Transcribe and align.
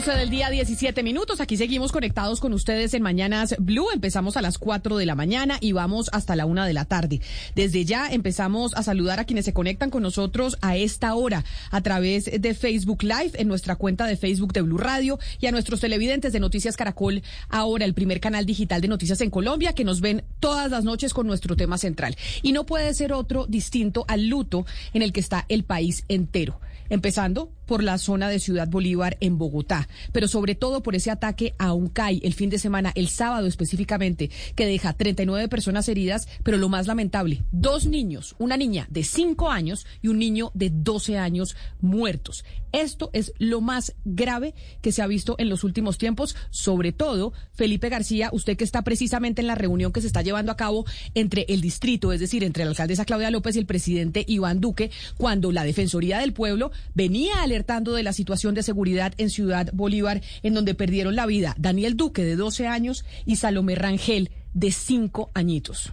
12 0.00 0.18
del 0.18 0.30
día, 0.30 0.48
17 0.48 1.02
minutos. 1.02 1.42
Aquí 1.42 1.58
seguimos 1.58 1.92
conectados 1.92 2.40
con 2.40 2.54
ustedes 2.54 2.94
en 2.94 3.02
Mañanas 3.02 3.54
Blue. 3.58 3.90
Empezamos 3.92 4.38
a 4.38 4.40
las 4.40 4.56
4 4.56 4.96
de 4.96 5.04
la 5.04 5.14
mañana 5.14 5.58
y 5.60 5.72
vamos 5.72 6.08
hasta 6.14 6.36
la 6.36 6.46
1 6.46 6.64
de 6.64 6.72
la 6.72 6.86
tarde. 6.86 7.20
Desde 7.54 7.84
ya 7.84 8.08
empezamos 8.08 8.74
a 8.76 8.82
saludar 8.82 9.20
a 9.20 9.24
quienes 9.24 9.44
se 9.44 9.52
conectan 9.52 9.90
con 9.90 10.02
nosotros 10.02 10.56
a 10.62 10.74
esta 10.74 11.14
hora 11.14 11.44
a 11.70 11.82
través 11.82 12.30
de 12.32 12.54
Facebook 12.54 13.02
Live 13.02 13.32
en 13.34 13.46
nuestra 13.46 13.76
cuenta 13.76 14.06
de 14.06 14.16
Facebook 14.16 14.54
de 14.54 14.62
Blue 14.62 14.78
Radio 14.78 15.18
y 15.38 15.48
a 15.48 15.52
nuestros 15.52 15.80
televidentes 15.80 16.32
de 16.32 16.40
Noticias 16.40 16.78
Caracol, 16.78 17.22
ahora 17.50 17.84
el 17.84 17.92
primer 17.92 18.20
canal 18.20 18.46
digital 18.46 18.80
de 18.80 18.88
noticias 18.88 19.20
en 19.20 19.28
Colombia, 19.28 19.74
que 19.74 19.84
nos 19.84 20.00
ven 20.00 20.24
todas 20.38 20.70
las 20.70 20.82
noches 20.82 21.12
con 21.12 21.26
nuestro 21.26 21.56
tema 21.56 21.76
central. 21.76 22.16
Y 22.40 22.52
no 22.52 22.64
puede 22.64 22.94
ser 22.94 23.12
otro 23.12 23.44
distinto 23.46 24.06
al 24.08 24.28
luto 24.28 24.64
en 24.94 25.02
el 25.02 25.12
que 25.12 25.20
está 25.20 25.44
el 25.50 25.64
país 25.64 26.06
entero 26.08 26.58
empezando 26.90 27.52
por 27.70 27.84
la 27.84 27.98
zona 27.98 28.28
de 28.28 28.40
Ciudad 28.40 28.66
Bolívar 28.66 29.16
en 29.20 29.38
Bogotá, 29.38 29.88
pero 30.10 30.26
sobre 30.26 30.56
todo 30.56 30.82
por 30.82 30.96
ese 30.96 31.12
ataque 31.12 31.54
a 31.56 31.72
un 31.72 31.86
CAI 31.86 32.20
el 32.24 32.34
fin 32.34 32.50
de 32.50 32.58
semana, 32.58 32.90
el 32.96 33.08
sábado 33.08 33.46
específicamente, 33.46 34.28
que 34.56 34.66
deja 34.66 34.92
39 34.92 35.46
personas 35.46 35.88
heridas, 35.88 36.26
pero 36.42 36.58
lo 36.58 36.68
más 36.68 36.88
lamentable, 36.88 37.44
dos 37.52 37.86
niños, 37.86 38.34
una 38.40 38.56
niña 38.56 38.88
de 38.90 39.04
5 39.04 39.50
años 39.50 39.86
y 40.02 40.08
un 40.08 40.18
niño 40.18 40.50
de 40.52 40.70
12 40.70 41.16
años 41.16 41.54
muertos. 41.80 42.44
Esto 42.72 43.10
es 43.12 43.32
lo 43.38 43.60
más 43.60 43.94
grave 44.04 44.54
que 44.80 44.92
se 44.92 45.02
ha 45.02 45.06
visto 45.06 45.36
en 45.38 45.48
los 45.48 45.64
últimos 45.64 45.98
tiempos, 45.98 46.36
sobre 46.50 46.92
todo 46.92 47.32
Felipe 47.52 47.88
García, 47.88 48.30
usted 48.32 48.56
que 48.56 48.64
está 48.64 48.82
precisamente 48.82 49.42
en 49.42 49.46
la 49.46 49.54
reunión 49.54 49.92
que 49.92 50.00
se 50.00 50.06
está 50.08 50.22
llevando 50.22 50.52
a 50.52 50.56
cabo 50.56 50.86
entre 51.14 51.46
el 51.48 51.60
distrito, 51.60 52.12
es 52.12 52.20
decir, 52.20 52.42
entre 52.42 52.64
la 52.64 52.70
alcaldesa 52.70 53.04
Claudia 53.04 53.30
López 53.30 53.54
y 53.54 53.60
el 53.60 53.66
presidente 53.66 54.24
Iván 54.26 54.60
Duque, 54.60 54.90
cuando 55.16 55.52
la 55.52 55.64
Defensoría 55.64 56.18
del 56.18 56.32
Pueblo 56.32 56.70
venía 56.94 57.42
alertando 57.60 57.92
de 57.92 58.02
la 58.02 58.14
situación 58.14 58.54
de 58.54 58.62
seguridad 58.62 59.12
en 59.18 59.28
Ciudad 59.28 59.68
Bolívar, 59.74 60.22
en 60.42 60.54
donde 60.54 60.74
perdieron 60.74 61.14
la 61.14 61.26
vida 61.26 61.54
Daniel 61.58 61.94
Duque, 61.94 62.24
de 62.24 62.34
12 62.34 62.66
años, 62.66 63.04
y 63.26 63.36
Salomé 63.36 63.74
Rangel, 63.74 64.30
de 64.54 64.72
5 64.72 65.30
añitos. 65.34 65.92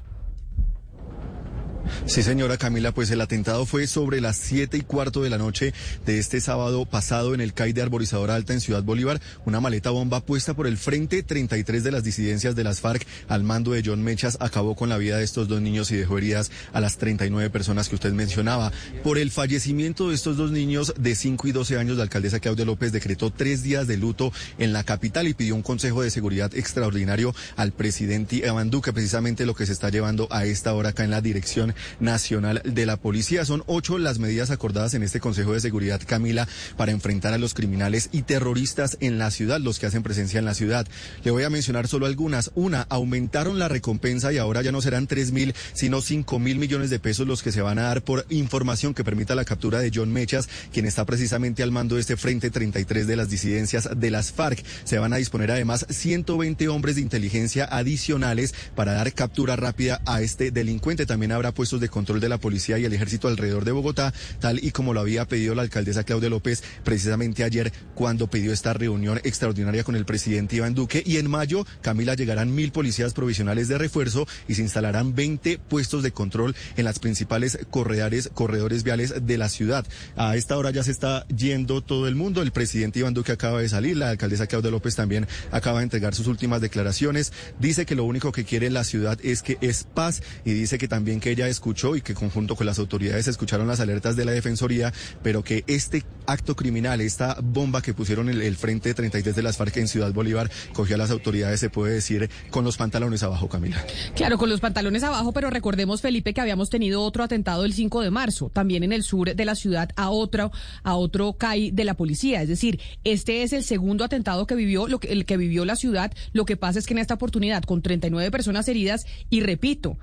Sí, 2.05 2.23
señora 2.23 2.57
Camila, 2.57 2.91
pues 2.91 3.11
el 3.11 3.21
atentado 3.21 3.65
fue 3.65 3.87
sobre 3.87 4.21
las 4.21 4.37
siete 4.37 4.77
y 4.77 4.81
cuarto 4.81 5.23
de 5.23 5.29
la 5.29 5.37
noche 5.37 5.73
de 6.05 6.19
este 6.19 6.41
sábado 6.41 6.85
pasado 6.85 7.33
en 7.33 7.41
el 7.41 7.53
CAI 7.53 7.73
de 7.73 7.81
Arborizadora 7.81 8.35
Alta 8.35 8.53
en 8.53 8.61
Ciudad 8.61 8.83
Bolívar. 8.83 9.19
Una 9.45 9.59
maleta 9.59 9.89
bomba 9.89 10.21
puesta 10.21 10.53
por 10.53 10.67
el 10.67 10.77
Frente 10.77 11.23
33 11.23 11.83
de 11.83 11.91
las 11.91 12.03
disidencias 12.03 12.55
de 12.55 12.63
las 12.63 12.79
FARC 12.79 13.05
al 13.27 13.43
mando 13.43 13.71
de 13.71 13.83
John 13.85 14.03
Mechas 14.03 14.37
acabó 14.39 14.75
con 14.75 14.89
la 14.89 14.97
vida 14.97 15.17
de 15.17 15.23
estos 15.23 15.47
dos 15.47 15.61
niños 15.61 15.91
y 15.91 15.97
dejó 15.97 16.17
heridas 16.17 16.51
a 16.73 16.81
las 16.81 16.97
39 16.97 17.49
personas 17.49 17.89
que 17.89 17.95
usted 17.95 18.13
mencionaba. 18.13 18.71
Por 19.03 19.17
el 19.17 19.31
fallecimiento 19.31 20.09
de 20.09 20.15
estos 20.15 20.37
dos 20.37 20.51
niños 20.51 20.93
de 20.97 21.15
5 21.15 21.47
y 21.47 21.51
12 21.51 21.77
años, 21.77 21.97
la 21.97 22.03
alcaldesa 22.03 22.39
Claudia 22.39 22.65
López 22.65 22.91
decretó 22.91 23.31
tres 23.31 23.63
días 23.63 23.87
de 23.87 23.97
luto 23.97 24.31
en 24.57 24.73
la 24.73 24.83
capital 24.83 25.27
y 25.27 25.33
pidió 25.33 25.55
un 25.55 25.61
consejo 25.61 26.01
de 26.01 26.11
seguridad 26.11 26.53
extraordinario 26.55 27.33
al 27.55 27.71
presidente 27.71 28.37
Iván 28.37 28.69
Duque, 28.69 28.93
precisamente 28.93 29.45
lo 29.45 29.55
que 29.55 29.65
se 29.65 29.73
está 29.73 29.89
llevando 29.89 30.27
a 30.31 30.45
esta 30.45 30.73
hora 30.73 30.89
acá 30.89 31.03
en 31.03 31.11
la 31.11 31.21
dirección 31.21 31.75
Nacional 31.99 32.61
de 32.63 32.85
la 32.85 32.97
Policía. 32.97 33.45
Son 33.45 33.63
ocho 33.67 33.97
las 33.97 34.19
medidas 34.19 34.51
acordadas 34.51 34.93
en 34.93 35.03
este 35.03 35.19
Consejo 35.19 35.53
de 35.53 35.61
Seguridad, 35.61 36.01
Camila, 36.05 36.47
para 36.75 36.91
enfrentar 36.91 37.33
a 37.33 37.37
los 37.37 37.53
criminales 37.53 38.09
y 38.11 38.23
terroristas 38.23 38.97
en 38.99 39.17
la 39.17 39.31
ciudad, 39.31 39.59
los 39.59 39.79
que 39.79 39.85
hacen 39.85 40.03
presencia 40.03 40.39
en 40.39 40.45
la 40.45 40.53
ciudad. 40.53 40.87
Le 41.23 41.31
voy 41.31 41.43
a 41.43 41.49
mencionar 41.49 41.87
solo 41.87 42.05
algunas. 42.05 42.51
Una, 42.55 42.85
aumentaron 42.89 43.59
la 43.59 43.67
recompensa 43.67 44.31
y 44.33 44.37
ahora 44.37 44.61
ya 44.61 44.71
no 44.71 44.81
serán 44.81 45.07
tres 45.07 45.31
mil, 45.31 45.53
sino 45.73 46.01
cinco 46.01 46.39
mil 46.39 46.57
millones 46.57 46.89
de 46.89 46.99
pesos 46.99 47.27
los 47.27 47.43
que 47.43 47.51
se 47.51 47.61
van 47.61 47.79
a 47.79 47.83
dar 47.83 48.03
por 48.03 48.25
información 48.29 48.93
que 48.93 49.03
permita 49.03 49.35
la 49.35 49.45
captura 49.45 49.79
de 49.79 49.91
John 49.93 50.11
Mechas, 50.11 50.49
quien 50.71 50.85
está 50.85 51.05
precisamente 51.05 51.63
al 51.63 51.71
mando 51.71 51.95
de 51.95 52.01
este 52.01 52.17
Frente 52.17 52.49
33 52.49 53.07
de 53.07 53.15
las 53.15 53.29
disidencias 53.29 53.89
de 53.95 54.11
las 54.11 54.31
FARC. 54.31 54.63
Se 54.83 54.97
van 54.97 55.13
a 55.13 55.17
disponer 55.17 55.51
además 55.51 55.85
120 55.89 56.67
hombres 56.69 56.95
de 56.95 57.01
inteligencia 57.01 57.65
adicionales 57.65 58.53
para 58.75 58.93
dar 58.93 59.13
captura 59.13 59.55
rápida 59.55 60.01
a 60.05 60.21
este 60.21 60.51
delincuente. 60.51 61.05
También 61.05 61.31
habrá 61.31 61.51
puestos 61.67 61.81
de 61.81 61.89
control 61.89 62.21
de 62.21 62.29
la 62.29 62.37
policía 62.37 62.79
y 62.79 62.85
el 62.85 62.93
ejército 62.93 63.27
alrededor 63.27 63.65
de 63.65 63.73
Bogotá, 63.73 64.13
tal 64.39 64.63
y 64.63 64.71
como 64.71 64.93
lo 64.93 65.01
había 65.01 65.25
pedido 65.25 65.53
la 65.53 65.63
alcaldesa 65.63 66.05
Claudia 66.05 66.29
López 66.29 66.63
precisamente 66.85 67.43
ayer 67.43 67.73
cuando 67.93 68.29
pidió 68.29 68.53
esta 68.53 68.71
reunión 68.71 69.19
extraordinaria 69.25 69.83
con 69.83 69.97
el 69.97 70.05
presidente 70.05 70.55
Iván 70.55 70.75
Duque. 70.75 71.03
Y 71.05 71.17
en 71.17 71.29
mayo, 71.29 71.65
Camila, 71.81 72.13
llegarán 72.13 72.55
mil 72.55 72.71
policías 72.71 73.13
provisionales 73.13 73.67
de 73.67 73.77
refuerzo 73.77 74.25
y 74.47 74.55
se 74.55 74.61
instalarán 74.61 75.13
20 75.13 75.59
puestos 75.59 76.03
de 76.03 76.11
control 76.13 76.55
en 76.77 76.85
las 76.85 76.99
principales 76.99 77.59
corredores, 77.69 78.29
corredores 78.33 78.83
viales 78.83 79.25
de 79.25 79.37
la 79.37 79.49
ciudad. 79.49 79.85
A 80.15 80.37
esta 80.37 80.55
hora 80.55 80.71
ya 80.71 80.83
se 80.83 80.91
está 80.91 81.27
yendo 81.27 81.81
todo 81.81 82.07
el 82.07 82.15
mundo. 82.15 82.41
El 82.41 82.53
presidente 82.53 82.99
Iván 82.99 83.13
Duque 83.13 83.33
acaba 83.33 83.59
de 83.59 83.67
salir, 83.67 83.97
la 83.97 84.11
alcaldesa 84.11 84.47
Claudia 84.47 84.71
López 84.71 84.95
también 84.95 85.27
acaba 85.51 85.79
de 85.79 85.83
entregar 85.83 86.15
sus 86.15 86.27
últimas 86.27 86.61
declaraciones. 86.61 87.33
Dice 87.59 87.85
que 87.85 87.95
lo 87.95 88.05
único 88.05 88.31
que 88.31 88.45
quiere 88.45 88.69
la 88.69 88.85
ciudad 88.85 89.19
es 89.21 89.41
que 89.41 89.57
es 89.59 89.83
paz 89.83 90.21
y 90.45 90.53
dice 90.53 90.77
que 90.77 90.87
también 90.87 91.19
que 91.19 91.31
ella 91.31 91.49
es 91.49 91.56
escuchó 91.57 91.95
y 91.95 92.01
que 92.01 92.13
conjunto 92.13 92.55
con 92.55 92.67
las 92.67 92.77
autoridades 92.77 93.27
escucharon 93.27 93.67
las 93.67 93.79
alertas 93.79 94.15
de 94.15 94.25
la 94.25 94.31
Defensoría, 94.31 94.93
pero 95.23 95.43
que 95.43 95.63
este 95.65 96.03
acto 96.27 96.55
criminal, 96.55 97.01
esta 97.01 97.37
bomba 97.41 97.81
que 97.81 97.95
pusieron 97.95 98.29
el, 98.29 98.43
el 98.43 98.55
Frente 98.55 98.93
33 98.93 99.35
de 99.35 99.41
las 99.41 99.57
FARC 99.57 99.77
en 99.77 99.87
Ciudad 99.87 100.13
Bolívar, 100.13 100.51
cogió 100.73 100.95
a 100.95 100.99
las 100.99 101.09
autoridades, 101.09 101.59
se 101.59 101.71
puede 101.71 101.95
decir, 101.95 102.29
con 102.51 102.63
los 102.63 102.77
pantalones 102.77 103.23
abajo, 103.23 103.49
Camila. 103.49 103.83
Claro, 104.15 104.37
con 104.37 104.49
los 104.49 104.59
pantalones 104.59 105.01
abajo, 105.03 105.33
pero 105.33 105.49
recordemos, 105.49 106.01
Felipe, 106.01 106.33
que 106.33 106.41
habíamos 106.41 106.69
tenido 106.69 107.01
otro 107.01 107.23
atentado 107.23 107.65
el 107.65 107.73
5 107.73 108.01
de 108.01 108.11
marzo, 108.11 108.51
también 108.53 108.83
en 108.83 108.93
el 108.93 109.01
sur 109.01 109.33
de 109.35 109.45
la 109.45 109.55
ciudad, 109.55 109.89
a 109.95 110.11
otro, 110.11 110.51
a 110.83 110.95
otro 110.95 111.33
CAI 111.33 111.71
de 111.71 111.83
la 111.85 111.95
policía. 111.95 112.43
Es 112.43 112.49
decir, 112.49 112.79
este 113.03 113.41
es 113.41 113.51
el 113.51 113.63
segundo 113.63 114.03
atentado 114.03 114.45
que 114.45 114.53
vivió, 114.53 114.87
lo 114.87 114.99
que, 114.99 115.11
el 115.11 115.25
que 115.25 115.37
vivió 115.37 115.65
la 115.65 115.75
ciudad. 115.75 116.13
Lo 116.33 116.45
que 116.45 116.55
pasa 116.55 116.77
es 116.77 116.85
que 116.85 116.93
en 116.93 116.99
esta 116.99 117.15
oportunidad, 117.15 117.63
con 117.63 117.81
39 117.81 118.29
personas 118.29 118.67
heridas, 118.67 119.07
y 119.31 119.41
repito, 119.41 119.97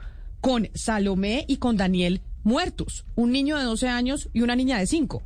con 0.45 0.69
Salomé 0.75 1.47
y 1.49 1.57
con 1.57 1.79
Daniel 1.79 2.21
muertos, 2.43 3.07
un 3.15 3.33
niño 3.33 3.57
de 3.57 3.65
12 3.65 3.89
años 3.89 4.29
y 4.35 4.43
una 4.43 4.55
niña 4.55 4.79
de 4.79 4.87
5. 4.87 5.23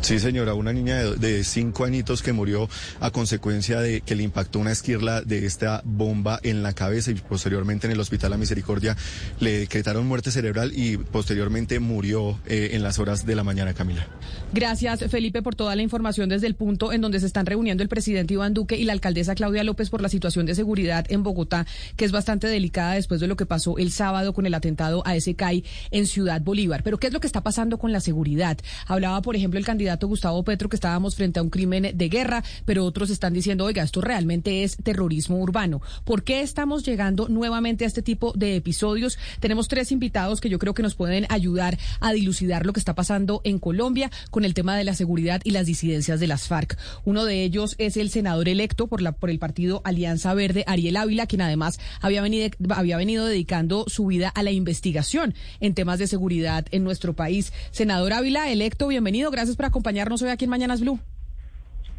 Sí, 0.00 0.18
señora, 0.18 0.54
una 0.54 0.72
niña 0.72 0.96
de, 1.04 1.44
cinco 1.44 1.84
añitos 1.84 2.22
que 2.22 2.32
murió 2.32 2.68
a 3.00 3.10
consecuencia 3.10 3.80
de 3.80 4.00
que 4.00 4.16
le 4.16 4.22
impactó 4.22 4.58
una 4.58 4.72
esquirla 4.72 5.20
de 5.20 5.44
esta 5.44 5.82
bomba 5.84 6.40
en 6.42 6.62
la 6.62 6.72
cabeza 6.72 7.10
y 7.10 7.14
posteriormente 7.14 7.86
en 7.86 7.92
el 7.92 8.00
Hospital 8.00 8.30
La 8.30 8.38
Misericordia 8.38 8.96
le 9.40 9.58
decretaron 9.58 10.06
muerte 10.06 10.30
cerebral 10.30 10.72
y 10.74 10.96
posteriormente 10.96 11.80
murió 11.80 12.40
eh, 12.46 12.70
en 12.72 12.82
las 12.82 12.98
horas 12.98 13.26
de 13.26 13.36
la 13.36 13.44
mañana, 13.44 13.74
Camila. 13.74 14.06
Gracias, 14.52 15.04
Felipe, 15.10 15.42
por 15.42 15.54
toda 15.54 15.76
la 15.76 15.82
información 15.82 16.28
desde 16.30 16.46
el 16.46 16.54
punto 16.54 16.92
en 16.92 17.02
donde 17.02 17.20
se 17.20 17.26
están 17.26 17.46
reuniendo 17.46 17.82
el 17.82 17.88
presidente 17.88 18.34
Iván 18.34 18.54
Duque 18.54 18.76
y 18.76 18.84
la 18.84 18.94
alcaldesa 18.94 19.34
Claudia 19.34 19.64
López 19.64 19.90
por 19.90 20.00
la 20.00 20.08
situación 20.08 20.46
de 20.46 20.54
seguridad 20.54 21.04
en 21.10 21.22
Bogotá, 21.22 21.66
que 21.96 22.06
es 22.06 22.10
bastante 22.10 22.46
delicada 22.46 22.94
después 22.94 23.20
de 23.20 23.26
lo 23.26 23.36
que 23.36 23.46
pasó 23.46 23.76
el 23.76 23.92
sábado 23.92 24.32
con 24.32 24.46
el 24.46 24.54
atentado 24.54 25.02
a 25.06 25.14
ese 25.14 25.34
CAI 25.34 25.62
en 25.90 26.06
Ciudad 26.06 26.40
Bolívar. 26.40 26.82
Pero, 26.82 26.98
¿qué 26.98 27.08
es 27.08 27.12
lo 27.12 27.20
que 27.20 27.26
está 27.26 27.42
pasando 27.42 27.78
con 27.78 27.92
la 27.92 28.00
seguridad? 28.00 28.58
Hablaba, 28.86 29.20
por 29.22 29.36
ejemplo, 29.36 29.58
el 29.58 29.66
candidato 29.66 29.89
Gustavo 29.98 30.42
Petro 30.44 30.68
que 30.68 30.76
estábamos 30.76 31.16
frente 31.16 31.40
a 31.40 31.42
un 31.42 31.50
crimen 31.50 31.90
de 31.94 32.08
guerra, 32.08 32.42
pero 32.64 32.84
otros 32.84 33.10
están 33.10 33.32
diciendo, 33.32 33.64
oiga, 33.64 33.82
esto 33.82 34.00
realmente 34.00 34.64
es 34.64 34.76
terrorismo 34.76 35.38
urbano. 35.38 35.80
¿Por 36.04 36.22
qué 36.22 36.40
estamos 36.42 36.84
llegando 36.84 37.28
nuevamente 37.28 37.84
a 37.84 37.86
este 37.86 38.02
tipo 38.02 38.32
de 38.32 38.56
episodios? 38.56 39.18
Tenemos 39.40 39.68
tres 39.68 39.92
invitados 39.92 40.40
que 40.40 40.48
yo 40.48 40.58
creo 40.58 40.74
que 40.74 40.82
nos 40.82 40.94
pueden 40.94 41.26
ayudar 41.28 41.78
a 42.00 42.12
dilucidar 42.12 42.66
lo 42.66 42.72
que 42.72 42.80
está 42.80 42.94
pasando 42.94 43.40
en 43.44 43.58
Colombia 43.58 44.10
con 44.30 44.44
el 44.44 44.54
tema 44.54 44.76
de 44.76 44.84
la 44.84 44.94
seguridad 44.94 45.40
y 45.44 45.50
las 45.50 45.66
disidencias 45.66 46.20
de 46.20 46.26
las 46.26 46.46
FARC. 46.46 46.78
Uno 47.04 47.24
de 47.24 47.44
ellos 47.44 47.74
es 47.78 47.96
el 47.96 48.10
senador 48.10 48.48
electo 48.48 48.86
por, 48.86 49.02
la, 49.02 49.12
por 49.12 49.30
el 49.30 49.38
partido 49.38 49.82
Alianza 49.84 50.34
Verde, 50.34 50.64
Ariel 50.66 50.96
Ávila, 50.96 51.26
quien 51.26 51.42
además 51.42 51.78
había 52.00 52.22
venido, 52.22 53.26
dedicando 53.26 53.84
su 53.88 54.06
vida 54.06 54.28
a 54.28 54.42
la 54.42 54.50
investigación 54.50 55.34
en 55.60 55.74
temas 55.74 55.98
de 55.98 56.06
seguridad 56.06 56.66
en 56.70 56.84
nuestro 56.84 57.14
país. 57.14 57.52
Senador 57.70 58.12
Ávila, 58.12 58.50
electo, 58.50 58.88
bienvenido. 58.88 59.30
Gracias 59.30 59.56
por 59.56 59.66
acompañarnos 59.66 59.79
acompañarnos 59.80 60.20
hoy 60.20 60.28
aquí 60.28 60.44
en 60.44 60.50
Mañanas 60.50 60.82
Blue. 60.82 61.00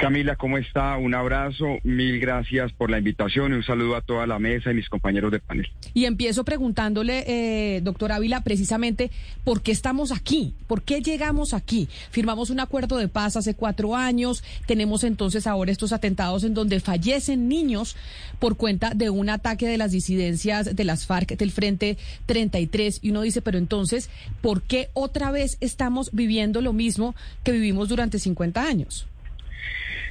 Camila, 0.02 0.36
¿cómo 0.36 0.58
está? 0.58 0.98
Un 0.98 1.14
abrazo, 1.14 1.78
mil 1.84 2.20
gracias 2.20 2.74
por 2.74 2.90
la 2.90 2.98
invitación 2.98 3.52
y 3.52 3.58
un 3.58 3.64
saludo 3.64 3.96
a 3.96 4.02
toda 4.02 4.26
la 4.26 4.40
mesa 4.40 4.72
y 4.72 4.74
mis 4.74 4.90
compañeros 4.90 5.32
de 5.32 5.40
panel. 5.40 5.70
Y 5.94 6.06
empiezo 6.06 6.44
preguntándole, 6.44 7.24
eh, 7.28 7.82
doctor 7.82 8.12
Ávila, 8.12 8.42
precisamente, 8.42 9.12
¿por 9.44 9.62
qué 9.62 9.72
estamos 9.72 10.12
aquí? 10.12 10.56
¿Por 10.66 10.82
qué 10.82 11.02
llegamos 11.02 11.54
aquí? 11.54 11.88
Firmamos 12.10 12.50
un 12.50 12.60
acuerdo 12.60 12.98
de 12.98 13.10
paz 13.10 13.36
hace 13.38 13.54
cuatro 13.54 13.96
años, 13.96 14.44
tenemos 14.66 15.04
entonces 15.04 15.46
ahora 15.46 15.72
estos 15.72 15.94
atentados 15.94 16.44
en 16.46 16.56
donde 16.56 16.80
fallecen 16.80 17.48
niños 17.48 17.96
por 18.40 18.58
cuenta 18.58 18.96
de 18.96 19.12
un 19.12 19.30
ataque 19.30 19.68
de 19.68 19.78
las 19.78 19.92
disidencias 19.92 20.76
de 20.76 20.84
las 20.84 21.06
FARC 21.06 21.38
del 21.38 21.52
Frente 21.52 22.00
33. 22.26 23.02
Y 23.04 23.12
uno 23.12 23.22
dice, 23.22 23.44
pero 23.44 23.60
entonces, 23.60 24.10
¿por 24.42 24.64
qué 24.64 24.90
otra 24.94 25.30
vez 25.30 25.58
estamos 25.62 26.10
viviendo 26.12 26.60
lo 26.62 26.74
mismo 26.74 27.14
que 27.44 27.52
vivimos 27.52 27.88
durante 27.88 28.18
50 28.18 28.64
años? 28.64 29.06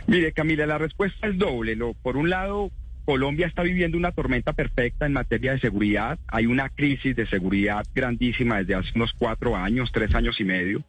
Mire, 0.06 0.32
Camila, 0.32 0.66
la 0.66 0.78
respuesta 0.78 1.28
es 1.28 1.38
doble. 1.38 1.76
Por 2.02 2.16
un 2.16 2.30
lado, 2.30 2.70
Colombia 3.04 3.46
está 3.46 3.62
viviendo 3.62 3.96
una 3.96 4.12
tormenta 4.12 4.52
perfecta 4.52 5.06
en 5.06 5.12
materia 5.12 5.52
de 5.52 5.60
seguridad. 5.60 6.18
Hay 6.28 6.46
una 6.46 6.68
crisis 6.68 7.14
de 7.16 7.26
seguridad 7.26 7.84
grandísima 7.94 8.58
desde 8.58 8.74
hace 8.74 8.92
unos 8.94 9.12
cuatro 9.12 9.56
años, 9.56 9.90
tres 9.92 10.14
años 10.14 10.40
y 10.40 10.44
medio. 10.44 10.82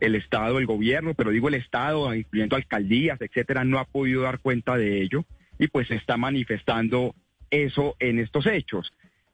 El 0.00 0.14
Estado, 0.14 0.58
el 0.58 0.66
gobierno, 0.66 1.14
pero 1.14 1.30
digo 1.30 1.48
el 1.48 1.54
Estado, 1.54 2.14
incluyendo 2.14 2.56
alcaldías, 2.56 3.20
etcétera, 3.20 3.64
no 3.64 3.78
ha 3.78 3.84
podido 3.84 4.22
dar 4.22 4.38
cuenta 4.38 4.76
de 4.76 5.00
ello 5.00 5.24
y 5.58 5.68
pues 5.68 5.88
se 5.88 5.94
está 5.94 6.16
manifestando 6.16 7.14
eso 7.50 7.96
en 8.00 8.18
estos 8.18 8.46
hechos. 8.46 8.92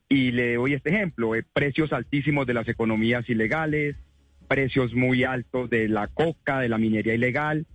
Y 0.09 0.31
le 0.31 0.55
doy 0.55 0.75
este 0.75 0.91
ejemplo, 0.91 1.35
eh, 1.35 1.45
precios 1.53 1.93
altísimos 1.93 2.47
de 2.47 2.55
las 2.55 2.69
economías 2.69 3.29
ilegales, 3.29 3.97
precios 4.47 4.95
muy 4.95 5.25
altos 5.25 5.69
de 5.71 5.89
la 5.89 6.07
coca, 6.09 6.61
de 6.61 6.69
la 6.69 6.79
minería 6.79 7.15
ilegal, 7.15 7.67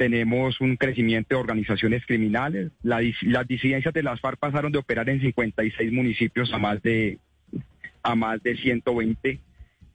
tenemos 0.00 0.62
un 0.62 0.78
crecimiento 0.78 1.34
de 1.34 1.40
organizaciones 1.42 2.06
criminales. 2.06 2.72
las 2.82 3.46
disidencias 3.46 3.92
de 3.92 4.02
las 4.02 4.18
FARC 4.18 4.38
pasaron 4.38 4.72
de 4.72 4.78
operar 4.78 5.10
en 5.10 5.20
56 5.20 5.92
municipios 5.92 6.50
a 6.54 6.58
más 6.58 6.80
de, 6.80 7.18
a 8.02 8.14
más 8.14 8.42
de 8.42 8.56
120, 8.56 9.40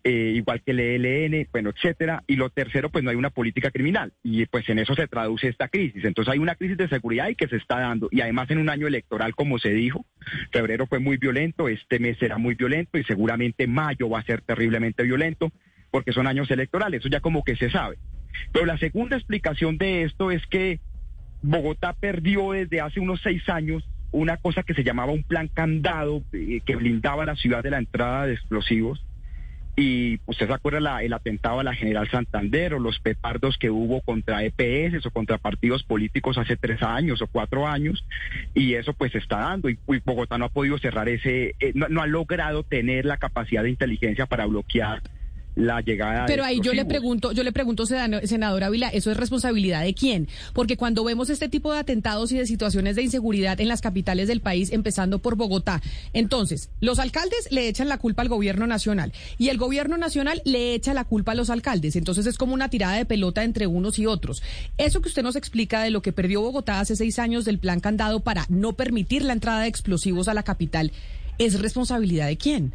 eh, 0.04 0.12
igual 0.36 0.62
que 0.62 0.74
el 0.74 0.80
ELN, 0.80 1.48
bueno, 1.52 1.72
etcétera. 1.72 2.24
Y 2.28 2.36
lo 2.36 2.52
tercero, 2.52 2.92
pues 2.92 3.04
no 3.04 3.10
hay 3.10 3.16
una 3.16 3.32
política 3.32 3.72
criminal. 3.72 4.14
Y 4.22 4.46
pues 4.46 4.70
en 4.70 4.78
eso 4.78 4.94
se 4.94 5.08
traduce 5.08 5.48
esta 5.48 5.70
crisis. 5.70 6.06
Entonces 6.06 6.32
hay 6.32 6.38
una 6.38 6.54
crisis 6.54 6.78
de 6.78 6.88
seguridad 6.88 7.28
y 7.30 7.36
que 7.36 7.48
se 7.48 7.56
está 7.56 7.80
dando. 7.80 8.08
Y 8.12 8.22
además 8.22 8.52
en 8.52 8.60
un 8.60 8.70
año 8.70 8.86
electoral, 8.86 9.34
como 9.34 9.58
se 9.58 9.70
dijo, 9.70 10.06
febrero 10.52 10.86
fue 10.86 11.00
muy 11.00 11.18
violento, 11.18 11.68
este 11.68 11.98
mes 11.98 12.20
será 12.20 12.38
muy 12.38 12.54
violento 12.54 13.00
y 13.00 13.04
seguramente 13.06 13.66
mayo 13.66 14.08
va 14.08 14.20
a 14.20 14.24
ser 14.24 14.42
terriblemente 14.42 15.02
violento 15.02 15.52
porque 15.90 16.14
son 16.14 16.28
años 16.28 16.52
electorales. 16.52 17.00
Eso 17.00 17.10
ya 17.10 17.22
como 17.22 17.44
que 17.44 17.56
se 17.56 17.72
sabe. 17.72 17.98
Pero 18.52 18.66
la 18.66 18.78
segunda 18.78 19.16
explicación 19.18 19.78
de 19.78 20.04
esto 20.04 20.32
es 20.32 20.46
que 20.48 20.80
Bogotá 21.42 21.94
perdió 21.94 22.52
desde 22.52 22.82
hace 22.82 23.00
unos 23.00 23.22
seis 23.22 23.48
años 23.50 23.88
una 24.12 24.38
cosa 24.38 24.64
que 24.64 24.74
se 24.74 24.84
llamaba 24.84 25.12
un 25.12 25.24
plan 25.24 25.50
candado 25.50 26.24
eh, 26.32 26.62
que 26.66 26.76
blindaba 26.76 27.26
la 27.26 27.36
ciudad 27.36 27.64
de 27.64 27.72
la 27.72 27.80
entrada 27.80 28.26
de 28.26 28.34
explosivos. 28.34 29.04
Y 29.78 30.22
usted 30.26 30.48
se 30.48 30.54
acuerda 30.54 31.04
el 31.04 31.12
atentado 31.12 31.60
a 31.60 31.64
la 31.64 31.76
General 31.76 32.10
Santander 32.10 32.76
o 32.76 32.80
los 32.80 32.98
petardos 33.00 33.58
que 33.58 33.70
hubo 33.70 34.00
contra 34.00 34.42
EPS 34.46 35.06
o 35.06 35.12
contra 35.12 35.38
partidos 35.38 35.84
políticos 35.84 36.38
hace 36.38 36.56
tres 36.56 36.82
años 36.82 37.22
o 37.22 37.28
cuatro 37.28 37.68
años. 37.68 38.06
Y 38.54 38.76
eso 38.76 38.94
pues 38.94 39.12
se 39.12 39.18
está 39.18 39.40
dando. 39.40 39.70
Y, 39.70 39.78
Bogotá 40.06 40.38
no 40.38 40.46
ha 40.46 40.50
podido 40.50 40.78
cerrar 40.78 41.10
ese, 41.10 41.56
eh, 41.60 41.74
no 41.74 42.02
ha 42.02 42.08
logrado 42.08 42.64
tener 42.64 43.04
la 43.04 43.18
capacidad 43.18 43.64
de 43.64 43.70
inteligencia 43.70 44.26
para 44.28 44.46
bloquear 44.46 45.02
la 45.56 45.82
llegada. 45.82 46.26
Pero 46.26 46.44
ahí 46.44 46.60
yo 46.62 46.74
le 46.74 46.86
pregunto, 46.86 47.32
yo 47.32 47.44
le 47.44 47.52
pregunto, 47.52 47.86
senador 47.86 48.64
Ávila, 48.64 48.90
¿eso 48.90 49.12
es 49.12 49.18
responsabilidad 49.18 49.84
de 49.84 49.94
quién? 49.94 50.28
Porque 50.54 50.78
cuando 50.78 51.04
vemos 51.04 51.30
este 51.30 51.50
tipo 51.50 51.72
de 51.72 51.80
atentados 51.80 52.32
y 52.32 52.38
de 52.38 52.46
situaciones 52.46 52.96
de 52.96 53.04
inseguridad 53.04 53.60
en 53.62 53.70
las 53.70 53.82
capitales 53.82 54.28
del 54.28 54.42
país, 54.42 54.72
empezando 54.72 55.20
por 55.20 55.36
Bogotá, 55.36 55.82
entonces 56.14 56.70
los 56.82 57.00
alcaldes 57.00 57.52
le 57.52 57.68
echan 57.68 57.90
la 57.90 57.98
culpa 57.98 58.22
al 58.22 58.30
gobierno 58.30 58.68
nacional 58.68 59.14
y 59.38 59.50
el 59.50 59.58
gobierno 59.58 59.98
nacional 59.98 60.42
le 60.46 60.74
echa 60.74 60.94
la 60.94 61.06
culpa 61.06 61.32
a 61.32 61.36
los 61.36 61.50
alcaldes. 61.50 61.96
Entonces 61.96 62.26
es 62.26 62.38
como 62.38 62.54
una 62.54 62.70
tirada 62.70 62.98
de 62.98 63.06
pelota 63.06 63.44
entre 63.44 63.68
unos 63.68 63.98
y 63.98 64.06
otros. 64.06 64.44
Eso 64.78 65.02
que 65.02 65.10
usted 65.10 65.24
nos 65.24 65.36
explica 65.36 65.82
de 65.82 65.90
lo 65.90 66.02
que 66.02 66.12
perdió 66.12 66.42
Bogotá 66.42 66.80
hace 66.80 66.96
seis 66.96 67.18
años 67.20 67.46
del 67.46 67.60
plan 67.60 67.80
candado 67.80 68.20
para 68.20 68.46
no 68.50 68.74
permitir 68.74 69.24
la 69.24 69.34
entrada 69.34 69.62
de 69.62 69.68
explosivos 69.68 70.28
a 70.28 70.34
la 70.34 70.44
capital, 70.44 70.92
¿es 71.38 71.60
responsabilidad 71.62 72.28
de 72.28 72.38
quién? 72.38 72.74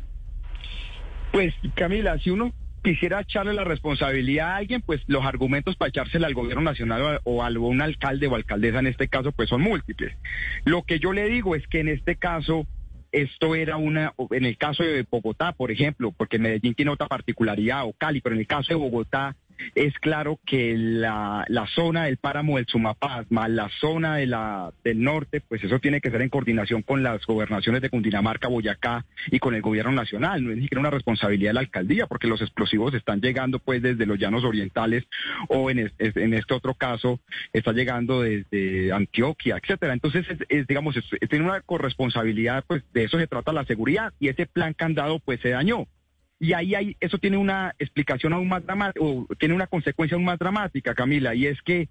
Pues 1.33 1.55
Camila, 1.75 2.19
si 2.19 2.31
uno 2.31 2.53
quisiera 2.83 3.21
echarle 3.21 3.53
la 3.53 3.65
responsabilidad 3.65 4.51
a 4.51 4.57
alguien, 4.57 4.83
pues 4.83 5.03
los 5.07 5.25
argumentos 5.25 5.77
para 5.77 5.91
echársela 5.91 6.27
al 6.27 6.35
gobierno 6.35 6.63
nacional 6.63 7.21
o 7.25 7.43
a 7.43 7.47
algún 7.47 7.83
alcalde 7.83 8.27
o 8.27 8.35
alcaldesa 8.35 8.79
en 8.79 8.87
este 8.87 9.09
caso, 9.09 9.33
pues 9.33 9.49
son 9.49 9.61
múltiples. 9.61 10.17
Lo 10.65 10.83
que 10.83 10.99
yo 10.99 11.13
le 11.13 11.29
digo 11.29 11.55
es 11.55 11.67
que 11.67 11.81
en 11.81 11.89
este 11.89 12.17
caso, 12.17 12.67
esto 13.13 13.55
era 13.55 13.77
una, 13.77 14.15
en 14.31 14.45
el 14.45 14.57
caso 14.57 14.83
de 14.83 15.05
Bogotá, 15.11 15.53
por 15.53 15.71
ejemplo, 15.71 16.13
porque 16.17 16.39
Medellín 16.39 16.75
tiene 16.75 16.93
otra 16.93 17.09
particularidad, 17.09 17.85
o 17.85 17.93
Cali, 17.93 18.21
pero 18.21 18.35
en 18.35 18.41
el 18.41 18.47
caso 18.47 18.69
de 18.69 18.77
Bogotá, 18.77 19.37
es 19.75 19.95
claro 19.99 20.39
que 20.47 20.75
la, 20.77 21.45
la 21.49 21.67
zona 21.69 22.05
del 22.05 22.17
páramo 22.17 22.57
del 22.57 22.67
Sumapaz, 22.67 23.27
la 23.31 23.69
zona 23.81 24.17
de 24.17 24.31
del 24.85 25.03
norte, 25.03 25.41
pues 25.41 25.63
eso 25.65 25.79
tiene 25.79 26.01
que 26.01 26.11
ser 26.11 26.23
en 26.23 26.29
coordinación 26.29 26.83
con 26.83 27.03
las 27.03 27.25
gobernaciones 27.27 27.83
de 27.83 27.91
Cundinamarca, 27.91 28.49
Boyacá 28.49 29.05
y 29.31 29.39
con 29.39 29.55
el 29.55 29.63
gobierno 29.63 29.93
nacional. 29.93 30.45
No 30.45 30.51
es 30.51 30.57
ni 30.57 30.63
siquiera 30.63 30.81
una 30.81 30.91
responsabilidad 30.91 31.51
de 31.51 31.55
la 31.55 31.61
alcaldía, 31.61 32.07
porque 32.07 32.29
los 32.29 32.41
explosivos 32.41 32.95
están 32.95 33.21
llegando 33.21 33.59
pues 33.59 33.83
desde 33.83 34.07
los 34.07 34.19
llanos 34.19 34.45
orientales 34.45 35.05
o 35.49 35.71
en, 35.71 35.91
en 35.99 36.35
este 36.35 36.55
otro 36.55 36.75
caso 36.75 37.21
está 37.53 37.73
llegando 37.73 38.23
desde 38.23 38.93
Antioquia, 38.93 39.59
etcétera. 39.63 39.93
Entonces, 39.93 40.27
es, 40.49 40.67
digamos, 40.67 40.97
tiene 41.29 41.45
una 41.45 41.61
corresponsabilidad, 41.61 42.65
pues 42.67 42.83
de 42.93 43.05
eso 43.05 43.19
se 43.19 43.27
trata 43.27 43.53
la 43.53 43.65
seguridad 43.65 44.13
y 44.19 44.29
ese 44.29 44.47
plan 44.47 44.75
candado 44.75 45.19
pues 45.19 45.41
se 45.41 45.51
dañó. 45.51 45.87
Y 46.41 46.55
ahí 46.55 46.75
hay, 46.75 46.97
eso 47.01 47.19
tiene 47.19 47.37
una 47.37 47.75
explicación 47.79 48.33
aún 48.33 48.49
más 48.49 48.65
dramática, 48.65 49.05
o 49.05 49.27
tiene 49.39 49.55
una 49.55 49.67
consecuencia 49.67 50.17
aún 50.17 50.25
más 50.25 50.39
dramática, 50.39 50.95
Camila, 50.95 51.35
y 51.35 51.47
es 51.47 51.61
que 51.61 51.89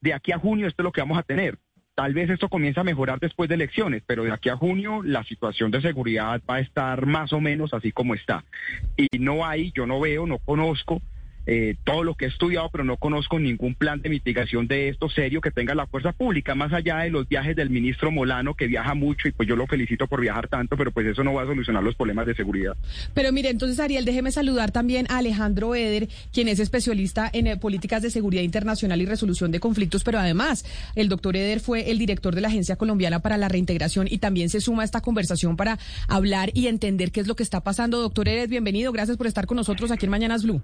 de 0.00 0.14
aquí 0.14 0.32
a 0.32 0.38
junio 0.38 0.66
esto 0.66 0.82
es 0.82 0.84
lo 0.84 0.92
que 0.92 1.02
vamos 1.02 1.18
a 1.18 1.22
tener. 1.22 1.58
Tal 1.94 2.14
vez 2.14 2.30
esto 2.30 2.48
comienza 2.48 2.80
a 2.80 2.84
mejorar 2.84 3.20
después 3.20 3.50
de 3.50 3.56
elecciones, 3.56 4.02
pero 4.06 4.24
de 4.24 4.32
aquí 4.32 4.48
a 4.48 4.56
junio 4.56 5.02
la 5.02 5.22
situación 5.24 5.70
de 5.70 5.82
seguridad 5.82 6.40
va 6.48 6.54
a 6.54 6.60
estar 6.60 7.04
más 7.04 7.32
o 7.34 7.40
menos 7.40 7.74
así 7.74 7.92
como 7.92 8.14
está. 8.14 8.42
Y 8.96 9.18
no 9.18 9.44
hay, 9.44 9.70
yo 9.72 9.86
no 9.86 10.00
veo, 10.00 10.26
no 10.26 10.38
conozco 10.38 11.02
eh, 11.52 11.74
todo 11.82 12.04
lo 12.04 12.14
que 12.14 12.26
he 12.26 12.28
estudiado, 12.28 12.68
pero 12.70 12.84
no 12.84 12.96
conozco 12.96 13.40
ningún 13.40 13.74
plan 13.74 14.00
de 14.00 14.08
mitigación 14.08 14.68
de 14.68 14.88
esto 14.88 15.08
serio 15.08 15.40
que 15.40 15.50
tenga 15.50 15.74
la 15.74 15.88
fuerza 15.88 16.12
pública, 16.12 16.54
más 16.54 16.72
allá 16.72 16.98
de 16.98 17.10
los 17.10 17.28
viajes 17.28 17.56
del 17.56 17.70
ministro 17.70 18.12
Molano, 18.12 18.54
que 18.54 18.68
viaja 18.68 18.94
mucho 18.94 19.26
y 19.26 19.32
pues 19.32 19.48
yo 19.48 19.56
lo 19.56 19.66
felicito 19.66 20.06
por 20.06 20.20
viajar 20.20 20.46
tanto, 20.46 20.76
pero 20.76 20.92
pues 20.92 21.08
eso 21.08 21.24
no 21.24 21.34
va 21.34 21.42
a 21.42 21.46
solucionar 21.46 21.82
los 21.82 21.96
problemas 21.96 22.28
de 22.28 22.36
seguridad. 22.36 22.76
Pero 23.14 23.32
mire, 23.32 23.50
entonces 23.50 23.80
Ariel, 23.80 24.04
déjeme 24.04 24.30
saludar 24.30 24.70
también 24.70 25.06
a 25.08 25.18
Alejandro 25.18 25.74
Eder, 25.74 26.08
quien 26.32 26.46
es 26.46 26.60
especialista 26.60 27.28
en 27.32 27.48
eh, 27.48 27.56
políticas 27.56 28.00
de 28.02 28.10
seguridad 28.10 28.44
internacional 28.44 29.02
y 29.02 29.06
resolución 29.06 29.50
de 29.50 29.58
conflictos, 29.58 30.04
pero 30.04 30.20
además 30.20 30.64
el 30.94 31.08
doctor 31.08 31.34
Eder 31.34 31.58
fue 31.58 31.90
el 31.90 31.98
director 31.98 32.32
de 32.32 32.42
la 32.42 32.48
Agencia 32.48 32.76
Colombiana 32.76 33.22
para 33.22 33.36
la 33.36 33.48
Reintegración 33.48 34.06
y 34.08 34.18
también 34.18 34.50
se 34.50 34.60
suma 34.60 34.82
a 34.82 34.84
esta 34.84 35.00
conversación 35.00 35.56
para 35.56 35.80
hablar 36.06 36.52
y 36.54 36.68
entender 36.68 37.10
qué 37.10 37.18
es 37.18 37.26
lo 37.26 37.34
que 37.34 37.42
está 37.42 37.60
pasando. 37.60 38.00
Doctor 38.00 38.28
Eder, 38.28 38.48
bienvenido, 38.48 38.92
gracias 38.92 39.16
por 39.16 39.26
estar 39.26 39.46
con 39.48 39.56
nosotros 39.56 39.90
aquí 39.90 40.06
en 40.06 40.12
Mañanas 40.12 40.44
Blue. 40.44 40.62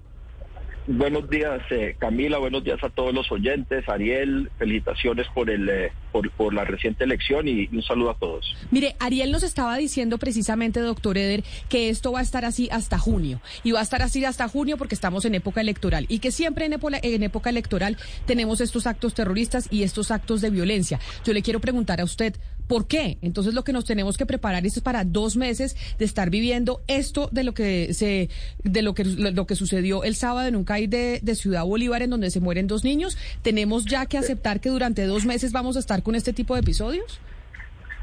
Buenos 0.87 1.29
días, 1.29 1.61
eh, 1.69 1.97
Camila. 1.99 2.37
Buenos 2.37 2.63
días 2.63 2.81
a 2.81 2.89
todos 2.89 3.13
los 3.13 3.29
oyentes. 3.29 3.87
Ariel, 3.89 4.49
felicitaciones 4.57 5.27
por 5.33 5.49
el 5.49 5.67
eh, 5.67 5.91
por, 6.11 6.53
la 6.53 6.63
reciente 6.63 7.03
elección 7.03 7.45
y 7.47 7.67
un 7.73 7.83
saludo 7.83 8.11
a 8.11 8.13
todos. 8.17 8.55
Mire, 8.71 8.95
Ariel 8.99 9.31
nos 9.31 9.43
estaba 9.43 9.75
diciendo 9.77 10.17
precisamente, 10.17 10.79
doctor 10.79 11.17
Eder, 11.17 11.43
que 11.67 11.89
esto 11.89 12.13
va 12.13 12.19
a 12.19 12.23
estar 12.23 12.45
así 12.45 12.69
hasta 12.71 12.97
junio. 12.97 13.41
Y 13.63 13.71
va 13.71 13.81
a 13.81 13.83
estar 13.83 14.01
así 14.01 14.23
hasta 14.23 14.47
junio 14.47 14.77
porque 14.77 14.95
estamos 14.95 15.25
en 15.25 15.35
época 15.35 15.59
electoral. 15.59 16.05
Y 16.07 16.19
que 16.19 16.31
siempre 16.31 16.65
en 16.65 16.77
en 16.81 17.23
época 17.23 17.49
electoral 17.49 17.97
tenemos 18.25 18.61
estos 18.61 18.87
actos 18.87 19.13
terroristas 19.13 19.67
y 19.69 19.83
estos 19.83 20.09
actos 20.09 20.39
de 20.39 20.49
violencia. 20.51 20.99
Yo 21.25 21.33
le 21.33 21.41
quiero 21.41 21.59
preguntar 21.59 21.99
a 21.99 22.05
usted, 22.05 22.35
¿Por 22.67 22.87
qué? 22.87 23.17
Entonces 23.21 23.53
lo 23.53 23.63
que 23.63 23.73
nos 23.73 23.85
tenemos 23.85 24.17
que 24.17 24.25
preparar 24.25 24.65
es 24.65 24.79
para 24.81 25.03
dos 25.05 25.37
meses 25.37 25.75
de 25.97 26.05
estar 26.05 26.29
viviendo 26.29 26.81
esto 26.87 27.29
de 27.31 27.43
lo 27.43 27.53
que 27.53 27.93
se, 27.93 28.29
de 28.63 28.81
lo 28.81 28.93
que 28.93 29.05
lo 29.05 29.47
que 29.47 29.55
sucedió 29.55 30.03
el 30.03 30.15
sábado 30.15 30.47
en 30.47 30.55
un 30.55 30.65
CAI 30.65 30.87
de, 30.87 31.19
de 31.21 31.35
Ciudad 31.35 31.65
Bolívar 31.65 32.01
en 32.01 32.09
donde 32.09 32.29
se 32.29 32.39
mueren 32.39 32.67
dos 32.67 32.83
niños. 32.83 33.17
Tenemos 33.41 33.85
ya 33.85 34.05
que 34.05 34.17
aceptar 34.17 34.59
que 34.59 34.69
durante 34.69 35.05
dos 35.05 35.25
meses 35.25 35.51
vamos 35.51 35.77
a 35.77 35.79
estar 35.79 36.03
con 36.03 36.15
este 36.15 36.33
tipo 36.33 36.53
de 36.53 36.61
episodios. 36.61 37.19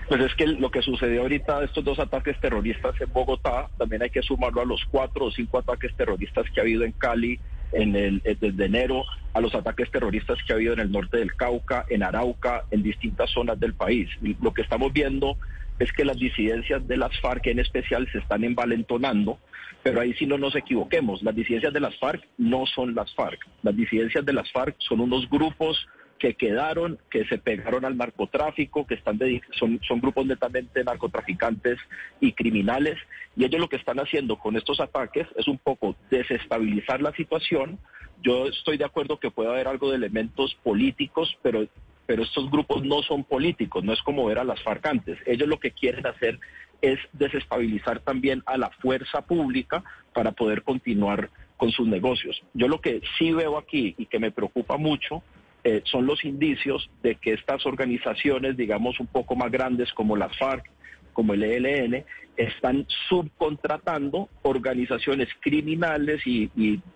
Pues 0.08 0.20
es 0.20 0.34
que 0.34 0.46
lo 0.46 0.70
que 0.70 0.82
sucedió 0.82 1.22
ahorita, 1.22 1.64
estos 1.64 1.82
dos 1.82 1.98
ataques 1.98 2.38
terroristas 2.38 2.94
en 3.00 3.10
Bogotá, 3.12 3.68
también 3.78 4.02
hay 4.02 4.10
que 4.10 4.22
sumarlo 4.22 4.60
a 4.60 4.64
los 4.64 4.84
cuatro 4.90 5.26
o 5.26 5.30
cinco 5.30 5.58
ataques 5.58 5.94
terroristas 5.96 6.44
que 6.52 6.60
ha 6.60 6.62
habido 6.62 6.84
en 6.84 6.92
Cali 6.92 7.40
en 7.72 7.96
el, 7.96 8.20
eh, 8.24 8.36
desde 8.38 8.66
enero, 8.66 9.04
a 9.34 9.40
los 9.40 9.54
ataques 9.54 9.90
terroristas 9.90 10.38
que 10.46 10.52
ha 10.52 10.56
habido 10.56 10.72
en 10.72 10.80
el 10.80 10.92
norte 10.92 11.18
del 11.18 11.34
Cauca, 11.34 11.84
en 11.88 12.02
Arauca, 12.02 12.64
en 12.70 12.82
distintas 12.82 13.30
zonas 13.30 13.58
del 13.60 13.74
país. 13.74 14.08
lo 14.40 14.54
que 14.54 14.62
estamos 14.62 14.92
viendo 14.92 15.36
es 15.78 15.92
que 15.92 16.04
las 16.04 16.16
disidencias 16.16 16.86
de 16.86 16.96
las 16.96 17.18
FARC 17.20 17.48
en 17.48 17.58
especial 17.58 18.08
se 18.12 18.18
están 18.18 18.44
envalentonando, 18.44 19.38
pero 19.82 20.00
ahí 20.00 20.14
sí 20.14 20.24
no 20.24 20.38
nos 20.38 20.54
equivoquemos, 20.54 21.22
las 21.22 21.34
disidencias 21.34 21.72
de 21.72 21.80
las 21.80 21.98
FARC 21.98 22.24
no 22.38 22.64
son 22.66 22.94
las 22.94 23.12
FARC, 23.14 23.40
las 23.62 23.76
disidencias 23.76 24.24
de 24.24 24.32
las 24.32 24.50
FARC 24.52 24.76
son 24.78 25.00
unos 25.00 25.28
grupos 25.28 25.86
que 26.24 26.32
quedaron, 26.32 26.98
que 27.10 27.26
se 27.26 27.36
pegaron 27.36 27.84
al 27.84 27.98
narcotráfico, 27.98 28.86
que 28.86 28.94
están 28.94 29.18
son, 29.58 29.78
son 29.86 30.00
grupos 30.00 30.24
netamente 30.24 30.82
narcotraficantes 30.82 31.78
y 32.18 32.32
criminales, 32.32 32.96
y 33.36 33.44
ellos 33.44 33.60
lo 33.60 33.68
que 33.68 33.76
están 33.76 34.00
haciendo 34.00 34.38
con 34.38 34.56
estos 34.56 34.80
ataques 34.80 35.26
es 35.36 35.46
un 35.48 35.58
poco 35.58 35.96
desestabilizar 36.10 37.02
la 37.02 37.12
situación. 37.12 37.78
Yo 38.22 38.46
estoy 38.46 38.78
de 38.78 38.86
acuerdo 38.86 39.20
que 39.20 39.30
puede 39.30 39.50
haber 39.50 39.68
algo 39.68 39.90
de 39.90 39.96
elementos 39.96 40.56
políticos, 40.62 41.36
pero 41.42 41.66
pero 42.06 42.22
estos 42.22 42.50
grupos 42.50 42.82
no 42.84 43.02
son 43.02 43.24
políticos, 43.24 43.82
no 43.82 43.92
es 43.92 44.02
como 44.02 44.26
ver 44.26 44.38
a 44.38 44.44
las 44.44 44.62
farcantes. 44.62 45.18
Ellos 45.26 45.48
lo 45.48 45.58
que 45.58 45.72
quieren 45.72 46.06
hacer 46.06 46.38
es 46.82 46.98
desestabilizar 47.12 48.00
también 48.00 48.42
a 48.44 48.58
la 48.58 48.70
fuerza 48.70 49.22
pública 49.22 49.82
para 50.12 50.32
poder 50.32 50.62
continuar 50.62 51.30
con 51.56 51.70
sus 51.70 51.86
negocios. 51.86 52.42
Yo 52.52 52.68
lo 52.68 52.80
que 52.80 53.00
sí 53.18 53.32
veo 53.32 53.56
aquí 53.56 53.94
y 53.96 54.04
que 54.04 54.18
me 54.18 54.30
preocupa 54.30 54.76
mucho 54.76 55.22
eh, 55.64 55.80
son 55.84 56.06
los 56.06 56.24
indicios 56.26 56.90
de 57.02 57.14
que 57.14 57.32
estas 57.32 57.64
organizaciones, 57.64 58.54
digamos, 58.54 59.00
un 59.00 59.06
poco 59.06 59.34
más 59.34 59.50
grandes 59.50 59.90
como 59.94 60.14
las 60.14 60.36
FARC, 60.36 60.70
como 61.14 61.32
el 61.32 61.42
ELN, 61.42 62.04
están 62.36 62.86
subcontratando 63.08 64.28
organizaciones 64.42 65.28
criminales 65.40 66.20
y, 66.26 66.50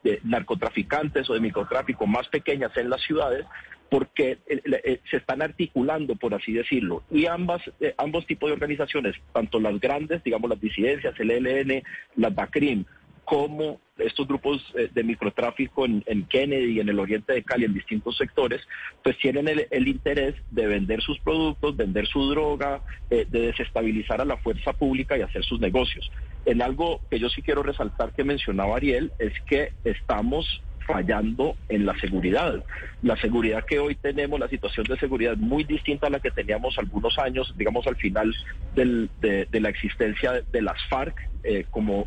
de 0.05 0.21
narcotraficantes 0.23 1.31
o 1.31 1.35
de 1.35 1.41
microtráfico 1.41 2.07
más 2.07 2.29
pequeñas 2.29 2.77
en 2.77 2.91
las 2.91 3.01
ciudades 3.03 3.47
porque 3.89 4.39
eh, 4.47 4.61
eh, 4.85 5.01
se 5.11 5.17
están 5.17 5.41
articulando, 5.41 6.15
por 6.17 6.35
así 6.35 6.53
decirlo, 6.53 7.05
y 7.11 7.25
ambas, 7.25 7.63
ambos 7.97 8.27
tipos 8.27 8.51
de 8.51 8.53
organizaciones, 8.53 9.17
tanto 9.33 9.61
las 9.61 9.81
grandes, 9.81 10.23
digamos 10.23 10.51
las 10.51 10.61
disidencias, 10.61 11.19
el 11.19 11.31
ELN, 11.31 11.83
las 12.17 12.35
BACRIM, 12.35 12.85
como 13.29 13.79
estos 13.99 14.27
grupos 14.27 14.65
eh, 14.75 14.89
de 14.91 15.05
microtráfico 15.05 15.85
en, 15.85 16.03
Kennedy 16.31 16.77
y 16.77 16.81
en 16.81 16.89
el 16.89 16.99
oriente 16.99 17.35
de 17.35 17.43
Cali, 17.43 17.67
en 17.67 17.75
distintos 17.75 18.17
sectores, 18.17 18.63
pues 19.05 19.19
tienen 19.19 19.49
el, 19.49 19.89
interés 19.89 20.35
de 20.51 20.67
vender 20.67 21.03
sus 21.03 21.19
productos, 21.19 21.77
vender 21.77 22.07
su 22.07 22.31
droga, 22.31 22.81
eh, 23.11 23.27
de 23.29 23.49
desestabilizar 23.49 24.23
a 24.23 24.25
la 24.25 24.39
fuerza 24.39 24.73
pública 24.73 25.19
y 25.19 25.21
hacer 25.21 25.45
sus 25.45 25.61
negocios. 25.61 26.11
En 26.47 26.63
algo 26.63 27.03
que 27.11 27.19
yo 27.19 27.29
sí 27.29 27.43
quiero 27.43 27.63
resaltar 27.63 28.15
que 28.15 28.25
mencionaba 28.25 28.77
Ariel 28.77 29.13
es 29.19 29.35
que 29.47 29.73
estamos 29.85 30.63
fallando 30.89 31.55
en 31.69 31.85
la 31.85 31.97
seguridad. 32.01 32.65
La 33.03 33.17
seguridad 33.17 33.65
que 33.65 33.79
hoy 33.79 33.95
tenemos, 33.95 34.41
la 34.41 34.49
situación 34.49 34.87
de 34.87 34.99
seguridad 34.99 35.35
es 35.35 35.39
muy 35.39 35.63
distinta 35.65 36.07
a 36.07 36.11
la 36.11 36.19
que 36.19 36.31
teníamos 36.31 36.79
algunos 36.79 37.17
años, 37.19 37.55
digamos 37.57 37.87
al 37.87 37.97
final 37.97 38.35
de, 38.75 39.47
la 39.53 39.69
existencia 39.69 40.41
de 40.51 40.63
las 40.63 40.83
FARC 40.89 41.15
eh, 41.45 41.67
como, 41.71 42.07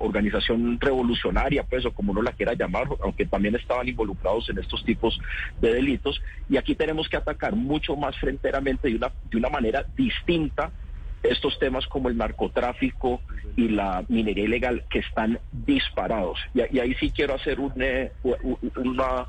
organización 0.00 0.78
revolucionaria, 0.80 1.64
pues, 1.64 1.84
o 1.84 1.92
como 1.92 2.12
uno 2.12 2.22
la 2.22 2.32
quiera 2.32 2.54
llamar, 2.54 2.86
aunque 3.02 3.26
también 3.26 3.56
estaban 3.56 3.88
involucrados 3.88 4.48
en 4.48 4.58
estos 4.58 4.84
tipos 4.84 5.18
de 5.60 5.74
delitos. 5.74 6.22
Y 6.48 6.56
aquí 6.56 6.74
tenemos 6.76 7.08
que 7.08 7.16
atacar 7.16 7.56
mucho 7.56 7.96
más 7.96 8.16
fronteramente 8.18 8.88
de 8.88 9.02
de 9.30 9.36
una 9.36 9.48
manera 9.48 9.84
distinta 9.96 10.70
estos 11.22 11.58
temas 11.58 11.86
como 11.86 12.08
el 12.08 12.16
narcotráfico 12.16 13.20
y 13.56 13.68
la 13.68 14.04
minería 14.08 14.44
ilegal 14.44 14.84
que 14.90 15.00
están 15.00 15.38
disparados. 15.52 16.38
Y, 16.54 16.78
ahí 16.78 16.94
sí 16.94 17.10
quiero 17.10 17.34
hacer 17.34 17.58
eh, 17.76 18.12
una, 18.76 19.26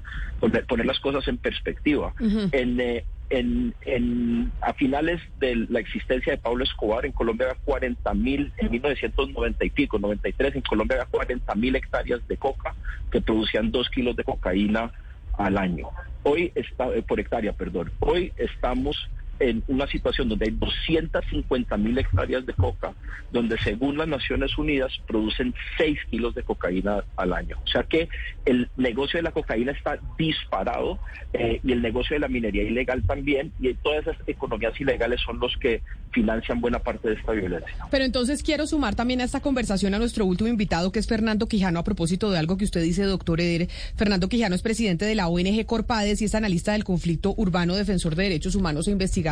poner 0.67 0.85
las 0.85 0.99
cosas 0.99 1.27
en 1.27 1.37
perspectiva. 1.37 2.13
Eh, 2.51 3.03
en, 3.29 3.73
en, 3.85 4.51
a 4.61 4.73
finales 4.73 5.19
de 5.39 5.55
la 5.69 5.79
existencia 5.79 6.33
de 6.33 6.37
Pablo 6.37 6.63
Escobar, 6.63 7.05
en 7.05 7.13
Colombia 7.13 7.47
había 7.49 7.61
40 7.63 8.13
mil, 8.13 8.51
en 8.57 8.71
1990 8.71 9.65
y 9.65 9.69
pico, 9.71 9.97
93, 9.97 10.55
en 10.55 10.61
Colombia 10.61 10.97
había 10.97 11.09
40 11.09 11.55
mil 11.55 11.75
hectáreas 11.75 12.27
de 12.27 12.37
coca 12.37 12.75
que 13.11 13.21
producían 13.21 13.71
dos 13.71 13.89
kilos 13.89 14.15
de 14.15 14.23
cocaína 14.23 14.91
al 15.37 15.57
año. 15.57 15.87
Hoy 16.23 16.51
está, 16.53 16.93
eh, 16.93 17.01
por 17.01 17.19
hectárea, 17.19 17.53
perdón. 17.53 17.91
Hoy 17.99 18.31
estamos 18.37 19.09
en 19.39 19.63
una 19.67 19.87
situación 19.87 20.29
donde 20.29 20.45
hay 20.45 20.51
250 20.51 21.77
mil 21.77 21.97
hectáreas 21.97 22.45
de 22.45 22.53
coca, 22.53 22.93
donde 23.31 23.57
según 23.59 23.97
las 23.97 24.07
Naciones 24.07 24.57
Unidas 24.57 24.91
producen 25.07 25.53
6 25.77 25.99
kilos 26.11 26.35
de 26.35 26.43
cocaína 26.43 27.03
al 27.15 27.33
año. 27.33 27.57
O 27.63 27.67
sea 27.67 27.83
que 27.83 28.09
el 28.45 28.69
negocio 28.77 29.17
de 29.17 29.23
la 29.23 29.31
cocaína 29.31 29.71
está 29.71 29.99
disparado 30.17 30.99
eh, 31.33 31.59
y 31.63 31.71
el 31.71 31.81
negocio 31.81 32.15
de 32.15 32.19
la 32.19 32.27
minería 32.27 32.63
ilegal 32.63 33.03
también, 33.03 33.51
y 33.59 33.73
todas 33.73 34.07
esas 34.07 34.17
economías 34.27 34.79
ilegales 34.79 35.19
son 35.21 35.39
los 35.39 35.55
que 35.57 35.81
financian 36.11 36.61
buena 36.61 36.79
parte 36.79 37.09
de 37.09 37.15
esta 37.15 37.31
violencia. 37.31 37.75
Pero 37.89 38.05
entonces 38.05 38.43
quiero 38.43 38.67
sumar 38.67 38.93
también 38.93 39.21
a 39.21 39.23
esta 39.23 39.39
conversación 39.39 39.95
a 39.95 39.99
nuestro 39.99 40.25
último 40.25 40.49
invitado, 40.49 40.91
que 40.91 40.99
es 40.99 41.07
Fernando 41.07 41.47
Quijano, 41.47 41.79
a 41.79 41.83
propósito 41.83 42.29
de 42.29 42.37
algo 42.37 42.57
que 42.57 42.65
usted 42.65 42.83
dice, 42.83 43.03
doctor 43.03 43.41
Eder. 43.41 43.67
Fernando 43.95 44.29
Quijano 44.29 44.53
es 44.53 44.61
presidente 44.61 45.05
de 45.05 45.15
la 45.15 45.27
ONG 45.27 45.65
Corpades 45.65 46.21
y 46.21 46.25
es 46.25 46.35
analista 46.35 46.73
del 46.73 46.83
conflicto 46.83 47.33
urbano, 47.35 47.75
defensor 47.75 48.15
de 48.15 48.23
derechos 48.23 48.53
humanos 48.53 48.87
e 48.87 48.91
investigador 48.91 49.22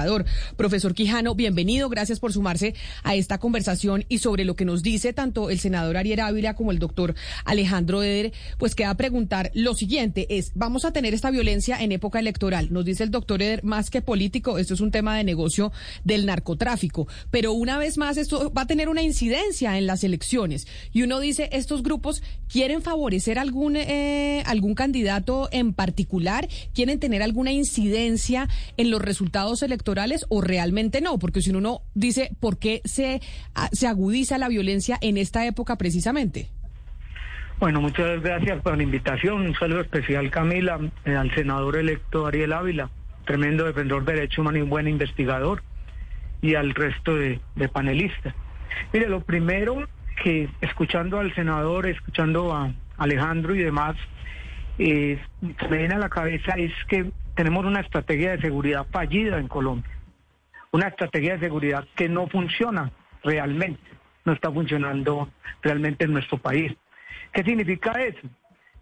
Profesor 0.56 0.94
Quijano, 0.94 1.36
bienvenido, 1.36 1.90
gracias 1.90 2.20
por 2.20 2.32
sumarse 2.32 2.76
a 3.04 3.16
esta 3.16 3.40
conversación 3.40 4.06
y 4.08 4.20
sobre 4.20 4.46
lo 4.46 4.56
que 4.56 4.66
nos 4.66 4.84
dice 4.84 5.14
tanto 5.14 5.50
el 5.50 5.60
senador 5.60 5.98
Ariel 5.98 6.22
Ávila 6.22 6.56
como 6.56 6.72
el 6.72 6.80
doctor 6.80 7.14
Alejandro 7.46 8.02
Eder, 8.02 8.32
pues 8.58 8.74
queda 8.74 8.96
preguntar 8.96 9.52
lo 9.54 9.76
siguiente, 9.76 10.28
es, 10.38 10.52
vamos 10.56 10.86
a 10.86 10.94
tener 10.94 11.14
esta 11.14 11.30
violencia 11.30 11.82
en 11.82 11.92
época 11.92 12.20
electoral, 12.20 12.72
nos 12.72 12.86
dice 12.86 13.04
el 13.04 13.12
doctor 13.12 13.42
Eder, 13.42 13.64
más 13.64 13.90
que 13.90 14.02
político, 14.02 14.58
esto 14.58 14.74
es 14.74 14.82
un 14.82 14.92
tema 14.92 15.18
de 15.18 15.24
negocio 15.24 15.72
del 16.04 16.26
narcotráfico, 16.26 17.08
pero 17.30 17.54
una 17.54 17.78
vez 17.78 17.98
más 17.98 18.18
esto 18.18 18.52
va 18.54 18.64
a 18.64 18.68
tener 18.68 18.88
una 18.88 19.02
incidencia 19.02 19.78
en 19.78 19.88
las 19.88 20.04
elecciones. 20.04 20.68
Y 20.94 21.04
uno 21.04 21.20
dice, 21.20 21.50
estos 21.52 21.84
grupos 21.84 22.24
quieren 22.48 22.82
favorecer 22.82 23.40
algún, 23.40 23.76
eh, 23.76 24.44
algún 24.46 24.76
candidato 24.76 25.50
en 25.52 25.74
particular, 25.74 26.48
quieren 26.74 27.00
tener 27.00 27.24
alguna 27.24 27.52
incidencia 27.52 28.48
en 28.78 28.90
los 28.90 29.02
resultados 29.02 29.62
electorales, 29.64 29.81
o 30.30 30.42
realmente 30.42 31.02
no? 31.02 31.20
Porque 31.20 31.42
si 31.42 31.52
uno 31.52 31.82
dice, 31.94 32.32
¿por 32.40 32.58
qué 32.58 32.82
se, 32.86 33.22
ah, 33.56 33.70
se 33.72 33.88
agudiza 33.88 34.38
la 34.38 34.48
violencia 34.48 34.98
en 35.02 35.18
esta 35.18 35.46
época 35.46 35.78
precisamente? 35.78 36.50
Bueno, 37.60 37.80
muchas 37.80 38.22
gracias 38.22 38.60
por 38.62 38.76
la 38.76 38.84
invitación. 38.84 39.42
Un 39.42 39.54
saludo 39.54 39.82
especial, 39.82 40.32
Camila, 40.32 40.80
eh, 41.06 41.16
al 41.16 41.34
senador 41.36 41.78
electo 41.78 42.26
Ariel 42.26 42.54
Ávila, 42.54 42.90
tremendo 43.26 43.66
defensor 43.66 44.04
de 44.04 44.14
derechos 44.14 44.40
humanos 44.40 44.64
y 44.64 44.68
buen 44.68 44.88
investigador, 44.88 45.62
y 46.42 46.56
al 46.56 46.74
resto 46.74 47.16
de, 47.16 47.40
panelistas. 47.72 48.34
Mire, 48.92 49.08
lo 49.10 49.22
primero 49.22 49.88
que 50.24 50.50
escuchando 50.62 51.20
al 51.20 51.36
senador, 51.36 51.86
escuchando 51.86 52.52
a 52.52 52.74
Alejandro 52.98 53.54
y 53.54 53.60
demás, 53.60 53.96
eh, 54.80 55.20
me 55.42 55.78
viene 55.78 55.94
a 55.94 56.00
la 56.00 56.10
cabeza 56.10 56.54
es 56.54 56.74
que 56.88 57.12
tenemos 57.36 57.66
una 57.66 57.82
estrategia 57.82 58.32
de 58.32 58.42
seguridad 58.42 58.86
fallida 58.92 59.38
en 59.38 59.48
Colombia, 59.48 59.92
una 60.72 60.88
estrategia 60.88 61.34
de 61.34 61.40
seguridad 61.40 61.88
que 61.96 62.10
no 62.10 62.28
funciona 62.28 62.92
realmente, 63.24 63.82
no 64.26 64.34
está 64.34 64.52
funcionando 64.52 65.30
realmente 65.62 66.06
en 66.06 66.14
nuestro 66.14 66.38
país. 66.38 66.74
¿Qué 67.34 67.44
significa 67.44 67.92
eso? 68.04 68.28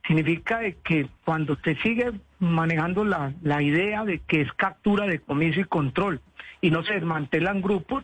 Significa 0.07 0.59
que 0.83 1.07
cuando 1.25 1.55
se 1.63 1.75
sigue 1.77 2.11
manejando 2.39 3.03
la, 3.03 3.61
idea 3.61 4.03
de 4.05 4.19
que 4.19 4.41
es 4.41 4.51
captura, 4.53 5.05
de 5.05 5.19
comiso 5.19 5.59
y 5.59 5.65
control 5.65 6.21
y 6.61 6.71
no 6.71 6.83
se 6.83 6.93
desmantelan 6.93 7.61
grupos, 7.61 8.03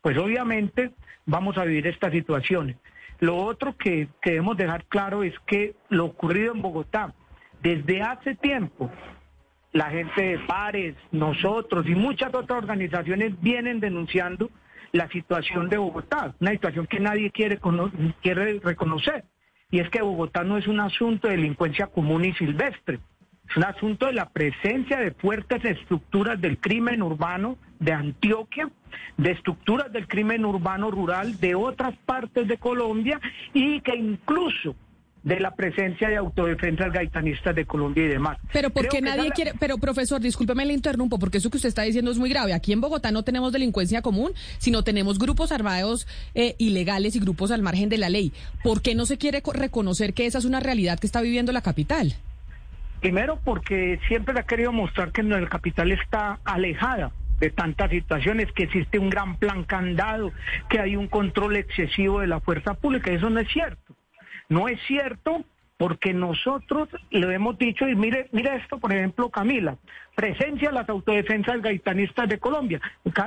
pues 0.00 0.16
obviamente 0.16 0.92
vamos 1.26 1.58
a 1.58 1.64
vivir 1.64 1.86
estas 1.86 2.12
situaciones. 2.12 2.76
Lo 3.20 3.36
otro 3.36 3.76
que 3.76 4.08
debemos 4.24 4.56
dejar 4.56 4.84
claro 4.86 5.22
es 5.22 5.34
que 5.46 5.74
lo 5.90 6.06
ocurrido 6.06 6.54
en 6.54 6.62
Bogotá 6.62 7.14
desde 7.62 8.02
hace 8.02 8.34
tiempo 8.34 8.90
la 9.72 9.90
gente 9.90 10.22
de 10.22 10.38
Pares, 10.40 10.94
nosotros 11.10 11.86
y 11.86 11.94
muchas 11.94 12.34
otras 12.34 12.58
organizaciones 12.58 13.40
vienen 13.40 13.80
denunciando 13.80 14.50
la 14.92 15.08
situación 15.08 15.68
de 15.68 15.78
Bogotá, 15.78 16.34
una 16.40 16.50
situación 16.52 16.86
que 16.86 17.00
nadie 17.00 17.30
quiere, 17.30 17.58
quiere 18.20 18.60
reconocer. 18.60 19.24
Y 19.70 19.80
es 19.80 19.88
que 19.88 20.02
Bogotá 20.02 20.44
no 20.44 20.58
es 20.58 20.66
un 20.66 20.80
asunto 20.80 21.28
de 21.28 21.36
delincuencia 21.36 21.86
común 21.86 22.26
y 22.26 22.34
silvestre, 22.34 23.00
es 23.48 23.56
un 23.56 23.64
asunto 23.64 24.06
de 24.06 24.12
la 24.12 24.28
presencia 24.28 24.98
de 24.98 25.12
fuertes 25.12 25.64
estructuras 25.64 26.40
del 26.40 26.58
crimen 26.58 27.02
urbano 27.02 27.56
de 27.80 27.92
Antioquia, 27.92 28.70
de 29.16 29.30
estructuras 29.30 29.92
del 29.92 30.06
crimen 30.06 30.44
urbano 30.44 30.90
rural 30.90 31.38
de 31.40 31.54
otras 31.54 31.94
partes 32.06 32.46
de 32.48 32.58
Colombia 32.58 33.20
y 33.52 33.80
que 33.80 33.96
incluso 33.96 34.76
de 35.22 35.38
la 35.38 35.54
presencia 35.54 36.08
de 36.08 36.16
autodefensas 36.16 36.92
gaitanistas 36.92 37.54
de 37.54 37.64
Colombia 37.64 38.04
y 38.04 38.08
demás. 38.08 38.38
Pero 38.52 38.70
porque 38.70 39.00
nadie 39.00 39.30
quiere, 39.30 39.52
pero 39.58 39.78
profesor, 39.78 40.20
discúlpeme 40.20 40.64
le 40.66 40.74
interrumpo, 40.74 41.18
porque 41.18 41.38
eso 41.38 41.50
que 41.50 41.56
usted 41.56 41.68
está 41.68 41.82
diciendo 41.82 42.10
es 42.10 42.18
muy 42.18 42.30
grave. 42.30 42.54
Aquí 42.54 42.72
en 42.72 42.80
Bogotá 42.80 43.10
no 43.10 43.22
tenemos 43.22 43.52
delincuencia 43.52 44.02
común, 44.02 44.32
sino 44.58 44.82
tenemos 44.82 45.18
grupos 45.18 45.52
armados 45.52 46.06
eh, 46.34 46.54
ilegales 46.58 47.16
y 47.16 47.20
grupos 47.20 47.50
al 47.50 47.62
margen 47.62 47.88
de 47.88 47.98
la 47.98 48.08
ley. 48.08 48.32
¿Por 48.62 48.82
qué 48.82 48.94
no 48.94 49.06
se 49.06 49.18
quiere 49.18 49.42
reconocer 49.54 50.14
que 50.14 50.26
esa 50.26 50.38
es 50.38 50.44
una 50.44 50.60
realidad 50.60 50.98
que 50.98 51.06
está 51.06 51.20
viviendo 51.20 51.52
la 51.52 51.62
capital? 51.62 52.14
Primero 53.00 53.38
porque 53.44 53.98
siempre 54.06 54.38
ha 54.38 54.44
querido 54.44 54.72
mostrar 54.72 55.10
que 55.10 55.22
la 55.22 55.48
capital 55.48 55.90
está 55.90 56.38
alejada 56.44 57.12
de 57.42 57.50
tantas 57.50 57.90
situaciones, 57.90 58.52
que 58.52 58.62
existe 58.62 59.00
un 59.00 59.10
gran 59.10 59.36
plan 59.36 59.64
candado, 59.64 60.30
que 60.70 60.78
hay 60.78 60.94
un 60.94 61.08
control 61.08 61.56
excesivo 61.56 62.20
de 62.20 62.28
la 62.28 62.38
fuerza 62.38 62.74
pública. 62.74 63.10
Eso 63.10 63.30
no 63.30 63.40
es 63.40 63.48
cierto. 63.48 63.81
No 64.48 64.68
es 64.68 64.80
cierto 64.86 65.44
porque 65.82 66.14
nosotros 66.14 66.88
lo 67.10 67.32
hemos 67.32 67.58
dicho, 67.58 67.88
y 67.88 67.96
mire, 67.96 68.28
mire 68.30 68.54
esto, 68.54 68.78
por 68.78 68.92
ejemplo, 68.92 69.30
Camila, 69.30 69.78
presencia 70.14 70.68
de 70.68 70.74
las 70.76 70.88
autodefensas 70.88 71.60
gaitanistas 71.60 72.28
de 72.28 72.38
Colombia. 72.38 72.80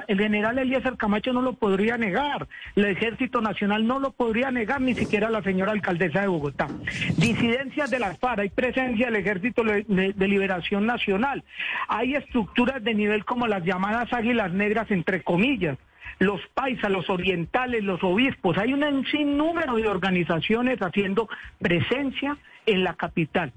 El 0.07 0.17
general 0.17 0.57
Eliezer 0.57 0.95
Camacho 0.95 1.33
no 1.33 1.41
lo 1.41 1.51
podría 1.51 1.97
negar, 1.97 2.47
el 2.77 2.85
Ejército 2.85 3.41
Nacional 3.41 3.85
no 3.85 3.99
lo 3.99 4.11
podría 4.11 4.51
negar, 4.51 4.79
ni 4.79 4.95
siquiera 4.95 5.29
la 5.29 5.43
señora 5.43 5.73
alcaldesa 5.73 6.21
de 6.21 6.27
Bogotá. 6.27 6.69
Disidencias 7.17 7.91
de 7.91 7.99
las 7.99 8.17
FARC, 8.19 8.39
hay 8.39 8.49
presencia 8.49 9.07
del 9.07 9.17
Ejército 9.17 9.61
de 9.61 10.27
Liberación 10.27 10.85
Nacional, 10.85 11.43
hay 11.89 12.15
estructuras 12.15 12.81
de 12.81 12.93
nivel 12.93 13.25
como 13.25 13.47
las 13.47 13.65
llamadas 13.65 14.13
águilas 14.13 14.53
negras, 14.53 14.89
entre 14.91 15.23
comillas 15.23 15.77
los 16.19 16.41
paisas, 16.53 16.91
los 16.91 17.09
orientales, 17.09 17.83
los 17.83 18.03
obispos, 18.03 18.57
hay 18.57 18.73
un 18.73 19.05
sinnúmero 19.07 19.75
de 19.75 19.87
organizaciones 19.87 20.81
haciendo 20.81 21.27
presencia 21.59 22.37
en 22.65 22.83
la 22.83 22.93
capital. 22.93 23.51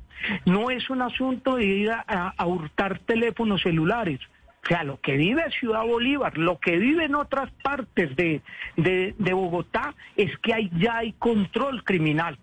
No 0.45 0.71
es 0.71 0.91
un 0.91 1.03
asunto 1.03 1.57
de 1.57 1.67
ir 1.67 1.91
a, 1.91 2.47
hurtar 2.47 2.99
teléfonos 3.01 3.63
celulares. 3.63 4.21
O 4.65 4.67
sea, 4.69 4.83
lo 4.83 5.01
que 5.01 5.17
vive 5.17 5.51
Ciudad 5.53 5.85
Bolívar, 5.85 6.37
lo 6.37 6.59
que 6.59 6.77
vive 6.77 7.05
en 7.05 7.15
otras 7.15 7.51
partes 7.63 8.15
de, 8.17 8.43
de, 8.77 9.33
Bogotá 9.33 9.95
es 10.17 10.37
que 10.39 10.53
hay, 10.53 10.71
ya 10.77 10.99
hay 10.99 11.13
control 11.13 11.85
criminal. 11.85 12.39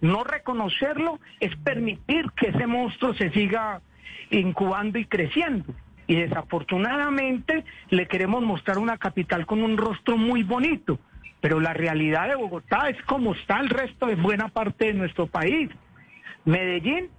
No 0.00 0.24
reconocerlo 0.24 1.20
es 1.38 1.54
permitir 1.56 2.30
que 2.32 2.48
ese 2.48 2.66
monstruo 2.66 3.12
se 3.14 3.30
siga 3.30 3.82
incubando 4.30 4.98
y 4.98 5.04
creciendo 5.04 5.74
y 6.10 6.16
desafortunadamente 6.16 7.64
le 7.90 8.08
queremos 8.08 8.42
mostrar 8.42 8.78
una 8.78 8.98
capital 8.98 9.46
con 9.46 9.62
un 9.62 9.76
rostro 9.76 10.16
muy 10.16 10.42
bonito, 10.42 10.98
pero 11.40 11.60
la 11.60 11.72
realidad 11.72 12.26
de 12.26 12.34
Bogotá 12.34 12.88
es 12.88 13.00
como 13.02 13.32
está 13.32 13.60
el 13.60 13.68
resto 13.68 14.06
de 14.06 14.16
buena 14.16 14.48
parte 14.48 14.86
de 14.86 14.94
nuestro 14.94 15.28
país. 15.28 15.70
Medellín 16.44 17.10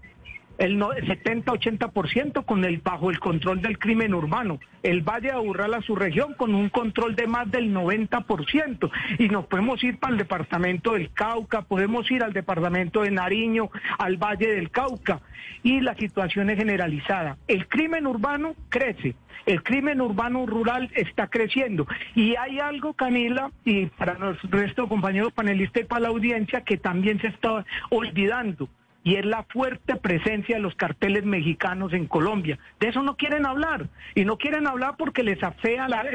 el 0.62 0.80
70-80% 0.80 2.46
con 2.46 2.63
el 2.65 2.77
bajo 2.77 3.10
el 3.10 3.20
control 3.20 3.62
del 3.62 3.80
crimen 3.80 4.13
urbano. 4.13 4.60
El 4.84 5.01
Valle 5.01 5.30
de 5.30 5.34
Aburrala, 5.34 5.82
su 5.82 5.96
región, 5.96 6.36
con 6.36 6.53
un 6.53 6.70
control 6.70 7.15
de 7.15 7.25
más 7.25 7.50
del 7.50 7.74
90%. 7.74 8.91
Y 9.18 9.27
nos 9.30 9.48
podemos 9.48 9.84
ir 9.84 9.98
para 9.98 10.13
el 10.13 10.20
departamento 10.20 10.94
del 10.94 11.12
Cauca, 11.13 11.63
podemos 11.63 12.10
ir 12.12 12.24
al 12.24 12.32
departamento 12.32 13.01
de 13.01 13.10
Nariño, 13.10 13.72
al 13.98 14.18
Valle 14.18 14.53
del 14.53 14.70
Cauca. 14.70 15.22
Y 15.63 15.82
la 15.82 15.96
situación 15.96 16.51
es 16.51 16.60
generalizada. 16.60 17.38
El 17.48 17.68
crimen 17.68 18.06
urbano 18.06 18.53
crece. 18.70 19.15
El 19.48 19.63
crimen 19.63 20.00
urbano 20.00 20.46
rural 20.46 20.91
está 20.94 21.25
creciendo. 21.25 21.88
Y 22.13 22.36
hay 22.36 22.60
algo, 22.60 22.94
Camila, 22.94 23.50
y 23.65 23.88
para 23.88 24.13
los 24.20 24.39
resto 24.44 24.88
compañeros 24.88 25.34
panelistas 25.34 25.82
y 25.82 25.86
para 25.86 26.01
la 26.01 26.10
audiencia, 26.10 26.62
que 26.62 26.77
también 26.77 27.20
se 27.20 27.30
está 27.30 27.65
olvidando 27.89 28.70
y 29.03 29.15
es 29.15 29.25
la 29.25 29.43
fuerte 29.43 29.96
presencia 29.96 30.55
de 30.55 30.62
los 30.62 30.75
carteles 30.75 31.25
mexicanos 31.25 31.93
en 31.93 32.08
Colombia. 32.08 32.60
De 32.79 32.89
eso 32.89 33.01
no 33.01 33.15
quieren 33.15 33.46
hablar 33.46 33.88
y 34.15 34.25
no 34.25 34.38
quieren 34.38 34.67
hablar 34.67 34.96
porque 34.98 35.24
les 35.24 35.41
afea 35.43 35.88
la, 35.88 36.05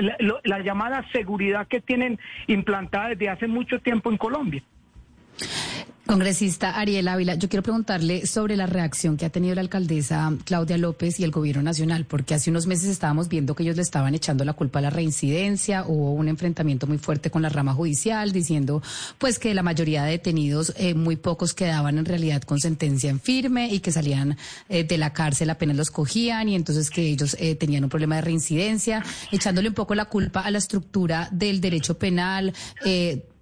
la 0.44 0.60
llamada 0.60 1.04
seguridad 1.12 1.66
que 1.66 1.80
tienen 1.80 2.18
implantada 2.46 3.08
desde 3.08 3.28
hace 3.28 3.48
mucho 3.48 3.80
tiempo 3.80 4.10
en 4.10 4.18
Colombia. 4.18 4.62
Congresista 6.06 6.78
Ariel 6.78 7.08
Ávila, 7.08 7.34
yo 7.34 7.48
quiero 7.48 7.64
preguntarle 7.64 8.26
sobre 8.28 8.56
la 8.56 8.66
reacción 8.66 9.16
que 9.16 9.26
ha 9.26 9.30
tenido 9.30 9.56
la 9.56 9.60
alcaldesa 9.60 10.32
Claudia 10.44 10.78
López 10.78 11.18
y 11.18 11.24
el 11.24 11.32
gobierno 11.32 11.62
nacional, 11.62 12.04
porque 12.04 12.34
hace 12.34 12.48
unos 12.48 12.68
meses 12.68 12.88
estábamos 12.88 13.28
viendo 13.28 13.56
que 13.56 13.64
ellos 13.64 13.74
le 13.74 13.82
estaban 13.82 14.14
echando 14.14 14.44
la 14.44 14.52
culpa 14.52 14.78
a 14.78 14.82
la 14.82 14.90
reincidencia, 14.90 15.84
hubo 15.84 16.12
un 16.12 16.28
enfrentamiento 16.28 16.86
muy 16.86 16.98
fuerte 16.98 17.28
con 17.28 17.42
la 17.42 17.48
rama 17.48 17.74
judicial, 17.74 18.30
diciendo 18.30 18.82
pues 19.18 19.40
que 19.40 19.52
la 19.52 19.64
mayoría 19.64 20.04
de 20.04 20.12
detenidos, 20.12 20.72
eh, 20.76 20.94
muy 20.94 21.16
pocos 21.16 21.54
quedaban 21.54 21.98
en 21.98 22.04
realidad 22.04 22.42
con 22.42 22.60
sentencia 22.60 23.10
en 23.10 23.18
firme 23.18 23.68
y 23.74 23.80
que 23.80 23.90
salían 23.90 24.36
eh, 24.68 24.84
de 24.84 24.98
la 24.98 25.12
cárcel 25.12 25.50
apenas 25.50 25.76
los 25.76 25.90
cogían 25.90 26.48
y 26.48 26.54
entonces 26.54 26.88
que 26.88 27.02
ellos 27.02 27.36
eh, 27.40 27.56
tenían 27.56 27.82
un 27.82 27.90
problema 27.90 28.14
de 28.14 28.22
reincidencia, 28.22 29.02
echándole 29.32 29.70
un 29.70 29.74
poco 29.74 29.96
la 29.96 30.04
culpa 30.04 30.42
a 30.42 30.52
la 30.52 30.58
estructura 30.58 31.28
del 31.32 31.60
derecho 31.60 31.98
penal 31.98 32.54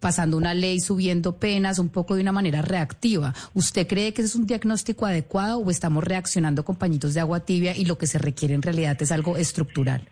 pasando 0.04 0.37
una 0.37 0.52
ley, 0.52 0.80
subiendo 0.80 1.38
penas, 1.38 1.78
un 1.78 1.88
poco 1.88 2.14
de 2.14 2.20
una 2.20 2.30
manera 2.30 2.61
reactiva. 2.61 3.32
¿Usted 3.54 3.87
cree 3.87 4.12
que 4.12 4.20
ese 4.20 4.32
es 4.32 4.37
un 4.37 4.46
diagnóstico 4.46 5.06
adecuado 5.06 5.61
o 5.61 5.70
estamos 5.70 6.04
reaccionando 6.04 6.62
con 6.62 6.76
pañitos 6.76 7.14
de 7.14 7.20
agua 7.20 7.40
tibia 7.40 7.75
y 7.75 7.87
lo 7.87 7.96
que 7.96 8.06
se 8.06 8.18
requiere 8.18 8.52
en 8.52 8.61
realidad 8.61 9.00
es 9.00 9.11
algo 9.11 9.38
estructural? 9.38 10.02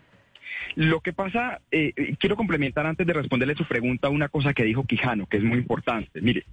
Lo 0.76 1.00
que 1.00 1.12
pasa, 1.12 1.61
eh, 1.70 1.92
quiero 2.18 2.37
complementar 2.37 2.87
antes 2.87 3.07
de 3.07 3.12
responderle 3.12 3.55
su 3.55 3.66
pregunta 3.66 4.09
una 4.09 4.31
cosa 4.31 4.55
que 4.55 4.64
dijo 4.64 4.85
Quijano, 4.85 5.26
que 5.26 5.37
es 5.37 5.42
muy 5.42 5.59
importante. 5.59 6.22
Mire, 6.22 6.46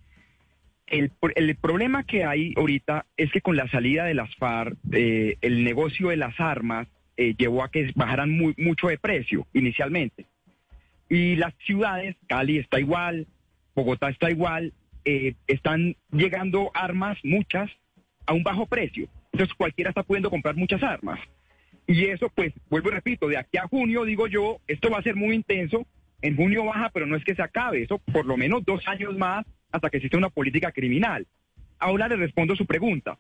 el, 0.88 1.10
problema 1.56 2.04
que 2.04 2.26
hay 2.26 2.54
ahorita 2.58 3.06
es 3.16 3.32
que 3.32 3.40
con 3.40 3.56
la 3.56 3.70
salida 3.70 4.04
de 4.04 4.16
las 4.16 4.36
FARC, 4.36 4.76
eh, 4.92 5.38
el 5.40 5.64
negocio 5.64 6.10
de 6.10 6.18
las 6.18 6.38
armas 6.42 6.90
eh, 7.16 7.36
llevó 7.38 7.64
a 7.64 7.72
que 7.72 7.90
bajaran 7.96 8.38
mucho 8.58 8.90
de 8.90 8.98
precio 8.98 9.48
inicialmente. 9.54 10.26
Y 11.10 11.36
las 11.36 11.54
ciudades, 11.66 12.16
Cali 12.28 12.60
está 12.60 12.80
igual, 12.80 13.28
Bogotá 13.76 14.10
está 14.10 14.30
igual, 14.30 14.74
eh, 15.06 15.34
están 15.48 15.96
llegando 16.12 16.72
armas, 16.74 17.18
muchas, 17.24 17.70
a 18.26 18.34
un 18.34 18.44
bajo 18.44 18.68
precio. 18.68 19.08
Entonces 19.32 19.56
cualquiera 19.56 19.90
está 19.90 20.04
pudiendo 20.04 20.30
comprar 20.30 20.56
muchas 20.56 20.84
armas. 20.84 21.20
Y 21.88 22.06
eso, 22.06 22.30
pues, 22.36 22.54
vuelvo 22.70 22.90
y 22.90 22.92
repito, 22.92 23.28
de 23.28 23.38
aquí 23.38 23.58
a 23.58 23.68
junio, 23.68 24.06
digo 24.06 24.28
yo, 24.28 24.60
esto 24.68 24.92
va 24.92 25.00
a 25.00 25.04
ser 25.04 25.16
muy 25.16 25.36
intenso. 25.36 25.88
En 26.22 26.36
junio 26.36 26.66
baja, 26.66 26.92
pero 26.94 27.08
no 27.08 27.16
es 27.16 27.24
que 27.24 27.34
se 27.34 27.42
acabe. 27.42 27.82
Eso 27.82 27.98
por 27.98 28.26
lo 28.26 28.38
menos 28.38 28.64
dos 28.64 28.88
años 28.88 29.18
más 29.18 29.46
hasta 29.72 29.90
que 29.90 29.98
exista 29.98 30.18
una 30.18 30.30
política 30.30 30.72
criminal. 30.72 31.26
Ahora 31.80 32.08
le 32.08 32.18
respondo 32.18 32.56
su 32.56 32.66
pregunta. 32.66 33.18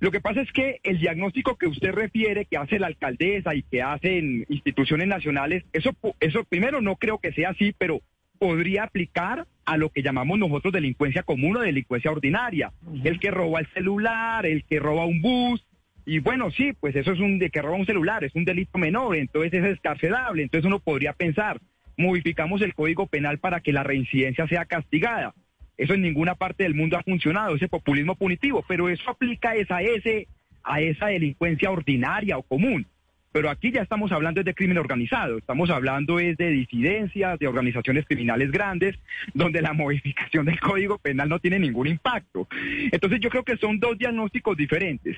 Lo 0.00 0.10
que 0.10 0.20
pasa 0.20 0.40
es 0.40 0.50
que 0.50 0.80
el 0.82 0.98
diagnóstico 0.98 1.56
que 1.56 1.66
usted 1.66 1.92
refiere, 1.92 2.46
que 2.46 2.56
hace 2.56 2.78
la 2.78 2.86
alcaldesa 2.86 3.54
y 3.54 3.62
que 3.62 3.82
hacen 3.82 4.46
instituciones 4.48 5.06
nacionales, 5.06 5.64
eso, 5.74 5.94
eso 6.20 6.44
primero 6.44 6.80
no 6.80 6.96
creo 6.96 7.18
que 7.18 7.32
sea 7.32 7.50
así, 7.50 7.74
pero 7.76 8.00
podría 8.38 8.84
aplicar 8.84 9.46
a 9.66 9.76
lo 9.76 9.90
que 9.90 10.02
llamamos 10.02 10.38
nosotros 10.38 10.72
delincuencia 10.72 11.22
común 11.22 11.58
o 11.58 11.60
delincuencia 11.60 12.10
ordinaria. 12.10 12.72
El 13.04 13.20
que 13.20 13.30
roba 13.30 13.60
el 13.60 13.66
celular, 13.74 14.46
el 14.46 14.64
que 14.64 14.78
roba 14.78 15.04
un 15.04 15.20
bus. 15.20 15.62
Y 16.06 16.20
bueno, 16.20 16.50
sí, 16.50 16.72
pues 16.72 16.96
eso 16.96 17.12
es 17.12 17.20
un 17.20 17.38
de 17.38 17.50
que 17.50 17.60
roba 17.60 17.76
un 17.76 17.84
celular, 17.84 18.24
es 18.24 18.34
un 18.34 18.46
delito 18.46 18.78
menor, 18.78 19.16
entonces 19.16 19.52
es 19.52 19.64
escarcelable. 19.74 20.42
Entonces 20.42 20.66
uno 20.66 20.80
podría 20.80 21.12
pensar, 21.12 21.60
modificamos 21.98 22.62
el 22.62 22.74
código 22.74 23.06
penal 23.06 23.38
para 23.38 23.60
que 23.60 23.74
la 23.74 23.82
reincidencia 23.82 24.48
sea 24.48 24.64
castigada. 24.64 25.34
Eso 25.80 25.94
en 25.94 26.02
ninguna 26.02 26.34
parte 26.34 26.64
del 26.64 26.74
mundo 26.74 26.98
ha 26.98 27.02
funcionado, 27.02 27.56
ese 27.56 27.66
populismo 27.66 28.14
punitivo, 28.14 28.62
pero 28.68 28.90
eso 28.90 29.10
aplica 29.10 29.52
a, 29.52 29.82
ese, 29.82 30.28
a 30.62 30.82
esa 30.82 31.06
delincuencia 31.06 31.70
ordinaria 31.70 32.36
o 32.36 32.42
común. 32.42 32.86
Pero 33.32 33.48
aquí 33.48 33.72
ya 33.72 33.80
estamos 33.80 34.12
hablando 34.12 34.42
de 34.42 34.52
crimen 34.52 34.76
organizado, 34.76 35.38
estamos 35.38 35.70
hablando 35.70 36.20
es 36.20 36.36
de 36.36 36.50
disidencias, 36.50 37.38
de 37.38 37.46
organizaciones 37.46 38.04
criminales 38.04 38.50
grandes, 38.50 38.98
donde 39.32 39.62
la 39.62 39.72
modificación 39.72 40.44
del 40.44 40.60
Código 40.60 40.98
Penal 40.98 41.30
no 41.30 41.38
tiene 41.38 41.58
ningún 41.58 41.86
impacto. 41.86 42.46
Entonces 42.92 43.18
yo 43.20 43.30
creo 43.30 43.44
que 43.44 43.56
son 43.56 43.80
dos 43.80 43.96
diagnósticos 43.96 44.58
diferentes. 44.58 45.16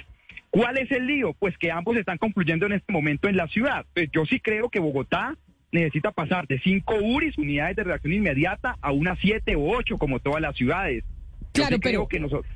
¿Cuál 0.50 0.78
es 0.78 0.92
el 0.92 1.08
lío? 1.08 1.32
Pues 1.32 1.58
que 1.58 1.72
ambos 1.72 1.96
están 1.96 2.18
concluyendo 2.18 2.66
en 2.66 2.74
este 2.74 2.92
momento 2.92 3.28
en 3.28 3.36
la 3.36 3.48
ciudad. 3.48 3.84
Pues 3.94 4.10
yo 4.12 4.24
sí 4.26 4.38
creo 4.38 4.68
que 4.68 4.78
Bogotá 4.78 5.34
necesita 5.72 6.12
pasar 6.12 6.46
de 6.46 6.60
cinco 6.60 6.94
URIs, 6.94 7.36
unidades 7.38 7.76
de 7.76 7.84
reacción 7.84 8.12
inmediata, 8.12 8.76
a 8.80 8.92
unas 8.92 9.18
siete 9.18 9.56
o 9.56 9.68
ocho, 9.70 9.98
como 9.98 10.20
todas 10.20 10.40
las 10.40 10.54
ciudades. 10.54 11.04
Claro, 11.52 11.78
pero, 11.82 12.08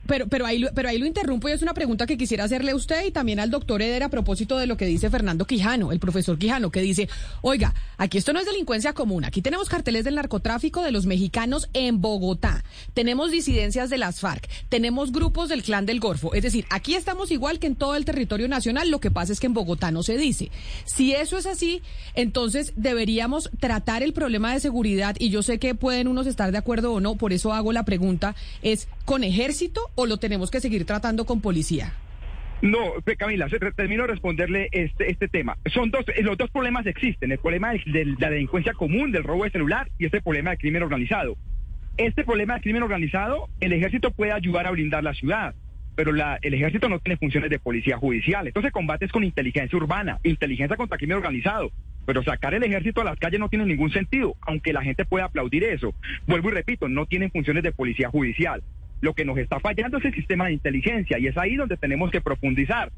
pero, 0.07 0.27
pero, 0.27 0.47
ahí, 0.47 0.65
pero 0.75 0.89
ahí 0.89 0.97
lo 0.97 1.05
interrumpo 1.05 1.49
y 1.49 1.53
es 1.53 1.61
una 1.61 1.75
pregunta 1.75 2.07
que 2.07 2.17
quisiera 2.17 2.45
hacerle 2.45 2.71
a 2.71 2.77
usted 2.77 3.05
y 3.05 3.11
también 3.11 3.39
al 3.41 3.51
doctor 3.51 3.83
Eder 3.83 4.03
a 4.03 4.09
propósito 4.09 4.57
de 4.57 4.67
lo 4.67 4.79
que 4.79 4.87
dice 4.87 5.11
Fernando 5.11 5.45
Quijano, 5.45 5.93
el 5.93 5.99
profesor 5.99 6.39
Quijano, 6.39 6.71
que 6.71 6.81
dice, 6.81 7.07
oiga, 7.43 7.75
aquí 7.99 8.17
esto 8.17 8.33
no 8.33 8.41
es 8.41 8.47
delincuencia 8.47 8.95
común, 8.95 9.27
aquí 9.27 9.43
tenemos 9.43 9.69
carteles 9.69 10.05
del 10.05 10.15
narcotráfico 10.15 10.83
de 10.83 10.93
los 10.93 11.05
mexicanos 11.05 11.69
en 11.75 12.01
Bogotá, 12.01 12.65
tenemos 12.95 13.31
disidencias 13.31 13.91
de 13.91 13.99
las 13.99 14.21
FARC, 14.21 14.49
tenemos 14.71 15.13
grupos 15.13 15.51
del 15.51 15.63
clan 15.63 15.85
del 15.85 16.01
Golfo, 16.01 16.33
es 16.33 16.43
decir, 16.43 16.65
aquí 16.71 16.95
estamos 16.95 17.31
igual 17.31 17.59
que 17.59 17.67
en 17.67 17.77
todo 17.77 17.97
el 17.97 18.07
territorio 18.07 18.49
nacional, 18.49 18.91
lo 18.91 19.01
que 19.01 19.11
pasa 19.11 19.33
es 19.35 19.41
que 19.41 19.47
en 19.47 19.55
Bogotá 19.55 19.91
no 19.91 20.03
se 20.03 20.17
dice. 20.17 20.51
Si 20.87 21.13
eso 21.13 21.37
es 21.37 21.45
así, 21.45 21.83
entonces 22.15 22.73
deberíamos 22.77 23.51
tratar 23.61 24.03
el 24.03 24.15
problema 24.15 24.55
de 24.55 24.61
seguridad 24.61 25.17
y 25.19 25.29
yo 25.29 25.43
sé 25.43 25.59
que 25.59 25.75
pueden 25.75 26.09
unos 26.09 26.27
estar 26.27 26.51
de 26.51 26.59
acuerdo 26.59 26.95
o 26.95 27.01
no, 27.01 27.17
por 27.17 27.35
eso 27.35 27.53
hago 27.53 27.73
la 27.73 27.85
pregunta, 27.85 28.35
es 28.63 28.86
con 29.05 29.25
ejército 29.25 29.81
o 29.94 30.07
lo 30.07 30.16
tenemos 30.18 30.51
que 30.51 30.61
seguir 30.61 30.85
tratando 30.85 31.25
con 31.25 31.40
policía? 31.40 31.94
No, 32.62 32.94
Camila, 33.18 33.49
termino 33.77 34.03
de 34.03 34.09
responderle 34.09 34.68
este, 34.72 35.11
este 35.11 35.29
tema. 35.29 35.59
Son 35.66 35.90
dos, 35.90 36.05
eh, 36.09 36.22
los 36.22 36.38
dos 36.38 36.51
problemas 36.51 36.87
existen, 36.87 37.31
el 37.31 37.38
problema 37.38 37.72
de, 37.72 38.16
la 38.18 38.31
delincuencia 38.31 38.72
común, 38.72 39.12
del 39.12 39.25
robo 39.25 39.44
de 39.44 39.51
celular 39.51 39.90
y 39.99 40.07
este 40.07 40.22
problema 40.22 40.51
del 40.51 40.59
crimen 40.59 40.83
organizado. 40.83 41.37
Este 41.99 42.25
problema 42.25 42.55
del 42.55 42.62
crimen 42.62 42.83
organizado, 42.83 43.49
el 43.61 43.72
ejército 43.72 44.11
puede 44.11 44.33
ayudar 44.33 44.66
a 44.66 44.70
blindar 44.70 45.05
la 45.05 45.14
ciudad, 45.14 45.55
pero 45.94 46.12
la, 46.12 46.38
el 46.40 46.55
ejército 46.55 46.88
no 46.88 46.99
tiene 46.99 47.18
funciones 47.18 47.51
de 47.51 47.59
policía 47.59 47.99
judicial. 47.99 48.46
Entonces 48.46 48.72
combates 48.72 49.12
con 49.12 49.22
inteligencia 49.22 49.77
urbana, 49.77 50.18
inteligencia 50.22 50.77
contra 50.77 50.96
crimen 50.96 51.18
organizado. 51.18 51.70
Pero 52.07 52.23
sacar 52.23 52.55
el 52.55 52.62
ejército 52.62 53.01
a 53.01 53.05
las 53.05 53.19
calles 53.19 53.40
no 53.40 53.49
tiene 53.49 53.66
ningún 53.66 53.90
sentido, 53.90 54.37
aunque 54.42 54.73
la 54.73 54.83
gente 54.83 55.05
pueda 55.05 55.27
aplaudir 55.27 55.64
eso. 55.64 55.92
Vuelvo 56.27 56.49
y 56.49 56.53
repito, 56.53 56.88
no 56.88 57.07
tienen 57.07 57.31
funciones 57.31 57.62
de 57.62 57.73
policía 57.73 58.09
judicial. 58.09 58.62
Lo 59.01 59.12
que 59.12 59.25
nos 59.25 59.37
está 59.38 59.61
fallando 59.61 59.99
es 59.99 60.05
el 60.05 60.14
sistema 60.14 60.47
de 60.47 60.53
inteligencia 60.53 61.19
y 61.19 61.27
es 61.27 61.37
ahí 61.37 61.57
donde 61.57 61.77
tenemos 61.77 62.11
que 62.11 62.21
profundizar. 62.21 62.90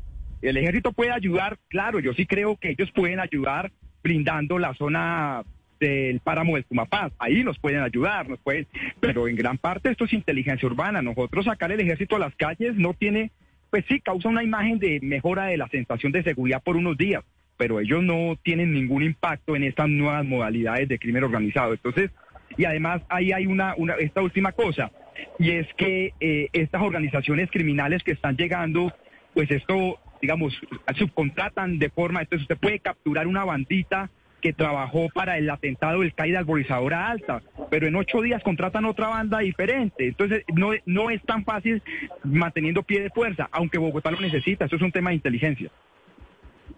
El 0.43 0.57
ejército 0.57 0.93
puede 0.93 1.11
ayudar, 1.11 1.59
claro, 1.69 1.99
yo 1.99 2.13
sí 2.15 2.27
creo 2.27 2.57
que 2.57 2.71
ellos 2.71 2.91
pueden 2.93 3.19
ayudar 3.19 3.73
blindando 4.03 4.59
la 4.59 4.75
zona 4.75 5.43
del 5.81 6.21
páramo 6.21 6.55
del 6.55 6.65
Sumapaz. 6.65 7.13
Ahí 7.19 7.43
nos 7.43 7.59
pueden 7.59 7.81
ayudar, 7.81 8.29
nos 8.29 8.39
pueden, 8.41 8.67
pero 9.01 9.29
en 9.29 9.37
gran 9.37 9.59
parte 9.59 9.91
esto 9.91 10.05
es 10.05 10.13
inteligencia 10.13 10.67
urbana. 10.67 11.03
Nosotros 11.03 11.47
sacar 11.47 11.73
el 11.73 11.81
ejército 11.81 12.17
a 12.17 12.21
las 12.21 12.35
calles 12.37 12.77
no 12.77 12.95
tiene, 12.95 13.31
pues 13.71 13.85
sí, 13.89 14.01
causa 14.01 14.29
una 14.29 14.45
imagen 14.45 14.79
de 14.79 15.01
mejora 15.03 15.47
de 15.47 15.57
la 15.57 15.69
sensación 15.69 16.13
de 16.13 16.23
seguridad 16.23 16.63
por 16.63 16.77
unos 16.77 16.97
días, 16.97 17.25
pero 17.59 17.81
ellos 17.81 18.03
no 18.03 18.39
tienen 18.43 18.73
ningún 18.73 19.03
impacto 19.03 19.55
en 19.55 19.65
estas 19.65 19.89
nuevas 19.89 20.25
modalidades 20.25 20.89
de 20.89 20.99
crimen 20.99 21.25
organizado. 21.25 21.73
Entonces, 21.73 22.11
y 22.57 22.65
además 22.65 23.03
ahí 23.11 23.33
hay 23.33 23.47
una, 23.47 23.75
una 23.77 23.95
esta 23.95 24.23
última 24.23 24.53
cosa, 24.53 24.91
y 25.39 25.51
es 25.51 25.67
que 25.75 26.15
eh, 26.21 26.49
estas 26.53 26.81
organizaciones 26.81 27.51
criminales 27.51 28.03
que 28.03 28.13
están 28.13 28.37
llegando, 28.37 28.93
pues 29.35 29.51
esto, 29.51 29.99
digamos, 30.23 30.59
subcontratan 30.97 31.79
de 31.79 31.91
forma, 31.91 32.21
entonces 32.21 32.43
usted 32.43 32.57
puede 32.57 32.79
capturar 32.79 33.27
una 33.27 33.45
bandita 33.45 34.09
que 34.41 34.53
trabajó 34.53 35.09
para 35.13 35.37
el 35.37 35.51
atentado 35.51 36.01
del 36.01 36.15
CAI 36.15 36.31
de 36.31 36.37
Alborizadora 36.39 37.09
Alta, 37.11 37.43
pero 37.71 37.89
en 37.89 37.97
ocho 37.97 38.23
días 38.23 38.43
contratan 38.43 38.85
otra 38.85 39.09
banda 39.09 39.41
diferente. 39.41 40.07
Entonces, 40.07 40.45
no, 40.55 40.71
no 40.87 41.11
es 41.11 41.21
tan 41.23 41.45
fácil 41.45 41.83
manteniendo 42.23 42.85
pie 42.85 43.03
de 43.03 43.11
fuerza, 43.11 43.49
aunque 43.51 43.79
Bogotá 43.79 44.13
lo 44.13 44.21
necesita. 44.21 44.67
Eso 44.67 44.77
es 44.77 44.83
un 44.83 44.93
tema 44.93 45.11
de 45.11 45.17
inteligencia. 45.17 45.71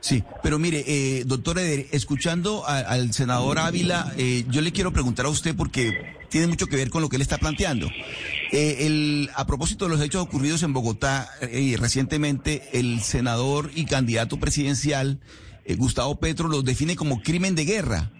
Sí, 0.00 0.24
pero 0.42 0.58
mire, 0.58 0.84
eh, 0.86 1.24
doctor 1.26 1.58
Eder, 1.58 1.86
escuchando 1.92 2.66
al 2.66 3.12
senador 3.12 3.58
Ávila, 3.58 4.12
eh, 4.16 4.44
yo 4.48 4.62
le 4.62 4.72
quiero 4.72 4.92
preguntar 4.92 5.26
a 5.26 5.28
usted 5.28 5.54
porque 5.54 6.16
tiene 6.30 6.46
mucho 6.46 6.66
que 6.66 6.76
ver 6.76 6.88
con 6.88 7.02
lo 7.02 7.08
que 7.08 7.16
él 7.16 7.22
está 7.22 7.36
planteando. 7.38 7.88
Eh, 8.52 8.86
el, 8.86 9.30
a 9.34 9.46
propósito 9.46 9.84
de 9.84 9.90
los 9.90 10.00
hechos 10.00 10.22
ocurridos 10.22 10.62
en 10.62 10.72
Bogotá 10.72 11.28
eh, 11.42 11.76
recientemente, 11.78 12.68
el 12.72 13.00
senador 13.02 13.70
y 13.74 13.84
candidato 13.84 14.38
presidencial 14.38 15.20
eh, 15.64 15.74
Gustavo 15.74 16.18
Petro 16.18 16.48
los 16.48 16.64
define 16.64 16.96
como 16.96 17.22
crimen 17.22 17.54
de 17.54 17.64
guerra. 17.64 18.10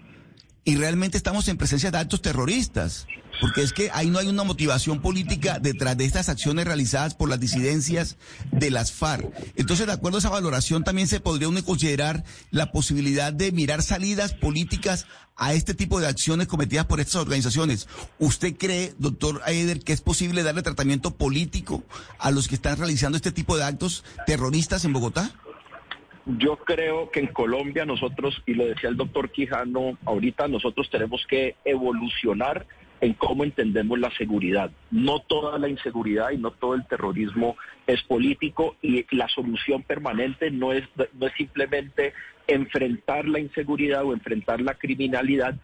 Y 0.65 0.77
realmente 0.77 1.17
estamos 1.17 1.49
en 1.49 1.57
presencia 1.57 1.91
de 1.91 1.99
actos 1.99 2.21
terroristas, 2.21 3.07
porque 3.41 3.63
es 3.63 3.73
que 3.73 3.91
ahí 3.93 4.11
no 4.11 4.19
hay 4.19 4.29
una 4.29 4.45
motivación 4.45 5.01
política 5.01 5.59
detrás 5.59 5.97
de 5.97 6.05
estas 6.05 6.29
acciones 6.29 6.67
realizadas 6.67 7.15
por 7.15 7.29
las 7.29 7.41
disidencias 7.41 8.19
de 8.51 8.71
las 8.71 8.93
FARC. 8.93 9.33
Entonces, 9.57 9.87
de 9.87 9.93
acuerdo 9.93 10.19
a 10.19 10.21
esa 10.21 10.31
valoración, 10.31 10.85
también 10.85 11.09
se 11.09 11.21
podría 11.21 11.49
uno 11.49 11.65
considerar 11.65 12.25
la 12.51 12.71
posibilidad 12.73 13.33
de 13.33 13.53
mirar 13.53 13.83
salidas 13.83 14.35
políticas 14.35 15.07
a 15.37 15.55
este 15.55 15.75
tipo 15.75 16.01
de 16.01 16.07
acciones 16.07 16.49
cometidas 16.49 16.87
por 16.87 17.01
estas 17.01 17.23
organizaciones. 17.23 17.89
¿Usted 18.19 18.57
cree, 18.57 18.93
doctor 18.99 19.41
Eder, 19.47 19.81
que 19.81 19.93
es 19.93 20.03
posible 20.03 20.43
darle 20.43 20.63
tratamiento 20.63 21.17
político 21.17 21.83
a 22.19 22.31
los 22.31 22.47
que 22.47 22.57
están 22.57 22.77
realizando 22.77 23.17
este 23.17 23.33
tipo 23.33 23.57
de 23.57 23.65
actos 23.65 24.05
terroristas 24.27 24.85
en 24.85 24.93
Bogotá? 24.93 25.31
Yo 26.27 26.57
creo 26.59 27.11
que 27.11 27.21
en 27.21 27.29
Colombia 27.29 27.87
nosotros, 27.87 28.43
y 28.47 28.53
lo 28.53 28.67
decía 28.67 28.91
el 28.91 28.97
doctor 28.97 29.31
Quijano, 29.31 29.99
ahorita 30.05 30.47
nosotros 30.49 30.91
tenemos 30.91 31.27
que 31.27 31.57
evolucionar 31.65 32.67
en 33.01 33.15
cómo 33.15 33.45
entendemos 33.45 33.99
la 33.99 34.11
seguridad. 34.17 34.71
No 34.91 35.21
toda 35.21 35.59
la 35.59 35.69
inseguridad 35.69 36.31
y 36.31 36.39
no 36.39 36.51
todo 36.51 36.75
el 36.75 36.87
terrorismo 36.87 37.57
es 37.87 38.03
político 38.03 38.77
y 38.83 39.05
la 39.15 39.29
solución 39.29 39.83
permanente 39.83 40.51
no 40.51 40.73
es, 40.73 40.85
no 41.15 41.27
es 41.27 41.33
simplemente 41.35 42.13
enfrentar 42.47 43.27
la 43.27 43.39
inseguridad 43.39 44.05
o 44.05 44.13
enfrentar 44.13 44.61
la 44.61 44.75
criminalidad 44.75 45.55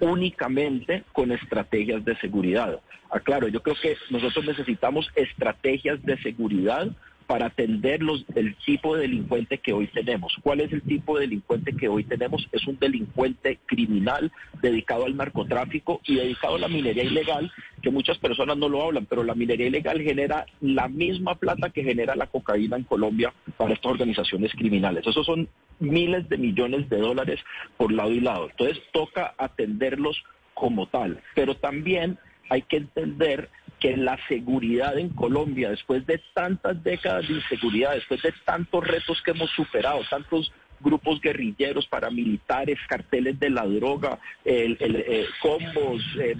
únicamente 0.00 1.04
con 1.12 1.32
estrategias 1.32 2.04
de 2.04 2.16
seguridad. 2.16 2.80
Aclaro, 3.10 3.48
yo 3.48 3.62
creo 3.62 3.76
que 3.80 3.96
nosotros 4.10 4.44
necesitamos 4.44 5.10
estrategias 5.14 6.02
de 6.02 6.18
seguridad 6.18 6.88
para 7.26 7.46
atender 7.46 8.02
los, 8.02 8.24
el 8.34 8.54
tipo 8.56 8.94
de 8.94 9.02
delincuente 9.02 9.58
que 9.58 9.72
hoy 9.72 9.88
tenemos. 9.88 10.36
¿Cuál 10.42 10.60
es 10.60 10.72
el 10.72 10.82
tipo 10.82 11.16
de 11.16 11.22
delincuente 11.22 11.76
que 11.76 11.88
hoy 11.88 12.04
tenemos? 12.04 12.48
Es 12.52 12.66
un 12.66 12.78
delincuente 12.78 13.58
criminal 13.66 14.30
dedicado 14.62 15.06
al 15.06 15.16
narcotráfico 15.16 16.00
y 16.04 16.16
dedicado 16.16 16.54
a 16.54 16.60
la 16.60 16.68
minería 16.68 17.04
ilegal, 17.04 17.50
que 17.82 17.90
muchas 17.90 18.18
personas 18.18 18.56
no 18.56 18.68
lo 18.68 18.82
hablan, 18.82 19.06
pero 19.06 19.24
la 19.24 19.34
minería 19.34 19.66
ilegal 19.66 20.00
genera 20.00 20.46
la 20.60 20.88
misma 20.88 21.34
plata 21.34 21.70
que 21.70 21.82
genera 21.82 22.14
la 22.14 22.26
cocaína 22.26 22.76
en 22.76 22.84
Colombia 22.84 23.32
para 23.56 23.74
estas 23.74 23.90
organizaciones 23.90 24.52
criminales. 24.52 25.06
Esos 25.06 25.26
son 25.26 25.48
miles 25.80 26.28
de 26.28 26.38
millones 26.38 26.88
de 26.88 26.98
dólares 26.98 27.40
por 27.76 27.92
lado 27.92 28.12
y 28.12 28.20
lado. 28.20 28.48
Entonces 28.50 28.82
toca 28.92 29.34
atenderlos 29.36 30.22
como 30.54 30.86
tal, 30.86 31.20
pero 31.34 31.54
también 31.56 32.18
hay 32.48 32.62
que 32.62 32.76
entender 32.78 33.50
que 33.80 33.96
la 33.96 34.18
seguridad 34.28 34.98
en 34.98 35.10
Colombia, 35.10 35.70
después 35.70 36.06
de 36.06 36.20
tantas 36.34 36.82
décadas 36.82 37.28
de 37.28 37.34
inseguridad, 37.34 37.94
después 37.94 38.22
de 38.22 38.32
tantos 38.44 38.86
retos 38.86 39.20
que 39.22 39.32
hemos 39.32 39.50
superado, 39.50 40.00
tantos 40.08 40.52
grupos 40.80 41.20
guerrilleros, 41.20 41.86
paramilitares, 41.86 42.78
carteles 42.88 43.38
de 43.38 43.50
la 43.50 43.66
droga, 43.66 44.18
el, 44.44 44.76
eh, 44.80 45.26
combos, 45.40 46.02
eh, 46.20 46.34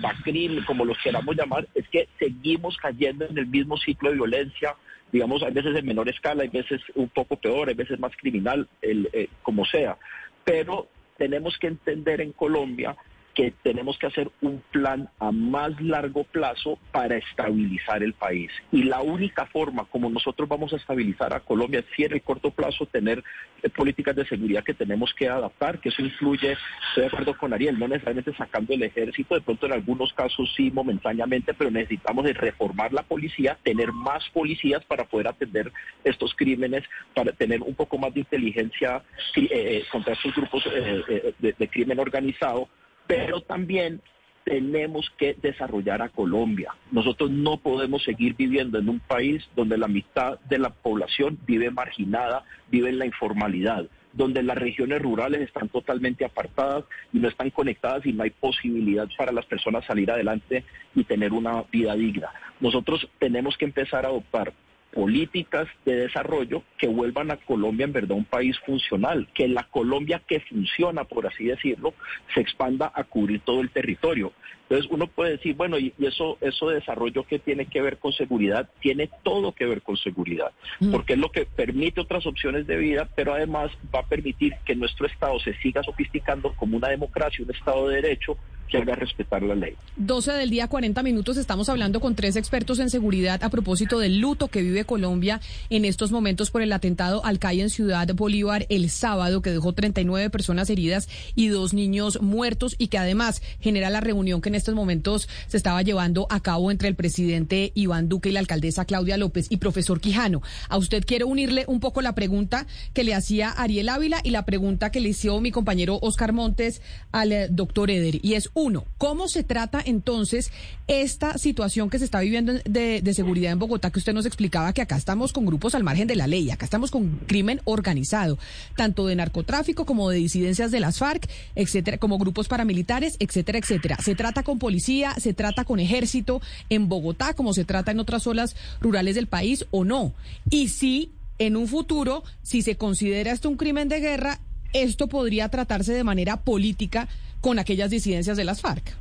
como 0.66 0.84
los 0.84 0.98
queramos 0.98 1.36
llamar, 1.36 1.66
es 1.74 1.88
que 1.88 2.08
seguimos 2.18 2.76
cayendo 2.76 3.26
en 3.26 3.38
el 3.38 3.46
mismo 3.46 3.76
ciclo 3.76 4.10
de 4.10 4.16
violencia, 4.16 4.74
digamos, 5.12 5.42
hay 5.42 5.52
veces 5.52 5.76
en 5.76 5.86
menor 5.86 6.08
escala, 6.08 6.42
hay 6.42 6.48
veces 6.48 6.80
un 6.94 7.08
poco 7.08 7.36
peor, 7.36 7.68
hay 7.68 7.74
veces 7.74 7.98
más 7.98 8.12
criminal, 8.16 8.68
el, 8.82 9.08
eh, 9.12 9.28
como 9.42 9.64
sea. 9.64 9.96
Pero 10.44 10.88
tenemos 11.16 11.56
que 11.58 11.68
entender 11.68 12.20
en 12.20 12.32
Colombia 12.32 12.96
que 13.36 13.52
tenemos 13.62 13.98
que 13.98 14.06
hacer 14.06 14.30
un 14.40 14.62
plan 14.72 15.10
a 15.18 15.30
más 15.30 15.78
largo 15.80 16.24
plazo 16.24 16.78
para 16.90 17.18
estabilizar 17.18 18.02
el 18.02 18.14
país. 18.14 18.50
Y 18.72 18.84
la 18.84 19.02
única 19.02 19.44
forma 19.44 19.84
como 19.84 20.08
nosotros 20.08 20.48
vamos 20.48 20.72
a 20.72 20.76
estabilizar 20.76 21.34
a 21.34 21.40
Colombia 21.40 21.80
es 21.80 21.86
si 21.94 22.04
en 22.04 22.14
el 22.14 22.22
corto 22.22 22.50
plazo 22.50 22.86
tener 22.86 23.22
eh, 23.62 23.68
políticas 23.68 24.16
de 24.16 24.26
seguridad 24.26 24.64
que 24.64 24.72
tenemos 24.72 25.12
que 25.12 25.28
adaptar, 25.28 25.80
que 25.80 25.90
eso 25.90 26.00
incluye, 26.00 26.56
estoy 26.88 27.02
de 27.02 27.06
acuerdo 27.08 27.36
con 27.36 27.52
Ariel, 27.52 27.78
no 27.78 27.86
necesariamente 27.86 28.34
sacando 28.34 28.72
el 28.72 28.82
ejército, 28.82 29.34
de 29.34 29.42
pronto 29.42 29.66
en 29.66 29.74
algunos 29.74 30.14
casos 30.14 30.50
sí 30.56 30.70
momentáneamente, 30.70 31.52
pero 31.52 31.70
necesitamos 31.70 32.24
reformar 32.32 32.94
la 32.94 33.02
policía, 33.02 33.58
tener 33.62 33.92
más 33.92 34.26
policías 34.30 34.82
para 34.86 35.04
poder 35.04 35.28
atender 35.28 35.70
estos 36.04 36.34
crímenes, 36.34 36.84
para 37.14 37.32
tener 37.32 37.60
un 37.60 37.74
poco 37.74 37.98
más 37.98 38.14
de 38.14 38.20
inteligencia 38.20 39.02
eh, 39.36 39.48
eh, 39.52 39.84
contra 39.92 40.14
estos 40.14 40.34
grupos 40.34 40.64
de 40.64 41.68
crimen 41.68 42.00
organizado 42.00 42.70
pero 43.06 43.40
también 43.40 44.00
tenemos 44.44 45.10
que 45.18 45.34
desarrollar 45.34 46.02
a 46.02 46.08
Colombia. 46.08 46.72
Nosotros 46.92 47.30
no 47.30 47.56
podemos 47.56 48.04
seguir 48.04 48.36
viviendo 48.36 48.78
en 48.78 48.88
un 48.88 49.00
país 49.00 49.44
donde 49.56 49.76
la 49.76 49.88
mitad 49.88 50.38
de 50.40 50.58
la 50.58 50.70
población 50.70 51.36
vive 51.46 51.70
marginada, 51.72 52.44
vive 52.70 52.90
en 52.90 53.00
la 53.00 53.06
informalidad, 53.06 53.88
donde 54.12 54.44
las 54.44 54.56
regiones 54.56 55.02
rurales 55.02 55.40
están 55.40 55.68
totalmente 55.68 56.24
apartadas 56.24 56.84
y 57.12 57.18
no 57.18 57.28
están 57.28 57.50
conectadas 57.50 58.06
y 58.06 58.12
no 58.12 58.22
hay 58.22 58.30
posibilidad 58.30 59.08
para 59.18 59.32
las 59.32 59.46
personas 59.46 59.84
salir 59.84 60.12
adelante 60.12 60.64
y 60.94 61.02
tener 61.02 61.32
una 61.32 61.62
vida 61.64 61.96
digna. 61.96 62.28
Nosotros 62.60 63.08
tenemos 63.18 63.56
que 63.58 63.64
empezar 63.64 64.04
a 64.04 64.10
adoptar 64.10 64.52
políticas 64.92 65.68
de 65.84 65.96
desarrollo 65.96 66.62
que 66.78 66.88
vuelvan 66.88 67.30
a 67.30 67.36
Colombia 67.36 67.84
en 67.84 67.92
verdad 67.92 68.16
un 68.16 68.24
país 68.24 68.58
funcional, 68.60 69.28
que 69.34 69.48
la 69.48 69.64
Colombia 69.64 70.22
que 70.26 70.40
funciona, 70.40 71.04
por 71.04 71.26
así 71.26 71.44
decirlo, 71.44 71.94
se 72.34 72.40
expanda 72.40 72.90
a 72.94 73.04
cubrir 73.04 73.40
todo 73.40 73.60
el 73.60 73.70
territorio. 73.70 74.32
Entonces 74.68 74.90
uno 74.90 75.06
puede 75.06 75.32
decir, 75.32 75.54
bueno, 75.54 75.78
y, 75.78 75.92
eso, 75.98 76.38
eso 76.40 76.68
de 76.68 76.76
desarrollo 76.76 77.24
que 77.24 77.38
tiene 77.38 77.66
que 77.66 77.80
ver 77.80 77.98
con 77.98 78.12
seguridad, 78.12 78.68
tiene 78.80 79.08
todo 79.22 79.52
que 79.52 79.64
ver 79.64 79.82
con 79.82 79.96
seguridad, 79.96 80.50
mm. 80.80 80.90
porque 80.90 81.12
es 81.12 81.18
lo 81.18 81.30
que 81.30 81.46
permite 81.46 82.00
otras 82.00 82.26
opciones 82.26 82.66
de 82.66 82.76
vida, 82.76 83.08
pero 83.14 83.34
además 83.34 83.70
va 83.94 84.00
a 84.00 84.06
permitir 84.06 84.54
que 84.64 84.74
nuestro 84.74 85.06
Estado 85.06 85.38
se 85.38 85.54
siga 85.58 85.82
sofisticando 85.84 86.52
como 86.54 86.76
una 86.76 86.88
democracia, 86.88 87.44
un 87.44 87.54
Estado 87.54 87.88
de 87.88 87.96
Derecho, 88.02 88.36
que 88.68 88.78
haga 88.78 88.94
respetar 88.94 89.42
la 89.42 89.54
ley. 89.54 89.74
12 89.96 90.32
del 90.32 90.50
día, 90.50 90.68
40 90.68 91.02
minutos. 91.02 91.36
Estamos 91.36 91.68
hablando 91.68 92.00
con 92.00 92.14
tres 92.14 92.36
expertos 92.36 92.78
en 92.78 92.90
seguridad 92.90 93.42
a 93.42 93.50
propósito 93.50 93.98
del 93.98 94.18
luto 94.18 94.48
que 94.48 94.62
vive 94.62 94.84
Colombia 94.84 95.40
en 95.70 95.84
estos 95.84 96.12
momentos 96.12 96.50
por 96.50 96.62
el 96.62 96.72
atentado 96.72 97.24
al 97.24 97.38
CAI 97.38 97.62
en 97.62 97.70
Ciudad 97.70 98.08
Bolívar 98.14 98.66
el 98.68 98.90
sábado, 98.90 99.42
que 99.42 99.50
dejó 99.50 99.72
39 99.72 100.30
personas 100.30 100.70
heridas 100.70 101.08
y 101.34 101.48
dos 101.48 101.74
niños 101.74 102.20
muertos 102.20 102.74
y 102.78 102.88
que 102.88 102.98
además 102.98 103.42
genera 103.60 103.90
la 103.90 104.00
reunión 104.00 104.40
que 104.40 104.50
estos 104.56 104.74
momentos 104.74 105.28
se 105.46 105.56
estaba 105.56 105.82
llevando 105.82 106.26
a 106.30 106.40
cabo 106.40 106.70
entre 106.70 106.88
el 106.88 106.94
presidente 106.94 107.72
Iván 107.74 108.08
Duque 108.08 108.30
y 108.30 108.32
la 108.32 108.40
alcaldesa 108.40 108.84
Claudia 108.84 109.16
López 109.16 109.46
y 109.50 109.58
profesor 109.58 110.00
Quijano. 110.00 110.42
A 110.68 110.76
usted 110.76 111.04
quiero 111.06 111.26
unirle 111.26 111.64
un 111.68 111.80
poco 111.80 112.02
la 112.02 112.14
pregunta 112.14 112.66
que 112.92 113.04
le 113.04 113.14
hacía 113.14 113.50
Ariel 113.50 113.88
Ávila 113.88 114.20
y 114.24 114.30
la 114.30 114.44
pregunta 114.44 114.90
que 114.90 115.00
le 115.00 115.10
hizo 115.10 115.40
mi 115.40 115.50
compañero 115.50 115.98
Oscar 116.02 116.32
Montes 116.32 116.80
al 117.12 117.32
eh, 117.32 117.48
doctor 117.50 117.90
Eder. 117.90 118.18
Y 118.22 118.34
es 118.34 118.50
Uno, 118.54 118.84
¿cómo 118.98 119.28
se 119.28 119.44
trata 119.44 119.82
entonces 119.84 120.50
esta 120.88 121.36
situación 121.38 121.90
que 121.90 121.98
se 121.98 122.04
está 122.04 122.20
viviendo 122.20 122.54
de, 122.64 123.02
seguridad 123.14 123.52
en 123.52 123.58
Bogotá, 123.58 123.90
que 123.90 123.98
usted 123.98 124.12
nos 124.12 124.26
explicaba 124.26 124.72
que 124.72 124.82
acá 124.82 124.96
estamos 124.96 125.32
con 125.32 125.46
grupos 125.46 125.74
al 125.74 125.82
margen 125.82 126.06
de 126.06 126.16
la 126.16 126.26
ley, 126.26 126.50
acá 126.50 126.64
estamos 126.64 126.90
con 126.90 127.18
crimen 127.26 127.60
organizado, 127.64 128.38
tanto 128.76 129.06
de 129.06 129.16
narcotráfico 129.16 129.86
como 129.86 130.10
de 130.10 130.18
disidencias 130.18 130.70
de 130.70 130.80
las 130.80 130.98
FARC, 130.98 131.28
etcétera, 131.54 131.98
como 131.98 132.18
grupos 132.18 132.48
paramilitares, 132.48 133.16
etcétera, 133.18 133.58
etcétera. 133.58 133.96
Se 134.02 134.14
trata 134.14 134.42
con 134.46 134.60
policía, 134.60 135.12
se 135.14 135.34
trata 135.34 135.64
con 135.64 135.80
ejército 135.80 136.40
en 136.70 136.88
Bogotá, 136.88 137.34
como 137.34 137.52
se 137.52 137.64
trata 137.64 137.90
en 137.90 137.98
otras 137.98 138.22
zonas 138.22 138.56
rurales 138.80 139.16
del 139.16 139.26
país 139.26 139.66
o 139.72 139.84
no. 139.84 140.14
Y 140.50 140.68
si 140.68 141.10
en 141.40 141.56
un 141.56 141.66
futuro, 141.66 142.22
si 142.42 142.62
se 142.62 142.76
considera 142.76 143.32
esto 143.32 143.48
un 143.48 143.56
crimen 143.56 143.88
de 143.88 143.98
guerra, 143.98 144.38
esto 144.72 145.08
podría 145.08 145.48
tratarse 145.48 145.92
de 145.92 146.04
manera 146.04 146.36
política 146.38 147.08
con 147.40 147.58
aquellas 147.58 147.90
disidencias 147.90 148.36
de 148.36 148.44
las 148.44 148.60
FARC. 148.60 148.94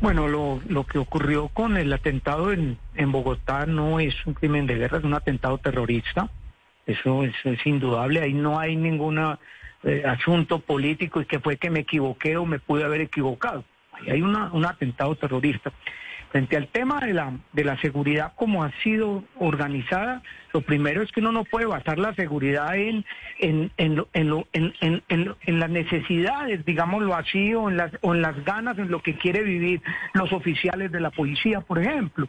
Bueno, 0.00 0.26
lo, 0.26 0.62
lo 0.66 0.86
que 0.86 0.96
ocurrió 0.96 1.48
con 1.48 1.76
el 1.76 1.92
atentado 1.92 2.50
en, 2.50 2.78
en 2.94 3.12
Bogotá 3.12 3.66
no 3.66 4.00
es 4.00 4.14
un 4.24 4.32
crimen 4.32 4.66
de 4.66 4.76
guerra, 4.76 4.98
es 4.98 5.04
un 5.04 5.12
atentado 5.12 5.58
terrorista. 5.58 6.30
Eso 6.86 7.24
es, 7.24 7.66
indudable. 7.66 8.20
Ahí 8.20 8.32
no 8.32 8.58
hay 8.58 8.74
ningún 8.74 9.18
eh, 9.84 10.02
asunto 10.06 10.60
político 10.60 11.20
y 11.20 11.26
que 11.26 11.40
fue 11.40 11.58
que 11.58 11.68
me 11.68 11.80
equivoqué 11.80 12.38
o 12.38 12.46
me 12.46 12.58
pude 12.58 12.84
haber 12.84 13.02
equivocado. 13.02 13.64
Hay 14.08 14.22
una, 14.22 14.52
un 14.52 14.64
atentado 14.64 15.14
terrorista. 15.16 15.72
Frente 16.30 16.56
al 16.56 16.68
tema 16.68 17.00
de 17.00 17.12
la, 17.12 17.32
de 17.52 17.64
la 17.64 17.76
seguridad 17.80 18.34
como 18.36 18.62
ha 18.62 18.70
sido 18.82 19.24
organizada, 19.40 20.22
lo 20.52 20.60
primero 20.60 21.02
es 21.02 21.10
que 21.10 21.18
uno 21.18 21.32
no 21.32 21.44
puede 21.44 21.66
basar 21.66 21.98
la 21.98 22.14
seguridad 22.14 22.76
en, 22.76 23.04
en 23.38 23.72
las 25.58 25.70
necesidades, 25.70 26.64
digámoslo 26.64 27.16
así, 27.16 27.52
o 27.54 27.68
en, 27.68 27.76
las, 27.76 27.90
o 28.02 28.14
en 28.14 28.22
las 28.22 28.44
ganas, 28.44 28.78
en 28.78 28.92
lo 28.92 29.02
que 29.02 29.16
quiere 29.16 29.42
vivir 29.42 29.82
los 30.14 30.32
oficiales 30.32 30.92
de 30.92 31.00
la 31.00 31.10
policía, 31.10 31.62
por 31.62 31.80
ejemplo. 31.80 32.28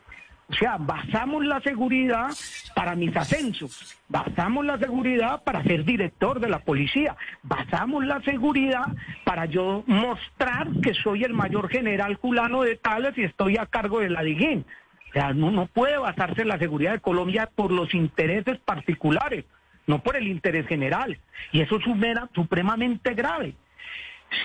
O 0.52 0.54
sea, 0.54 0.76
basamos 0.78 1.46
la 1.46 1.62
seguridad 1.62 2.28
para 2.76 2.94
mis 2.96 3.16
ascensos, 3.16 3.98
basamos 4.10 4.66
la 4.66 4.78
seguridad 4.78 5.44
para 5.44 5.64
ser 5.64 5.86
director 5.86 6.42
de 6.42 6.50
la 6.50 6.60
policía, 6.60 7.16
basamos 7.42 8.06
la 8.06 8.22
seguridad 8.22 8.86
para 9.24 9.46
yo 9.46 9.86
mostrar 9.88 10.68
que 10.84 10.94
soy 10.94 11.24
el 11.24 11.34
mayor 11.34 11.70
general 11.70 12.18
culano 12.18 12.64
de 12.64 12.76
tales 12.76 13.18
y 13.18 13.24
estoy 13.24 13.58
a 13.58 13.66
cargo 13.66 14.02
de 14.02 14.10
la 14.10 14.24
DIGIN. 14.24 14.66
O 15.10 15.14
sea, 15.14 15.34
no, 15.34 15.52
no 15.52 15.68
puede 15.68 15.98
basarse 15.98 16.44
la 16.44 16.60
seguridad 16.60 16.94
de 16.94 17.00
Colombia 17.00 17.50
por 17.56 17.72
los 17.72 17.94
intereses 17.94 18.60
particulares, 18.60 19.46
no 19.88 20.00
por 20.00 20.18
el 20.18 20.28
interés 20.28 20.68
general. 20.68 21.18
Y 21.54 21.62
eso 21.62 21.78
es 21.78 21.84
supremamente 22.34 23.14
grave. 23.14 23.56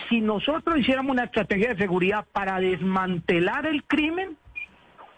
Si 0.08 0.20
nosotros 0.20 0.78
hiciéramos 0.78 1.12
una 1.12 1.24
estrategia 1.24 1.70
de 1.70 1.78
seguridad 1.78 2.26
para 2.32 2.60
desmantelar 2.60 3.66
el 3.66 3.82
crimen, 3.84 4.36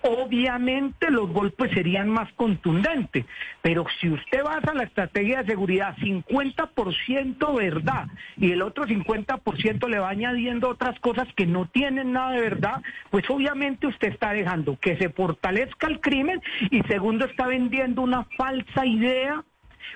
obviamente 0.03 1.11
los 1.11 1.31
golpes 1.31 1.71
serían 1.73 2.09
más 2.09 2.33
contundentes. 2.35 3.25
Pero 3.63 3.85
si 4.01 4.11
usted 4.11 4.43
basa 4.43 4.75
la 4.75 4.85
estrategia 4.85 5.43
de 5.43 5.51
seguridad 5.51 5.97
50% 5.97 7.57
verdad 7.57 8.07
y 8.37 8.53
el 8.53 8.63
otro 8.63 8.87
50% 8.87 9.89
le 9.89 9.99
va 9.99 10.11
añadiendo 10.11 10.69
otras 10.69 10.99
cosas 11.01 11.29
que 11.37 11.47
no 11.47 11.67
tienen 11.67 12.13
nada 12.13 12.33
de 12.33 12.41
verdad, 12.41 12.83
pues 13.11 13.29
obviamente 13.29 13.87
usted 13.87 14.09
está 14.09 14.33
dejando 14.33 14.79
que 14.81 14.97
se 14.97 15.11
fortalezca 15.11 15.87
el 15.87 16.01
crimen 16.01 16.41
y 16.71 16.83
segundo 16.83 17.25
está 17.25 17.47
vendiendo 17.47 18.03
una 18.03 18.25
falsa 18.37 18.87
idea 18.87 19.45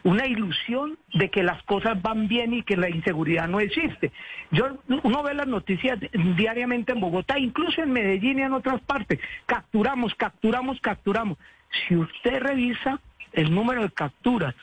una 0.04 0.26
ilusión 0.26 0.98
de 1.14 1.30
que 1.30 1.42
las 1.42 1.62
cosas 1.64 2.00
van 2.00 2.28
bien 2.28 2.52
y 2.54 2.62
que 2.62 2.76
la 2.76 2.90
inseguridad 2.90 3.48
no 3.48 3.60
existe. 3.60 4.12
Yo 4.50 4.78
uno 5.02 5.22
ve 5.22 5.34
las 5.34 5.46
noticias 5.46 5.98
diariamente 6.36 6.92
en 6.92 7.00
Bogotá, 7.00 7.38
incluso 7.38 7.82
en 7.82 7.92
Medellín 7.92 8.38
y 8.38 8.42
en 8.42 8.52
otras 8.52 8.80
partes. 8.82 9.18
Capturamos, 9.46 10.14
capturamos, 10.14 10.80
capturamos. 10.80 11.38
Si 11.86 11.96
usted 11.96 12.40
revisa 12.40 13.00
el 13.32 13.54
número 13.54 13.82
de 13.82 13.90
capturas, 13.90 14.54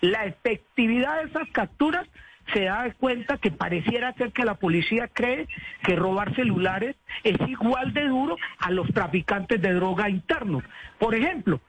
la 0.00 0.24
efectividad 0.24 1.22
de 1.22 1.30
esas 1.30 1.48
capturas, 1.50 2.06
se 2.52 2.64
da 2.64 2.92
cuenta 2.98 3.38
que 3.38 3.50
pareciera 3.50 4.12
ser 4.14 4.32
que 4.32 4.44
la 4.44 4.54
policía 4.54 5.08
cree 5.08 5.48
que 5.82 5.96
robar 5.96 6.34
celulares 6.34 6.96
es 7.22 7.36
igual 7.48 7.94
de 7.94 8.06
duro 8.06 8.36
a 8.58 8.70
los 8.70 8.86
traficantes 8.92 9.60
de 9.62 9.72
droga 9.72 10.10
internos. 10.10 10.62
Por 10.98 11.14
ejemplo, 11.14 11.60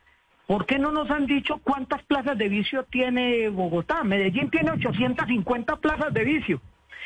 ¿Por 0.47 0.67
qué 0.67 0.77
no 0.77 0.91
nos 0.91 1.09
han 1.09 1.25
dicho 1.25 1.59
cuántas 1.63 2.03
plazas 2.03 2.37
de 2.37 2.49
vicio 2.49 2.83
tiene 2.83 3.49
Bogotá? 3.49 4.03
Medellín 4.03 4.49
tiene 4.51 4.71
850 4.71 5.77
plazas 5.77 6.13
de 6.13 6.23
vicio. 6.23 6.61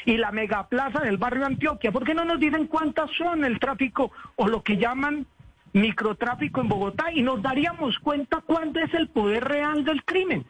Y 0.06 0.18
la 0.18 0.32
megaplaza 0.32 1.00
del 1.00 1.18
barrio 1.18 1.46
Antioquia, 1.46 1.92
¿por 1.92 2.04
qué 2.04 2.14
no 2.14 2.26
nos 2.26 2.40
dicen 2.40 2.68
cuántas 2.68 3.10
son 3.12 3.46
el 3.46 3.60
tráfico 3.60 4.12
o 4.36 4.48
lo 4.48 4.62
que 4.62 4.78
llaman 4.78 5.26
microtráfico 5.72 6.62
en 6.62 6.68
Bogotá? 6.68 7.12
Y 7.14 7.22
nos 7.22 7.42
daríamos 7.42 7.98
cuenta 8.00 8.42
cuánto 8.46 8.80
es 8.80 8.94
el 8.94 9.08
poder 9.08 9.46
real 9.46 9.86
del 9.86 10.04
crimen. 10.04 10.46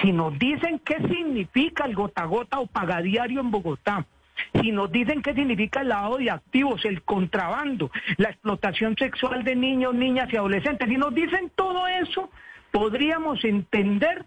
Si 0.00 0.12
nos 0.12 0.38
dicen 0.38 0.78
qué 0.78 0.96
significa 1.06 1.84
el 1.84 1.94
gota 1.94 2.24
gota 2.24 2.60
o 2.60 2.66
pagadiario 2.66 3.40
en 3.40 3.50
Bogotá, 3.50 4.06
si 4.60 4.72
nos 4.72 4.90
dicen 4.90 5.22
qué 5.22 5.34
significa 5.34 5.80
el 5.80 5.88
lavado 5.88 6.18
de 6.18 6.30
activos, 6.30 6.84
el 6.84 7.02
contrabando, 7.02 7.90
la 8.16 8.30
explotación 8.30 8.96
sexual 8.96 9.44
de 9.44 9.56
niños, 9.56 9.94
niñas 9.94 10.32
y 10.32 10.36
adolescentes, 10.36 10.88
si 10.88 10.96
nos 10.96 11.14
dicen 11.14 11.50
todo 11.54 11.86
eso, 11.86 12.30
podríamos 12.70 13.44
entender 13.44 14.24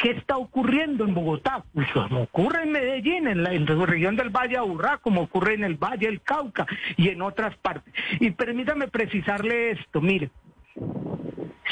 qué 0.00 0.12
está 0.12 0.38
ocurriendo 0.38 1.04
en 1.04 1.14
Bogotá, 1.14 1.62
pues 1.74 1.86
como 1.92 2.22
ocurre 2.22 2.62
en 2.62 2.72
Medellín, 2.72 3.28
en 3.28 3.42
la, 3.42 3.50
región 3.84 4.16
del 4.16 4.30
Valle 4.30 4.56
Aburrá, 4.56 4.96
como 4.96 5.22
ocurre 5.22 5.54
en 5.54 5.64
el 5.64 5.74
Valle 5.74 6.06
del 6.06 6.22
Cauca 6.22 6.66
y 6.96 7.08
en 7.10 7.20
otras 7.20 7.54
partes. 7.56 7.92
Y 8.18 8.30
permítame 8.30 8.88
precisarle 8.88 9.72
esto, 9.72 10.00
mire, 10.00 10.30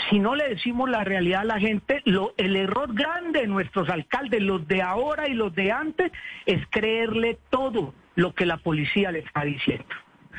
si 0.08 0.18
no 0.18 0.34
le 0.34 0.48
decimos 0.48 0.88
la 0.88 1.04
realidad 1.04 1.42
a 1.42 1.44
la 1.44 1.60
gente, 1.60 2.02
lo, 2.04 2.34
el 2.36 2.56
error 2.56 2.94
grande 2.94 3.40
de 3.40 3.46
nuestros 3.46 3.88
alcaldes, 3.88 4.42
los 4.42 4.66
de 4.66 4.82
ahora 4.82 5.28
y 5.28 5.34
los 5.34 5.54
de 5.54 5.72
antes, 5.72 6.12
es 6.46 6.60
creerle 6.70 7.38
todo 7.50 7.94
lo 8.14 8.34
que 8.34 8.46
la 8.46 8.56
policía 8.58 9.12
le 9.12 9.20
está 9.20 9.44
diciendo 9.44 9.94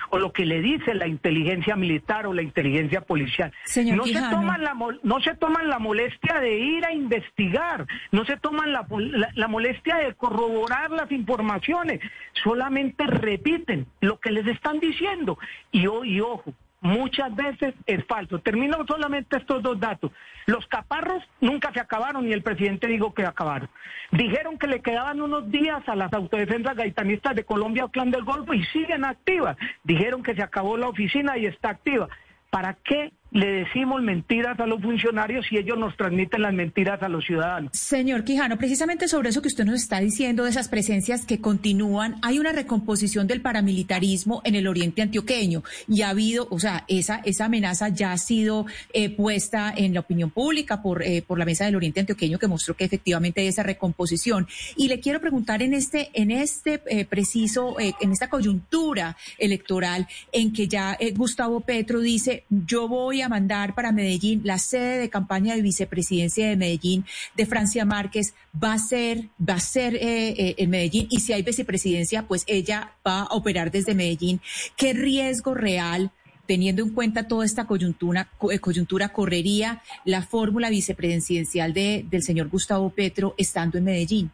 o 0.10 0.20
lo 0.20 0.32
que 0.32 0.46
le 0.46 0.62
dice 0.62 0.94
la 0.94 1.08
inteligencia 1.08 1.76
militar 1.76 2.26
o 2.26 2.34
la 2.34 2.42
inteligencia 2.42 3.02
policial. 3.02 3.52
no, 3.94 4.06
se 4.06 4.22
toman 4.30 4.64
la, 4.64 4.76
no 5.04 5.22
se 5.22 5.36
toman 5.36 5.68
la 5.68 5.80
molestia 5.80 6.40
de 6.40 6.58
ir 6.58 6.86
a 6.86 6.94
investigar, 6.94 7.86
no 8.12 8.26
se 8.26 8.38
toman 8.38 8.72
la, 8.72 8.88
la, 9.36 9.48
molestia 9.48 9.98
de 9.98 10.14
corroborar 10.14 10.92
las 10.92 11.12
informaciones, 11.12 12.00
solamente 12.44 13.06
repiten 13.06 13.88
lo 14.02 14.20
que 14.20 14.32
les 14.32 14.48
están 14.48 14.80
diciendo. 14.80 15.38
Y, 15.72 15.82
y 15.82 16.22
ojo, 16.22 16.54
muchas 16.82 17.36
veces 17.36 17.74
es 17.86 18.06
falso. 18.06 18.40
Termino 18.40 18.78
solamente 18.88 19.38
estos 19.38 19.62
dos 19.62 19.80
datos. 19.80 20.12
Los 20.46 20.66
caparros 20.68 21.24
nunca 21.42 21.72
se 21.74 21.80
acabaron 21.80 22.28
y 22.28 22.34
el 22.34 22.42
presidente 22.42 22.88
dijo 22.88 23.14
que 23.14 23.26
acabaron. 23.26 23.70
Dijeron 24.12 24.58
que 24.58 24.68
le 24.68 24.82
quedaban 24.82 25.22
unos 25.22 25.52
días 25.52 25.88
a 25.88 25.96
las 25.96 26.12
autodefensas 26.14 26.76
gaitanistas 26.76 27.36
de 27.36 27.44
Colombia 27.44 27.86
o 27.86 27.90
Clan 27.90 28.12
del 28.12 28.24
Golfo 28.24 28.54
y 28.54 28.64
siguen 28.66 29.06
activas. 29.06 29.58
Dijeron 29.84 30.24
que 30.24 30.36
se 30.36 30.42
acabó 30.42 30.78
la 30.78 30.88
oficina 30.88 31.38
y 31.38 31.46
está 31.46 31.70
activa. 31.70 32.08
¿Para 32.50 32.74
qué 32.74 33.12
le 33.32 33.48
decimos 33.64 34.02
mentiras 34.02 34.60
a 34.60 34.66
los 34.66 34.82
funcionarios 34.82 35.46
y 35.52 35.58
ellos 35.58 35.78
nos 35.78 35.96
transmiten 35.96 36.42
las 36.42 36.54
mentiras 36.54 37.02
a 37.04 37.10
los 37.10 37.26
ciudadanos. 37.26 37.72
Señor 37.74 38.24
Quijano, 38.24 38.58
precisamente 38.58 39.08
sobre 39.08 39.30
eso 39.30 39.42
que 39.42 39.48
usted 39.48 39.66
nos 39.66 39.76
está 39.76 40.00
diciendo, 40.00 40.44
de 40.44 40.50
esas 40.50 40.68
presencias 40.68 41.26
que 41.26 41.40
continúan, 41.40 42.16
hay 42.22 42.40
una 42.40 42.52
recomposición 42.52 43.28
del 43.28 43.42
paramilitarismo 43.42 44.42
en 44.44 44.56
el 44.56 44.68
oriente 44.68 45.02
antioqueño 45.02 45.64
y 45.88 46.02
ha 46.02 46.10
habido, 46.10 46.48
o 46.50 46.60
sea, 46.60 46.86
esa, 46.88 47.22
esa 47.24 47.46
amenaza 47.46 47.90
ya 47.90 48.14
ha 48.14 48.18
sido 48.18 48.66
eh, 48.94 49.10
puesta 49.10 49.74
en 49.76 49.94
la 49.94 50.00
opinión 50.00 50.32
pública 50.32 50.82
por, 50.82 51.04
eh, 51.04 51.22
por 51.22 51.38
la 51.38 51.46
mesa 51.46 51.66
del 51.66 51.76
oriente 51.76 52.00
antioqueño 52.00 52.40
que 52.40 52.48
mostró 52.48 52.76
que 52.76 52.86
efectivamente 52.86 53.42
hay 53.42 53.48
esa 53.48 53.64
recomposición. 53.64 54.48
Y 54.76 54.88
le 54.88 55.00
quiero 55.00 55.20
preguntar 55.20 55.62
en 55.62 55.74
este, 55.74 56.10
en 56.14 56.32
este 56.32 56.82
eh, 56.88 57.06
preciso, 57.06 57.76
en 57.80 58.12
esta 58.12 58.30
coyuntura 58.30 59.16
electoral 59.38 60.08
en 60.32 60.52
que 60.52 60.68
ya 60.68 60.98
Gustavo 61.16 61.62
Petro 61.62 62.00
dice, 62.00 62.44
yo 62.50 62.88
voy 62.88 63.19
a 63.22 63.30
mandar 63.30 63.76
para 63.76 63.92
Medellín, 63.92 64.42
la 64.44 64.58
sede 64.58 64.98
de 64.98 65.10
campaña 65.10 65.56
de 65.56 65.62
vicepresidencia 65.62 66.48
de 66.48 66.56
Medellín 66.56 67.06
de 67.36 67.46
Francia 67.46 67.86
Márquez 67.86 68.34
va 68.62 68.74
a 68.74 68.80
ser, 68.80 69.30
va 69.38 69.56
a 69.56 69.60
ser 69.60 69.96
eh, 69.96 70.30
eh, 70.30 70.56
en 70.58 70.70
Medellín 70.70 71.08
y 71.10 71.20
si 71.20 71.34
hay 71.34 71.44
vicepresidencia, 71.44 72.28
pues 72.28 72.44
ella 72.48 72.92
va 73.06 73.22
a 73.22 73.36
operar 73.36 73.72
desde 73.72 73.96
Medellín. 73.96 74.42
¿Qué 74.78 74.94
riesgo 74.94 75.54
real 75.54 76.12
teniendo 76.50 76.82
en 76.82 76.90
cuenta 76.90 77.28
toda 77.28 77.46
esta 77.46 77.68
coyuntura, 77.68 78.30
eh, 78.52 78.58
coyuntura 78.60 79.10
correría 79.10 79.84
la 80.04 80.24
fórmula 80.24 80.72
vicepresidencial 80.72 81.74
de, 81.74 82.04
del 82.10 82.24
señor 82.24 82.50
Gustavo 82.50 82.90
Petro 82.90 83.36
estando 83.38 83.78
en 83.78 83.84
Medellín? 83.84 84.32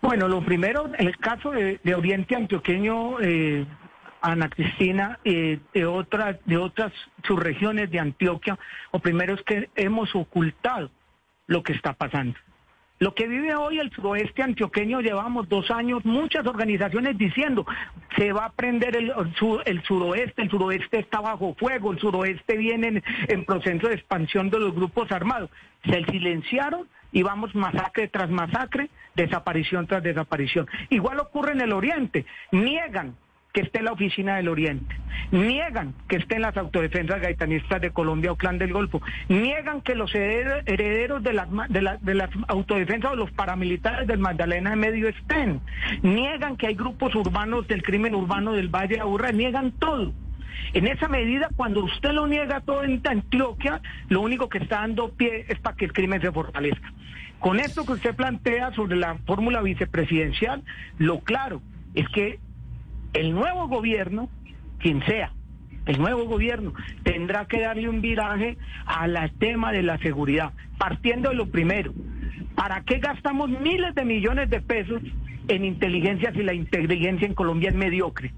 Bueno, 0.00 0.28
lo 0.28 0.42
primero, 0.42 0.90
el 0.98 1.16
caso 1.18 1.50
de, 1.50 1.94
Oriente 1.94 2.34
Antioqueño, 2.34 3.20
eh, 3.20 3.66
Ana 4.20 4.48
Cristina, 4.48 5.18
eh, 5.24 5.58
de 5.72 5.86
otras 5.86 6.36
de 6.44 6.56
otras 6.56 6.92
subregiones 7.24 7.90
de 7.90 8.00
Antioquia, 8.00 8.58
lo 8.92 8.98
primero 8.98 9.34
es 9.34 9.42
que 9.42 9.70
hemos 9.76 10.14
ocultado 10.14 10.90
lo 11.46 11.62
que 11.62 11.72
está 11.72 11.92
pasando. 11.92 12.38
Lo 12.98 13.14
que 13.14 13.28
vive 13.28 13.54
hoy 13.54 13.78
el 13.78 13.90
suroeste 13.92 14.42
antioqueño, 14.42 15.02
llevamos 15.02 15.50
dos 15.50 15.70
años, 15.70 16.02
muchas 16.06 16.46
organizaciones 16.46 17.18
diciendo, 17.18 17.66
se 18.16 18.32
va 18.32 18.46
a 18.46 18.52
prender 18.52 18.96
el, 18.96 19.12
el 19.66 19.82
suroeste, 19.82 20.42
el 20.42 20.50
suroeste 20.50 21.00
está 21.00 21.20
bajo 21.20 21.54
fuego, 21.58 21.92
el 21.92 21.98
suroeste 21.98 22.56
viene 22.56 23.02
en, 23.28 23.44
proceso 23.44 23.88
de 23.88 23.94
expansión 23.94 24.48
de 24.48 24.60
los 24.60 24.74
grupos 24.74 25.12
armados. 25.12 25.50
Se 25.84 26.04
silenciaron 26.06 26.88
y 27.12 27.22
vamos 27.22 27.54
masacre 27.54 28.08
tras 28.08 28.30
masacre, 28.30 28.88
desaparición 29.14 29.86
tras 29.86 30.02
desaparición. 30.02 30.66
Igual 30.88 31.20
ocurre 31.20 31.52
en 31.52 31.60
el 31.60 31.74
oriente, 31.74 32.24
niegan 32.50 33.14
que 33.56 33.62
esté 33.62 33.80
la 33.80 33.92
oficina 33.92 34.36
del 34.36 34.48
Oriente, 34.48 34.94
niegan 35.30 35.94
que 36.08 36.16
esté 36.16 36.34
en 36.34 36.42
las 36.42 36.58
autodefensas 36.58 37.22
gaitanistas 37.22 37.80
de 37.80 37.90
Colombia 37.90 38.30
o 38.32 38.36
Clan 38.36 38.58
del 38.58 38.70
Golfo, 38.70 39.00
niegan 39.30 39.80
que 39.80 39.94
los 39.94 40.14
herederos 40.14 41.22
de 41.22 41.32
las, 41.32 41.48
de, 41.70 41.96
de 42.02 42.14
las 42.14 42.28
autodefensas 42.48 43.12
o 43.12 43.16
los 43.16 43.30
paramilitares 43.30 44.06
del 44.06 44.18
Magdalena 44.18 44.68
de 44.68 44.76
Medio 44.76 45.08
estén, 45.08 45.62
niegan 46.02 46.58
que 46.58 46.66
hay 46.66 46.74
grupos 46.74 47.14
urbanos 47.14 47.66
del 47.66 47.82
crimen 47.82 48.14
urbano 48.14 48.52
del 48.52 48.68
Valle 48.68 48.96
de 48.96 49.00
Aburra, 49.00 49.32
niegan 49.32 49.72
todo. 49.72 50.12
En 50.74 50.86
esa 50.86 51.08
medida, 51.08 51.48
cuando 51.56 51.82
usted 51.82 52.10
lo 52.10 52.26
niega 52.26 52.60
todo 52.60 52.84
en 52.84 53.00
Antioquia, 53.08 53.80
lo 54.10 54.20
único 54.20 54.50
que 54.50 54.58
está 54.58 54.80
dando 54.80 55.14
pie 55.14 55.46
es 55.48 55.58
para 55.60 55.76
que 55.76 55.86
el 55.86 55.94
crimen 55.94 56.20
se 56.20 56.30
fortalezca. 56.30 56.92
Con 57.38 57.58
esto 57.58 57.86
que 57.86 57.92
usted 57.92 58.14
plantea 58.14 58.72
sobre 58.72 58.96
la 58.96 59.16
fórmula 59.24 59.62
vicepresidencial, 59.62 60.62
lo 60.98 61.20
claro 61.20 61.62
es 61.94 62.06
que 62.10 62.38
el 63.16 63.32
nuevo 63.32 63.66
gobierno, 63.66 64.28
quien 64.78 65.02
sea, 65.04 65.32
el 65.86 65.98
nuevo 65.98 66.24
gobierno 66.24 66.74
tendrá 67.02 67.46
que 67.46 67.60
darle 67.60 67.88
un 67.88 68.02
viraje 68.02 68.58
al 68.84 69.32
tema 69.38 69.72
de 69.72 69.82
la 69.82 69.98
seguridad, 69.98 70.52
partiendo 70.78 71.30
de 71.30 71.36
lo 71.36 71.46
primero. 71.46 71.94
¿Para 72.54 72.82
qué 72.82 72.98
gastamos 72.98 73.48
miles 73.48 73.94
de 73.94 74.04
millones 74.04 74.50
de 74.50 74.60
pesos 74.60 75.02
en 75.48 75.64
inteligencia 75.64 76.32
si 76.32 76.42
la 76.42 76.52
inteligencia 76.52 77.26
en 77.26 77.34
Colombia 77.34 77.70
es 77.70 77.74
mediocre? 77.74 78.34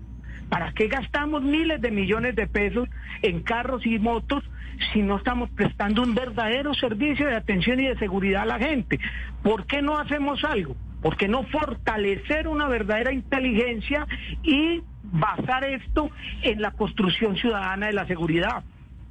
¿Para 0.49 0.73
qué 0.73 0.87
gastamos 0.87 1.43
miles 1.43 1.81
de 1.81 1.91
millones 1.91 2.37
de 2.37 2.47
pesos 2.47 2.89
en 3.23 3.43
carros 3.43 3.85
y 3.85 3.99
motos 3.99 4.45
si 4.93 5.03
no 5.03 5.17
estamos 5.17 5.51
prestando 5.51 6.03
un 6.03 6.15
verdadero 6.15 6.73
servicio 6.75 7.27
de 7.27 7.35
atención 7.35 7.81
y 7.81 7.89
de 7.89 7.99
seguridad 7.99 8.43
a 8.43 8.47
la 8.47 8.59
gente? 8.59 9.01
¿Por 9.43 9.67
qué 9.67 9.83
no 9.83 9.99
hacemos 9.99 10.45
algo? 10.45 10.77
¿Por 11.03 11.17
qué 11.17 11.29
no 11.29 11.45
fortalecer 11.45 12.49
una 12.49 12.67
verdadera 12.69 13.13
inteligencia 13.13 14.07
y 14.43 14.83
basar 15.05 15.65
esto 15.65 16.11
en 16.43 16.61
la 16.61 16.73
construcción 16.73 17.37
ciudadana 17.37 17.87
de 17.87 17.93
la 17.93 18.07
seguridad? 18.07 18.65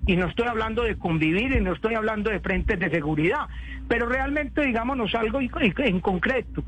Y 0.05 0.15
no 0.15 0.27
estoy 0.27 0.47
hablando 0.47 0.83
de 0.83 0.97
convivir 0.97 1.51
y 1.51 1.61
no 1.61 1.73
estoy 1.73 1.95
hablando 1.95 2.29
de 2.29 2.39
frentes 2.39 2.79
de 2.79 2.89
seguridad, 2.89 3.47
pero 3.87 4.07
realmente 4.07 4.61
digámonos 4.61 5.13
algo 5.15 5.39
en 5.41 5.99
concreto. 5.99 6.63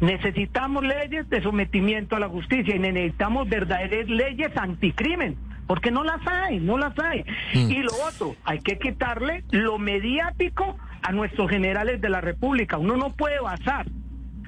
Necesitamos 0.00 0.84
leyes 0.84 1.28
de 1.30 1.42
sometimiento 1.42 2.16
a 2.16 2.20
la 2.20 2.28
justicia 2.28 2.76
y 2.76 2.78
necesitamos 2.78 3.48
verdaderas 3.48 4.08
leyes 4.08 4.54
anticrimen, 4.56 5.36
porque 5.66 5.90
no 5.90 6.04
las 6.04 6.20
hay, 6.26 6.60
no 6.60 6.76
las 6.76 6.98
hay. 6.98 7.24
Mm. 7.54 7.70
Y 7.70 7.82
lo 7.82 7.92
otro, 8.06 8.36
hay 8.44 8.60
que 8.60 8.78
quitarle 8.78 9.44
lo 9.50 9.78
mediático 9.78 10.76
a 11.02 11.12
nuestros 11.12 11.48
generales 11.48 12.00
de 12.02 12.10
la 12.10 12.20
República. 12.20 12.76
Uno 12.76 12.96
no 12.96 13.14
puede 13.14 13.40
basar 13.40 13.86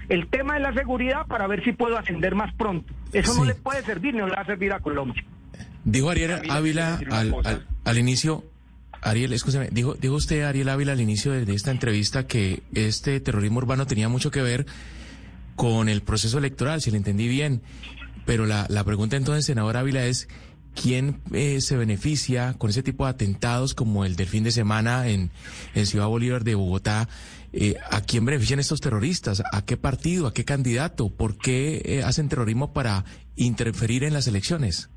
el 0.08 0.28
tema 0.28 0.54
de 0.54 0.60
la 0.60 0.72
seguridad 0.72 1.26
para 1.26 1.46
ver 1.46 1.62
si 1.64 1.72
puedo 1.72 1.98
ascender 1.98 2.34
más 2.34 2.54
pronto. 2.54 2.92
Eso 3.12 3.34
no 3.34 3.44
le 3.44 3.54
puede 3.54 3.82
servir 3.82 4.14
ni 4.14 4.20
le 4.20 4.30
va 4.30 4.42
a 4.42 4.46
servir 4.46 4.72
a 4.72 4.80
Colombia. 4.80 5.24
Dijo 5.84 6.10
Ariel 6.10 6.42
Ávila 6.50 7.00
al, 7.84 7.98
inicio, 7.98 8.44
Ariel, 9.00 9.32
escúchame, 9.32 9.68
dijo, 9.70 9.94
dijo 9.94 10.14
usted, 10.14 10.42
Ariel 10.42 10.68
Ávila, 10.68 10.92
al 10.92 11.00
inicio 11.00 11.32
de, 11.32 11.52
esta 11.54 11.70
entrevista 11.70 12.26
que 12.26 12.62
este 12.74 13.20
terrorismo 13.20 13.58
urbano 13.58 13.86
tenía 13.86 14.08
mucho 14.08 14.30
que 14.30 14.42
ver 14.42 14.66
con 15.56 15.88
el 15.88 16.02
proceso 16.02 16.38
electoral, 16.38 16.80
si 16.80 16.90
le 16.90 16.98
entendí 16.98 17.28
bien. 17.28 17.62
Pero 18.26 18.44
la, 18.44 18.66
la 18.68 18.84
pregunta 18.84 19.16
entonces, 19.16 19.46
senador 19.46 19.76
Ávila, 19.76 20.04
es 20.04 20.28
quién 20.80 21.20
eh, 21.32 21.60
se 21.60 21.76
beneficia 21.76 22.54
con 22.54 22.70
ese 22.70 22.82
tipo 22.82 23.04
de 23.04 23.10
atentados 23.10 23.74
como 23.74 24.04
el 24.04 24.16
del 24.16 24.26
fin 24.26 24.44
de 24.44 24.50
semana 24.50 25.08
en, 25.08 25.30
en 25.74 25.86
Ciudad 25.86 26.06
Bolívar 26.06 26.44
de 26.44 26.54
Bogotá 26.54 27.08
eh, 27.52 27.76
¿a 27.90 28.00
quién 28.02 28.24
benefician 28.24 28.60
estos 28.60 28.80
terroristas? 28.80 29.42
¿A 29.52 29.64
qué 29.64 29.76
partido? 29.76 30.26
¿A 30.26 30.34
qué 30.34 30.44
candidato? 30.44 31.08
¿Por 31.08 31.38
qué 31.38 31.80
eh, 31.84 32.02
hacen 32.02 32.28
terrorismo 32.28 32.72
para 32.72 33.04
interferir 33.36 34.04
en 34.04 34.12
las 34.12 34.26
elecciones? 34.26 34.90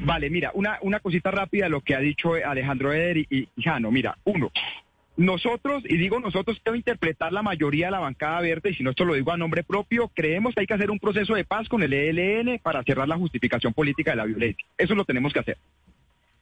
Vale, 0.00 0.30
mira, 0.30 0.52
una, 0.54 0.78
una 0.82 1.00
cosita 1.00 1.30
rápida 1.30 1.64
de 1.64 1.70
lo 1.70 1.80
que 1.80 1.94
ha 1.94 2.00
dicho 2.00 2.34
Alejandro 2.34 2.92
Eder 2.92 3.18
y, 3.18 3.48
Jano. 3.60 3.90
Mira, 3.90 4.16
uno, 4.24 4.50
nosotros, 5.16 5.82
y 5.86 5.96
digo 5.96 6.20
nosotros, 6.20 6.60
quiero 6.62 6.76
interpretar 6.76 7.32
la 7.32 7.42
mayoría 7.42 7.86
de 7.86 7.92
la 7.92 7.98
bancada 7.98 8.40
verde, 8.40 8.70
y 8.70 8.74
si 8.74 8.84
no 8.84 8.90
esto 8.90 9.04
lo 9.04 9.14
digo 9.14 9.32
a 9.32 9.36
nombre 9.36 9.64
propio, 9.64 10.08
creemos 10.14 10.54
que 10.54 10.60
hay 10.60 10.66
que 10.66 10.74
hacer 10.74 10.90
un 10.90 11.00
proceso 11.00 11.34
de 11.34 11.44
paz 11.44 11.68
con 11.68 11.82
el 11.82 11.92
ELN 11.92 12.60
para 12.60 12.84
cerrar 12.84 13.08
la 13.08 13.16
justificación 13.16 13.74
política 13.74 14.12
de 14.12 14.18
la 14.18 14.24
violencia. 14.24 14.64
Eso 14.78 14.94
lo 14.94 15.04
tenemos 15.04 15.32
que 15.32 15.40
hacer. 15.40 15.58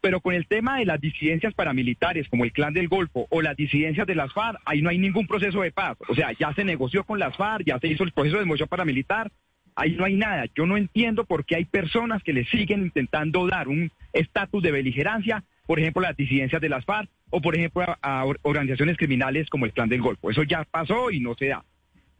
Pero 0.01 0.21
con 0.21 0.35
el 0.35 0.47
tema 0.47 0.79
de 0.79 0.85
las 0.85 1.01
disidencias 1.01 1.55
paramilitares, 1.55 2.29
como 2.29 2.45
el 2.45 2.53
Clan 2.53 2.75
del 2.75 2.89
Golfo 2.89 3.27
o 3.31 3.43
las 3.43 3.57
disidencias 3.57 4.07
de 4.07 4.15
las 4.15 4.33
FARC, 4.33 4.61
ahí 4.65 4.83
no 4.83 4.91
hay 4.91 4.99
ningún 4.99 5.27
proceso 5.27 5.63
de 5.63 5.73
paz. 5.73 5.97
O 6.09 6.15
sea, 6.15 6.33
ya 6.39 6.53
se 6.55 6.65
negoció 6.65 7.05
con 7.05 7.19
las 7.19 7.37
FARC, 7.37 7.67
ya 7.67 7.79
se 7.79 7.89
hizo 7.89 8.05
el 8.05 8.13
proceso 8.13 8.37
de 8.37 8.43
demolición 8.43 8.69
paramilitar, 8.69 9.31
ahí 9.75 9.93
no 9.93 10.05
hay 10.05 10.17
nada. 10.17 10.47
Yo 10.55 10.67
no 10.67 10.77
entiendo 10.77 11.25
por 11.25 11.45
qué 11.45 11.57
hay 11.57 11.65
personas 11.65 12.23
que 12.23 12.33
le 12.33 12.45
siguen 12.47 12.83
intentando 12.83 13.47
dar 13.47 13.69
un 13.69 13.91
estatus 14.13 14.63
de 14.63 14.73
beligerancia, 14.73 15.45
por 15.67 15.81
ejemplo, 15.81 16.03
las 16.03 16.17
disidencias 16.17 16.61
de 16.61 16.69
las 16.69 16.85
FARC 16.85 17.09
o, 17.31 17.41
por 17.41 17.57
ejemplo, 17.57 17.85
a, 18.03 18.25
organizaciones 18.43 18.97
criminales 18.97 19.49
como 19.51 19.67
el 19.67 19.73
Clan 19.73 19.89
del 19.89 20.03
Golfo. 20.03 20.31
Eso 20.31 20.43
ya 20.43 20.65
pasó 20.65 21.11
y 21.11 21.21
no 21.21 21.35
se 21.35 21.49
da. 21.49 21.65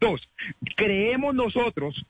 Dos, 0.01 0.29
creemos 0.77 1.35
nosotros 1.35 2.05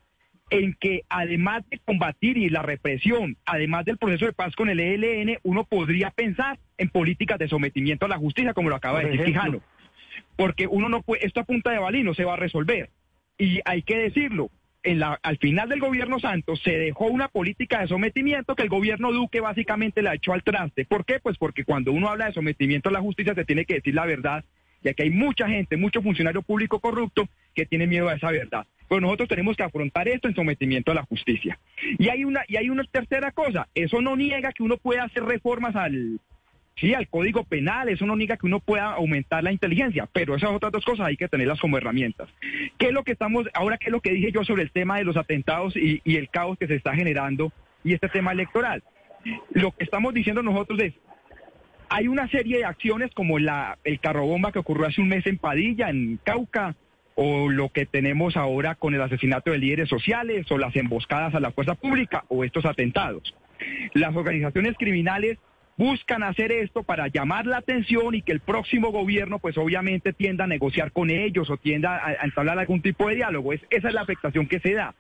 en 0.51 0.75
que 0.75 1.03
además 1.09 1.65
de 1.71 1.79
combatir 1.79 2.37
y 2.37 2.49
la 2.49 2.63
represión, 2.63 3.37
además 3.45 3.85
del 3.85 3.99
proceso 3.99 4.27
de 4.27 4.33
paz 4.33 4.55
con 4.55 4.69
el 4.69 4.81
ELN, 4.81 5.39
uno 5.43 5.65
podría 5.65 6.11
pensar 6.11 6.59
en 6.79 6.89
políticas 6.89 7.39
de 7.39 7.49
sometimiento 7.49 8.07
a 8.07 8.09
la 8.09 8.19
justicia, 8.19 8.55
como 8.55 8.69
lo 8.69 8.77
acaba 8.77 9.01
de 9.01 9.11
decir 9.11 9.25
Quijano. 9.25 9.61
Porque 10.37 10.67
uno 10.67 10.89
no 10.89 11.03
puede, 11.03 11.27
esto 11.27 11.41
a 11.41 11.45
punta 11.45 11.71
de 11.71 11.79
balín 11.79 12.07
no 12.07 12.15
se 12.15 12.25
va 12.25 12.35
a 12.35 12.37
resolver. 12.37 12.91
Y 13.39 13.61
hay 13.65 13.83
que 13.83 13.97
decirlo, 13.97 14.51
en 14.83 15.01
la, 15.01 15.19
al 15.23 15.39
final 15.39 15.69
del 15.69 15.81
gobierno 15.81 16.21
Santos 16.21 16.61
se 16.63 16.79
dejó 16.79 17.07
una 17.07 17.29
política 17.29 17.81
de 17.81 17.89
sometimiento 17.89 18.55
que 18.55 18.63
el 18.63 18.69
gobierno 18.69 19.13
Duque 19.13 19.41
básicamente 19.41 20.01
la 20.01 20.15
echó 20.15 20.33
al 20.33 20.45
traste. 20.45 20.85
¿Por 20.85 21.05
qué? 21.05 21.19
Pues 21.19 21.37
porque 21.39 21.65
cuando 21.65 21.91
uno 21.91 22.09
habla 22.09 22.27
de 22.27 22.33
sometimiento 22.35 22.89
a 22.89 22.93
la 22.93 23.01
justicia 23.01 23.35
se 23.35 23.45
tiene 23.45 23.65
que 23.65 23.75
decir 23.75 23.95
la 23.95 24.07
verdad, 24.07 24.45
ya 24.83 24.95
que 24.95 25.03
hay 25.03 25.11
mucha 25.11 25.49
gente, 25.49 25.77
mucho 25.77 26.03
funcionario 26.03 26.43
público 26.43 26.79
corrupto 26.79 27.29
que 27.55 27.67
tiene 27.67 27.89
miedo 27.89 28.09
a 28.09 28.15
esa 28.15 28.31
verdad. 28.31 28.67
Pero 28.89 29.01
nosotros 29.01 29.29
tenemos 29.29 29.57
que 29.57 29.63
afrontar 29.63 30.09
esto 30.09 30.29
en 30.29 30.35
sometimiento 30.35 30.93
a 30.93 30.95
la 30.95 31.03
justicia. 31.03 31.59
Y 31.99 32.09
hay 32.09 32.25
una, 32.25 32.43
y 32.49 32.57
hay 32.57 32.71
una 32.71 32.85
tercera 32.85 33.33
cosa, 33.33 33.69
eso 33.75 34.01
no 34.01 34.17
niega 34.17 34.53
que 34.53 34.63
uno 34.63 34.77
pueda 34.77 35.05
hacer 35.05 35.25
reformas 35.25 35.75
al, 35.77 36.21
sí, 36.77 36.95
al 36.95 37.09
código 37.09 37.45
penal, 37.45 37.89
eso 37.89 38.07
no 38.07 38.17
niega 38.17 38.37
que 38.37 38.47
uno 38.47 38.61
pueda 38.61 38.93
aumentar 38.93 39.43
la 39.43 39.53
inteligencia, 39.53 40.09
pero 40.13 40.37
esas 40.37 40.51
otras 40.51 40.73
dos 40.73 40.85
cosas 40.85 41.07
hay 41.07 41.17
que 41.17 41.29
tenerlas 41.29 41.61
como 41.61 41.79
herramientas. 41.79 42.29
¿Qué 42.79 42.87
es 42.87 42.93
lo 42.93 43.03
que 43.03 43.13
estamos, 43.13 43.47
ahora 43.55 43.79
qué 43.79 43.87
es 43.87 43.93
lo 43.93 44.01
que 44.01 44.13
dije 44.13 44.33
yo 44.33 44.45
sobre 44.45 44.63
el 44.63 44.71
tema 44.71 44.99
de 44.99 45.05
los 45.05 45.17
atentados 45.17 45.77
y, 45.77 46.01
y 46.05 46.17
el 46.17 46.29
caos 46.29 46.59
que 46.59 46.67
se 46.67 46.75
está 46.75 46.95
generando 46.95 47.53
y 47.83 47.95
este 47.95 48.09
tema 48.09 48.33
electoral? 48.33 48.83
Lo 49.51 49.73
que 49.73 49.85
estamos 49.85 50.15
diciendo 50.15 50.43
nosotros 50.43 50.79
es, 50.81 50.95
hay 51.89 52.09
una 52.09 52.29
serie 52.29 52.59
de 52.59 52.65
acciones 52.65 53.13
como 53.15 53.39
la, 53.39 53.79
el 53.85 54.01
carrobomba 54.01 54.53
que 54.53 54.59
ocurrió 54.59 54.87
hace 54.87 55.01
un 55.01 55.09
mes 55.09 55.27
en 55.27 55.39
Padilla, 55.39 55.89
en 55.89 56.19
Cauca, 56.23 56.75
o 57.17 57.49
lo 57.49 57.71
que 57.71 57.87
tenemos 57.87 58.37
ahora 58.37 58.75
con 58.75 58.95
el 58.95 59.03
asesinato 59.03 59.51
de 59.51 59.59
líderes 59.59 59.89
sociales 59.89 60.51
o 60.51 60.59
las 60.59 60.77
emboscadas 60.77 61.35
a 61.35 61.41
la 61.41 61.51
fuerza 61.51 61.75
pública 61.75 62.25
o 62.29 62.45
estos 62.45 62.65
atentados. 62.65 63.35
Las 63.95 64.15
organizaciones 64.15 64.77
criminales 64.79 65.39
buscan 65.79 66.23
hacer 66.23 66.53
esto 66.53 66.83
para 66.83 67.09
llamar 67.09 67.47
la 67.47 67.59
atención 67.59 68.15
y 68.15 68.23
que 68.23 68.33
el 68.33 68.41
próximo 68.41 68.93
gobierno 68.93 69.39
pues 69.39 69.57
obviamente 69.59 70.13
tienda 70.13 70.45
a 70.45 70.47
negociar 70.47 70.93
con 70.93 71.11
ellos 71.11 71.51
o 71.51 71.57
tienda 71.57 72.01
a, 72.05 72.25
entablar 72.25 72.59
algún 72.59 72.83
tipo 72.83 73.09
de 73.09 73.17
diálogo. 73.17 73.53
Es, 73.53 73.63
esa 73.71 73.89
es 73.89 73.95
la 73.95 74.03
afectación 74.03 74.47
que 74.47 74.61
se 74.61 74.75
da. 74.75 74.95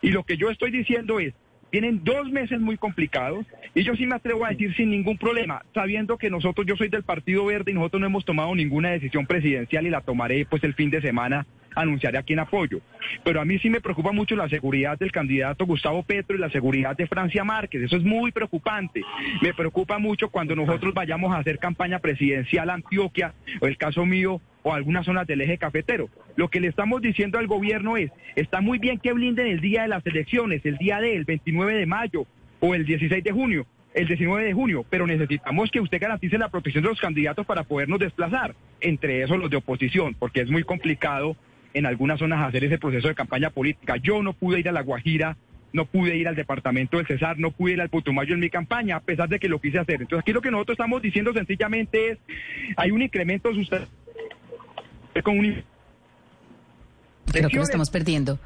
Y 0.00 0.10
lo 0.10 0.24
que 0.24 0.38
yo 0.38 0.50
estoy 0.50 0.70
diciendo 0.70 1.20
es, 1.20 1.34
Vienen 1.70 2.02
dos 2.02 2.30
meses 2.30 2.60
muy 2.60 2.78
complicados 2.78 3.44
y 3.74 3.82
yo 3.82 3.94
sí 3.94 4.06
me 4.06 4.14
atrevo 4.14 4.46
a 4.46 4.50
decir 4.50 4.74
sin 4.74 4.90
ningún 4.90 5.18
problema, 5.18 5.62
sabiendo 5.74 6.16
que 6.16 6.30
nosotros, 6.30 6.66
yo 6.66 6.76
soy 6.76 6.88
del 6.88 7.02
Partido 7.02 7.44
Verde 7.44 7.72
y 7.72 7.74
nosotros 7.74 8.00
no 8.00 8.06
hemos 8.06 8.24
tomado 8.24 8.54
ninguna 8.54 8.90
decisión 8.90 9.26
presidencial 9.26 9.86
y 9.86 9.90
la 9.90 10.00
tomaré 10.00 10.46
pues 10.46 10.64
el 10.64 10.74
fin 10.74 10.88
de 10.88 11.02
semana, 11.02 11.46
anunciaré 11.80 12.18
a 12.18 12.22
quién 12.22 12.38
apoyo. 12.38 12.80
Pero 13.24 13.40
a 13.40 13.44
mí 13.44 13.58
sí 13.58 13.70
me 13.70 13.80
preocupa 13.80 14.12
mucho 14.12 14.36
la 14.36 14.48
seguridad 14.48 14.98
del 14.98 15.12
candidato 15.12 15.66
Gustavo 15.66 16.02
Petro 16.02 16.36
y 16.36 16.40
la 16.40 16.50
seguridad 16.50 16.96
de 16.96 17.06
Francia 17.06 17.44
Márquez, 17.44 17.82
eso 17.82 17.96
es 17.96 18.04
muy 18.04 18.32
preocupante. 18.32 19.02
Me 19.42 19.54
preocupa 19.54 19.98
mucho 19.98 20.28
cuando 20.28 20.56
nosotros 20.56 20.92
vayamos 20.94 21.34
a 21.34 21.38
hacer 21.38 21.58
campaña 21.58 21.98
presidencial 21.98 22.70
a 22.70 22.74
Antioquia, 22.74 23.34
o 23.60 23.66
el 23.66 23.76
caso 23.76 24.04
mío, 24.04 24.40
o 24.62 24.72
algunas 24.72 25.06
zonas 25.06 25.26
del 25.26 25.40
eje 25.40 25.58
cafetero. 25.58 26.08
Lo 26.36 26.48
que 26.48 26.60
le 26.60 26.68
estamos 26.68 27.00
diciendo 27.00 27.38
al 27.38 27.46
gobierno 27.46 27.96
es, 27.96 28.10
está 28.36 28.60
muy 28.60 28.78
bien 28.78 28.98
que 28.98 29.12
blinden 29.12 29.46
el 29.46 29.60
día 29.60 29.82
de 29.82 29.88
las 29.88 30.06
elecciones, 30.06 30.64
el 30.64 30.76
día 30.78 31.00
del 31.00 31.24
29 31.24 31.74
de 31.74 31.86
mayo 31.86 32.26
o 32.60 32.74
el 32.74 32.84
16 32.84 33.22
de 33.22 33.32
junio, 33.32 33.66
el 33.94 34.06
19 34.06 34.44
de 34.44 34.52
junio, 34.52 34.84
pero 34.88 35.06
necesitamos 35.06 35.70
que 35.70 35.80
usted 35.80 36.00
garantice 36.00 36.38
la 36.38 36.48
protección 36.48 36.82
de 36.84 36.90
los 36.90 37.00
candidatos 37.00 37.46
para 37.46 37.64
podernos 37.64 37.98
desplazar, 37.98 38.54
entre 38.80 39.22
esos 39.22 39.38
los 39.38 39.50
de 39.50 39.56
oposición, 39.56 40.14
porque 40.14 40.40
es 40.40 40.50
muy 40.50 40.64
complicado 40.64 41.36
en 41.74 41.86
algunas 41.86 42.18
zonas 42.18 42.46
hacer 42.46 42.64
ese 42.64 42.78
proceso 42.78 43.08
de 43.08 43.14
campaña 43.14 43.50
política. 43.50 43.96
Yo 43.96 44.22
no 44.22 44.32
pude 44.32 44.60
ir 44.60 44.68
a 44.68 44.72
La 44.72 44.82
Guajira, 44.82 45.36
no 45.72 45.84
pude 45.84 46.16
ir 46.16 46.28
al 46.28 46.34
departamento 46.34 46.96
del 46.96 47.06
Cesar, 47.06 47.38
no 47.38 47.50
pude 47.50 47.72
ir 47.72 47.80
al 47.80 47.90
Putumayo 47.90 48.34
en 48.34 48.40
mi 48.40 48.50
campaña, 48.50 48.96
a 48.96 49.00
pesar 49.00 49.28
de 49.28 49.38
que 49.38 49.48
lo 49.48 49.60
quise 49.60 49.78
hacer. 49.78 50.00
Entonces 50.00 50.20
aquí 50.20 50.32
lo 50.32 50.40
que 50.40 50.50
nosotros 50.50 50.74
estamos 50.74 51.02
diciendo 51.02 51.32
sencillamente 51.32 52.10
es, 52.10 52.18
hay 52.76 52.90
un 52.90 53.02
incremento 53.02 53.52
sustancial 53.54 53.88
con 55.22 55.38
un... 55.38 55.62
Creo 57.30 57.48
que 57.48 57.56
lo 57.56 57.62
estamos 57.62 57.90
perdiendo. 57.90 58.38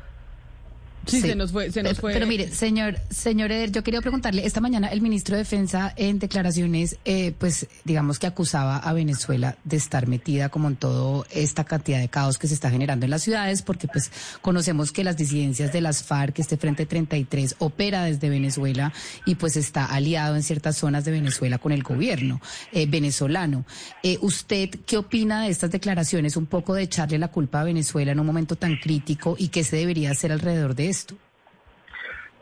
Sí, 1.06 1.20
se 1.20 1.34
nos 1.34 1.52
fue, 1.52 1.70
se 1.70 1.82
nos 1.82 1.92
pero, 1.92 2.00
fue. 2.00 2.12
Pero 2.12 2.26
mire, 2.26 2.52
señor, 2.52 2.98
señor 3.10 3.50
Eder, 3.50 3.72
yo 3.72 3.82
quería 3.82 4.00
preguntarle, 4.00 4.46
esta 4.46 4.60
mañana 4.60 4.88
el 4.88 5.00
ministro 5.00 5.36
de 5.36 5.42
Defensa 5.42 5.92
en 5.96 6.18
declaraciones, 6.18 6.96
eh, 7.04 7.32
pues 7.38 7.66
digamos 7.84 8.18
que 8.18 8.26
acusaba 8.26 8.76
a 8.76 8.92
Venezuela 8.92 9.56
de 9.64 9.76
estar 9.76 10.06
metida 10.06 10.48
como 10.48 10.68
en 10.68 10.76
toda 10.76 11.26
esta 11.30 11.64
cantidad 11.64 11.98
de 11.98 12.08
caos 12.08 12.38
que 12.38 12.46
se 12.46 12.54
está 12.54 12.70
generando 12.70 13.04
en 13.04 13.10
las 13.10 13.22
ciudades, 13.22 13.62
porque 13.62 13.88
pues 13.88 14.10
conocemos 14.40 14.92
que 14.92 15.02
las 15.02 15.16
disidencias 15.16 15.72
de 15.72 15.80
las 15.80 16.04
FARC, 16.04 16.38
este 16.38 16.56
Frente 16.56 16.86
33, 16.86 17.56
opera 17.58 18.04
desde 18.04 18.28
Venezuela 18.28 18.92
y 19.26 19.34
pues 19.34 19.56
está 19.56 19.84
aliado 19.86 20.36
en 20.36 20.42
ciertas 20.42 20.76
zonas 20.76 21.04
de 21.04 21.10
Venezuela 21.10 21.58
con 21.58 21.72
el 21.72 21.82
gobierno 21.82 22.40
eh, 22.72 22.86
venezolano. 22.86 23.64
Eh, 24.02 24.18
¿Usted 24.20 24.70
qué 24.86 24.98
opina 24.98 25.42
de 25.42 25.50
estas 25.50 25.70
declaraciones? 25.70 26.36
Un 26.36 26.46
poco 26.46 26.74
de 26.74 26.82
echarle 26.82 27.18
la 27.18 27.28
culpa 27.28 27.60
a 27.60 27.64
Venezuela 27.64 28.12
en 28.12 28.20
un 28.20 28.26
momento 28.26 28.56
tan 28.56 28.76
crítico 28.76 29.34
y 29.38 29.48
qué 29.48 29.64
se 29.64 29.76
debería 29.76 30.10
hacer 30.12 30.30
alrededor 30.30 30.74
de 30.74 30.91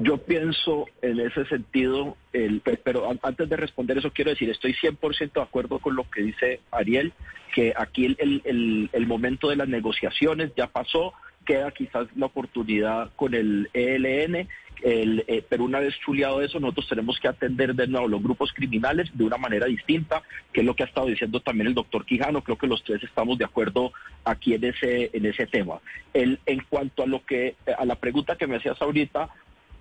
Yo 0.02 0.16
pienso 0.16 0.86
en 1.02 1.20
ese 1.20 1.44
sentido, 1.44 2.16
el, 2.32 2.62
pero 2.82 3.06
antes 3.22 3.48
de 3.50 3.56
responder 3.56 3.98
eso 3.98 4.10
quiero 4.10 4.30
decir, 4.30 4.48
estoy 4.48 4.72
100% 4.72 5.32
de 5.32 5.42
acuerdo 5.42 5.78
con 5.78 5.94
lo 5.94 6.08
que 6.10 6.22
dice 6.22 6.60
Ariel, 6.70 7.12
que 7.54 7.74
aquí 7.76 8.06
el, 8.06 8.40
el, 8.44 8.88
el, 8.92 9.06
momento 9.06 9.50
de 9.50 9.56
las 9.56 9.68
negociaciones 9.68 10.52
ya 10.56 10.68
pasó, 10.68 11.12
queda 11.50 11.72
quizás 11.72 12.06
la 12.14 12.26
oportunidad 12.26 13.10
con 13.16 13.34
el 13.34 13.68
ELN, 13.72 14.46
el, 14.82 15.24
eh, 15.26 15.44
pero 15.48 15.64
una 15.64 15.80
vez 15.80 15.98
chuleado 15.98 16.40
eso, 16.42 16.60
nosotros 16.60 16.88
tenemos 16.88 17.18
que 17.18 17.26
atender 17.26 17.74
de 17.74 17.88
nuevo 17.88 18.06
los 18.06 18.22
grupos 18.22 18.52
criminales 18.52 19.10
de 19.12 19.24
una 19.24 19.36
manera 19.36 19.66
distinta, 19.66 20.22
que 20.52 20.60
es 20.60 20.66
lo 20.66 20.76
que 20.76 20.84
ha 20.84 20.86
estado 20.86 21.08
diciendo 21.08 21.40
también 21.40 21.66
el 21.66 21.74
doctor 21.74 22.06
Quijano. 22.06 22.44
Creo 22.44 22.56
que 22.56 22.68
los 22.68 22.84
tres 22.84 23.02
estamos 23.02 23.36
de 23.36 23.46
acuerdo 23.46 23.92
aquí 24.24 24.54
en 24.54 24.62
ese, 24.62 25.10
en 25.12 25.26
ese 25.26 25.48
tema. 25.48 25.80
El, 26.14 26.38
en 26.46 26.62
cuanto 26.68 27.02
a 27.02 27.06
lo 27.06 27.24
que, 27.26 27.56
a 27.76 27.84
la 27.84 27.96
pregunta 27.96 28.36
que 28.36 28.46
me 28.46 28.56
hacías 28.56 28.80
ahorita, 28.80 29.28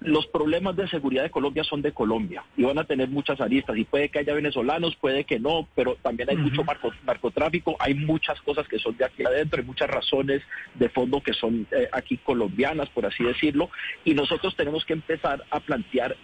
los 0.01 0.27
problemas 0.27 0.75
de 0.75 0.87
seguridad 0.87 1.23
de 1.23 1.29
Colombia 1.29 1.63
son 1.63 1.81
de 1.81 1.91
Colombia 1.91 2.43
y 2.55 2.63
van 2.63 2.79
a 2.79 2.85
tener 2.85 3.09
muchas 3.09 3.41
aristas 3.41 3.77
y 3.77 3.83
puede 3.83 4.09
que 4.09 4.19
haya 4.19 4.33
venezolanos, 4.33 4.95
puede 4.95 5.25
que 5.25 5.39
no, 5.39 5.67
pero 5.75 5.95
también 6.01 6.29
hay 6.29 6.37
mucho 6.37 6.63
narcotráfico, 7.05 7.75
hay 7.79 7.95
muchas 7.95 8.39
cosas 8.41 8.67
que 8.67 8.79
son 8.79 8.95
de 8.95 9.05
aquí 9.05 9.25
adentro, 9.25 9.59
hay 9.59 9.65
muchas 9.65 9.89
razones 9.89 10.41
de 10.75 10.89
fondo 10.89 11.21
que 11.21 11.33
son 11.33 11.67
eh, 11.71 11.89
aquí 11.91 12.17
colombianas, 12.17 12.89
por 12.89 13.05
así 13.05 13.23
decirlo, 13.23 13.69
y 14.05 14.13
nosotros 14.13 14.55
tenemos 14.55 14.85
que 14.85 14.93
empezar 14.93 15.43
a 15.49 15.59
plantear 15.59 16.15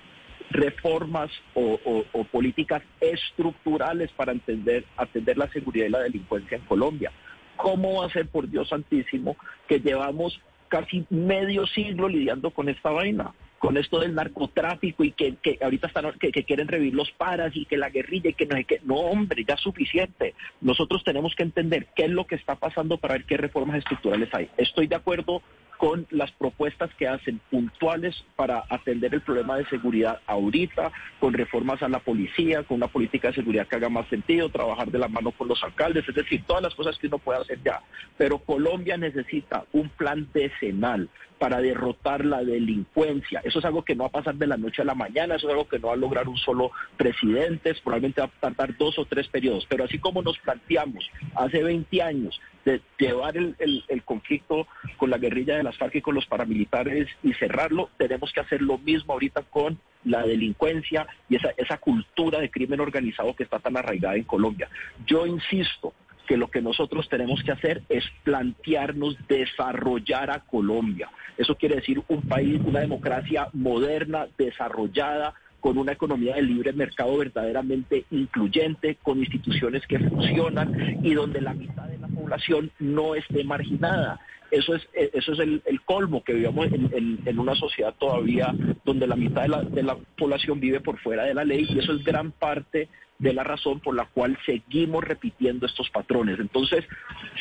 reformas 0.52 1.32
o, 1.54 1.80
o 2.14 2.24
políticas 2.26 2.82
estructurales 3.02 4.12
para 4.12 4.32
entender, 4.32 4.86
atender 4.96 5.38
la 5.38 5.50
seguridad 5.50 5.88
y 5.88 5.90
la 5.90 6.00
delincuencia 6.00 6.58
en 6.58 6.64
Colombia. 6.64 7.12
¿Cómo 7.58 8.02
va 8.02 8.08
a 8.08 8.10
ser, 8.10 8.28
por 8.28 8.50
Dios 8.50 8.70
santísimo, 8.70 9.36
que 9.68 9.80
llevamos 9.80 10.40
casi 10.68 11.06
medio 11.10 11.66
siglo 11.68 12.08
lidiando 12.08 12.52
con 12.52 12.70
esta 12.70 12.92
vaina? 12.92 13.34
Con 13.66 13.78
esto 13.78 14.00
del 14.00 14.14
narcotráfico 14.14 15.04
y 15.04 15.12
que, 15.12 15.38
que 15.42 15.58
ahorita 15.60 15.88
están 15.88 16.12
que, 16.20 16.32
quieren 16.44 16.68
revivir 16.68 16.94
los 16.94 17.10
paras 17.10 17.52
y 17.56 17.66
que 17.66 17.78
la 17.78 17.90
guerrilla 17.90 18.30
y 18.30 18.34
que 18.34 18.46
no 18.46 18.56
hay 18.56 18.64
que 18.64 18.80
no 18.84 18.98
hombre 18.98 19.44
ya 19.44 19.58
suficiente. 19.58 20.36
Nosotros 20.62 21.04
tenemos 21.04 21.34
que 21.34 21.42
entender 21.42 21.88
qué 21.96 22.04
es 22.04 22.12
lo 22.12 22.28
que 22.28 22.36
está 22.36 22.56
pasando 22.58 22.98
para 22.98 23.16
ver 23.16 23.24
qué 23.24 23.38
reformas 23.38 23.80
estructurales 23.80 24.30
hay. 24.34 24.50
Estoy 24.58 24.86
de 24.86 24.96
acuerdo 24.96 25.42
con 25.78 26.08
las 26.10 26.32
propuestas 26.32 26.94
que 26.96 27.08
hacen 27.08 27.40
puntuales 27.50 28.24
para 28.36 28.64
atender 28.70 29.14
el 29.14 29.22
problema 29.22 29.58
de 29.58 29.66
seguridad 29.66 30.20
ahorita, 30.26 30.92
con 31.20 31.34
reformas 31.34 31.82
a 31.84 31.90
la 31.90 32.00
policía, 32.00 32.64
con 32.64 32.78
una 32.78 32.88
política 32.88 33.30
de 33.30 33.36
seguridad 33.36 33.68
que 33.68 33.76
haga 33.76 33.90
más 33.90 34.08
sentido, 34.08 34.50
trabajar 34.50 34.92
de 34.92 35.00
la 35.00 35.08
mano 35.08 35.32
con 35.32 35.48
los 35.48 35.64
alcaldes, 35.64 36.08
es 36.08 36.16
decir, 36.16 36.44
todas 36.46 36.64
las 36.64 36.76
cosas 36.76 36.98
que 36.98 37.08
uno 37.08 37.18
puede 37.18 37.42
hacer 37.42 37.60
ya. 37.64 37.82
Pero 38.18 38.40
Colombia 38.40 38.98
necesita 38.98 39.66
un 39.74 39.90
plan 39.90 40.28
decenal 40.34 41.10
para 41.40 41.60
derrotar 41.60 42.26
la 42.26 42.44
delincuencia. 42.44 43.42
Eso 43.44 43.60
es 43.60 43.66
algo 43.66 43.84
que 43.84 43.96
no 43.96 44.04
va 44.04 44.08
a 44.08 44.14
pasar 44.14 44.36
de 44.36 44.48
la 44.48 44.58
noche 44.58 44.82
a 44.82 44.86
la 44.86 44.96
mañana, 44.96 45.36
eso 45.36 45.48
es 45.48 45.52
algo 45.52 45.68
que 45.68 45.80
no 45.80 45.88
va 45.90 45.94
a 45.94 45.98
lograr 45.98 46.28
un 46.28 46.38
solo 46.38 46.72
presidente, 46.98 47.76
probablemente 47.84 48.22
va 48.22 48.28
a 48.28 48.40
tardar 48.40 48.78
dos 48.78 48.98
o 48.98 49.06
tres 49.06 49.28
periodos. 49.28 49.66
Pero 49.70 49.84
así 49.84 50.00
como 50.00 50.22
nos 50.22 50.38
planteamos 50.40 51.10
hace 51.36 51.62
20 51.62 52.02
años 52.02 52.40
de 52.66 52.82
llevar 52.98 53.38
el, 53.38 54.04
conflicto 54.04 54.68
con 54.98 55.10
la 55.10 55.18
guerrilla 55.18 55.56
de 55.56 55.64
las 55.64 55.78
FARC 55.78 55.96
y 55.96 56.02
con 56.02 56.16
los 56.16 56.26
paramilitares 56.26 57.08
y 57.24 57.34
cerrarlo, 57.34 57.90
tenemos 57.98 58.32
que 58.34 58.40
hacer 58.40 58.62
lo 58.62 58.78
mismo 58.80 59.14
ahorita 59.14 59.44
con 59.44 59.80
la 60.04 60.24
delincuencia 60.24 61.08
y 61.30 61.36
esa, 61.36 61.52
esa 61.58 61.78
cultura 61.78 62.40
de 62.40 62.50
crimen 62.50 62.80
organizado 62.80 63.36
que 63.36 63.44
está 63.44 63.60
tan 63.60 63.78
arraigada 63.78 64.16
en 64.16 64.24
Colombia. 64.24 64.68
Yo 65.06 65.26
insisto 65.26 65.94
que 66.26 66.38
lo 66.38 66.50
que 66.50 66.62
nosotros 66.62 67.08
tenemos 67.08 67.44
que 67.44 67.52
hacer 67.52 67.84
es 67.88 68.04
plantearnos 68.24 69.16
desarrollar 69.28 70.32
a 70.32 70.40
Colombia. 70.40 71.10
Eso 71.38 71.56
quiere 71.56 71.76
decir 71.76 72.02
un 72.08 72.22
país, 72.24 72.60
una 72.66 72.80
democracia 72.80 73.50
moderna, 73.54 74.28
desarrollada, 74.38 75.34
con 75.66 75.80
una 75.80 75.94
economía 75.94 76.36
de 76.36 76.44
libre 76.44 76.74
mercado 76.74 77.18
verdaderamente 77.18 78.06
incluyente, 78.12 78.98
con 79.02 79.18
instituciones 79.18 79.82
que 79.88 79.98
funcionan 79.98 81.00
y 81.04 81.16
donde 81.16 81.42
la 81.42 81.56
mitad 81.56 81.88
de 81.88 81.98
la 81.98 82.08
población 82.08 82.70
no 82.78 83.16
esté 83.16 83.44
marginada. 83.44 84.20
Eso 84.52 84.76
es, 84.76 84.88
eso 84.94 85.34
es 85.34 85.40
el, 85.40 85.82
colmo 85.84 86.24
que 86.24 86.34
vivamos 86.34 86.68
en, 86.72 87.40
una 87.40 87.56
sociedad 87.56 87.96
todavía 87.98 88.54
donde 88.84 89.08
la 89.08 89.16
mitad 89.16 89.48
de 89.64 89.82
la 89.82 89.98
población 90.16 90.60
vive 90.60 90.82
por 90.82 91.00
fuera 91.00 91.24
de 91.24 91.34
la 91.34 91.44
ley 91.44 91.66
y 91.68 91.80
eso 91.80 91.94
es 91.94 92.04
gran 92.04 92.32
parte 92.32 92.88
de 93.18 93.34
la 93.34 93.44
razón 93.44 93.80
por 93.80 93.96
la 93.96 94.06
cual 94.06 94.38
seguimos 94.46 95.04
repitiendo 95.04 95.66
estos 95.66 95.90
patrones. 95.90 96.40
Entonces, 96.40 96.86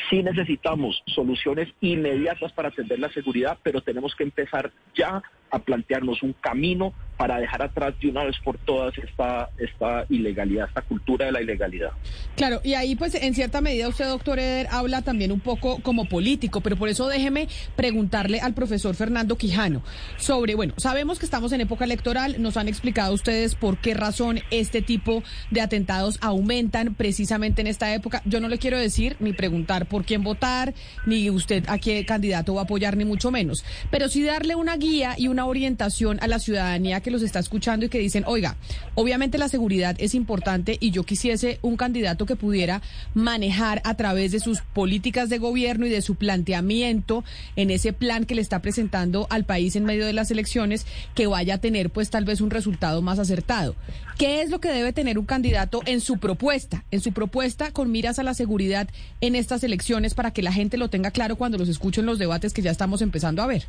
sí 0.09 0.23
necesitamos 0.23 1.03
soluciones 1.05 1.71
inmediatas 1.79 2.53
para 2.53 2.69
atender 2.69 2.97
la 2.97 3.11
seguridad, 3.11 3.59
pero 3.61 3.81
tenemos 3.81 4.15
que 4.15 4.23
empezar 4.23 4.71
ya 4.95 5.21
a 5.55 5.59
plantearnos 5.59 6.21
un 6.21 6.33
camino 6.33 6.93
para 7.17 7.37
dejar 7.39 7.61
atrás 7.61 7.93
de 8.01 8.09
una 8.09 8.25
vez 8.25 8.35
por 8.43 8.57
todas 8.57 8.97
esta, 8.97 9.49
esta 9.57 10.05
ilegalidad, 10.09 10.67
esta 10.67 10.81
cultura 10.81 11.27
de 11.27 11.31
la 11.31 11.41
ilegalidad. 11.41 11.91
Claro, 12.35 12.59
y 12.63 12.73
ahí 12.73 12.95
pues 12.95 13.15
en 13.15 13.33
cierta 13.33 13.61
medida 13.61 13.87
usted, 13.87 14.07
doctor 14.09 14.37
Eder, 14.37 14.67
habla 14.69 15.01
también 15.01 15.31
un 15.31 15.39
poco 15.39 15.81
como 15.81 16.05
político, 16.05 16.61
pero 16.61 16.75
por 16.75 16.89
eso 16.89 17.07
déjeme 17.07 17.47
preguntarle 17.75 18.41
al 18.41 18.53
profesor 18.53 18.95
Fernando 18.95 19.37
Quijano 19.37 19.81
sobre, 20.17 20.55
bueno, 20.55 20.73
sabemos 20.77 21.19
que 21.19 21.25
estamos 21.25 21.53
en 21.53 21.61
época 21.61 21.85
electoral, 21.85 22.41
nos 22.41 22.57
han 22.57 22.67
explicado 22.67 23.13
ustedes 23.13 23.55
por 23.55 23.77
qué 23.77 23.93
razón 23.93 24.41
este 24.51 24.81
tipo 24.81 25.23
de 25.51 25.61
atentados 25.61 26.19
aumentan 26.21 26.95
precisamente 26.95 27.61
en 27.61 27.67
esta 27.67 27.93
época. 27.93 28.21
Yo 28.25 28.41
no 28.41 28.49
le 28.49 28.57
quiero 28.57 28.77
decir 28.77 29.15
ni 29.21 29.31
preguntar 29.31 29.85
por 29.85 30.03
quién 30.03 30.21
votar, 30.23 30.73
ni 31.05 31.29
usted 31.29 31.63
a 31.67 31.77
qué 31.77 32.05
candidato 32.05 32.55
va 32.55 32.61
a 32.61 32.63
apoyar, 32.65 32.97
ni 32.97 33.05
mucho 33.05 33.31
menos, 33.31 33.63
pero 33.89 34.09
sí 34.09 34.21
darle 34.23 34.55
una 34.55 34.75
guía 34.75 35.15
y 35.17 35.29
una 35.29 35.44
orientación 35.45 36.19
a 36.21 36.27
la 36.27 36.39
ciudadanía 36.39 37.01
que 37.01 37.11
los 37.11 37.21
está 37.21 37.39
escuchando 37.39 37.85
y 37.85 37.89
que 37.89 37.99
dicen, 37.99 38.23
oiga, 38.27 38.55
obviamente 38.95 39.37
la 39.37 39.49
seguridad 39.49 39.95
es 39.99 40.15
importante 40.15 40.77
y 40.79 40.91
yo 40.91 41.03
quisiese 41.03 41.59
un 41.61 41.77
candidato 41.77 42.25
que 42.25 42.35
pudiera 42.35 42.81
manejar 43.13 43.81
a 43.83 43.95
través 43.95 44.31
de 44.31 44.39
sus 44.39 44.61
políticas 44.61 45.29
de 45.29 45.37
gobierno 45.37 45.85
y 45.85 45.89
de 45.89 46.01
su 46.01 46.15
planteamiento 46.15 47.23
en 47.55 47.71
ese 47.71 47.93
plan 47.93 48.25
que 48.25 48.35
le 48.35 48.41
está 48.41 48.61
presentando 48.61 49.27
al 49.29 49.45
país 49.45 49.75
en 49.75 49.85
medio 49.85 50.05
de 50.05 50.13
las 50.13 50.31
elecciones, 50.31 50.85
que 51.13 51.27
vaya 51.27 51.55
a 51.55 51.57
tener 51.59 51.89
pues 51.89 52.09
tal 52.09 52.25
vez 52.25 52.41
un 52.41 52.49
resultado 52.49 53.01
más 53.01 53.19
acertado. 53.19 53.75
¿Qué 54.17 54.41
es 54.41 54.49
lo 54.49 54.61
que 54.61 54.69
debe 54.69 54.93
tener 54.93 55.19
un 55.19 55.25
candidato 55.25 55.81
en 55.85 55.99
su 55.99 56.17
propuesta, 56.17 56.85
en 56.91 57.01
su 57.01 57.11
propuesta 57.11 57.71
con 57.71 57.91
miras 57.91 58.17
a 58.17 58.23
la 58.23 58.33
seguridad 58.33 58.87
en 59.19 59.35
estas 59.35 59.63
elecciones 59.63 60.13
para 60.13 60.31
que 60.31 60.41
la 60.41 60.53
gente 60.53 60.77
lo 60.77 60.89
tenga 60.89 61.11
claro 61.11 61.35
cuando 61.35 61.57
los 61.57 61.69
escuchen 61.69 62.05
los 62.05 62.19
debates 62.19 62.53
que 62.53 62.61
ya 62.61 62.71
estamos 62.71 63.01
empezando 63.01 63.41
a 63.41 63.47
ver? 63.47 63.65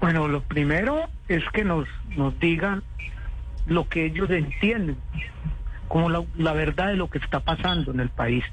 Bueno, 0.00 0.28
lo 0.28 0.40
primero 0.40 1.08
es 1.28 1.44
que 1.52 1.62
nos, 1.62 1.86
nos 2.16 2.38
digan 2.40 2.82
lo 3.66 3.88
que 3.88 4.06
ellos 4.06 4.30
entienden, 4.30 4.96
como 5.88 6.08
la, 6.08 6.24
la 6.36 6.54
verdad 6.54 6.88
de 6.88 6.96
lo 6.96 7.10
que 7.10 7.18
está 7.18 7.40
pasando 7.40 7.92
en 7.92 8.00
el 8.00 8.08
país. 8.08 8.44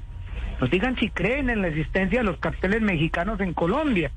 Nos 0.60 0.70
digan 0.70 0.96
si 0.96 1.08
creen 1.08 1.48
en 1.50 1.62
la 1.62 1.68
existencia 1.68 2.18
de 2.18 2.24
los 2.24 2.38
carteles 2.38 2.82
mexicanos 2.82 3.40
en 3.40 3.54
Colombia, 3.54 4.10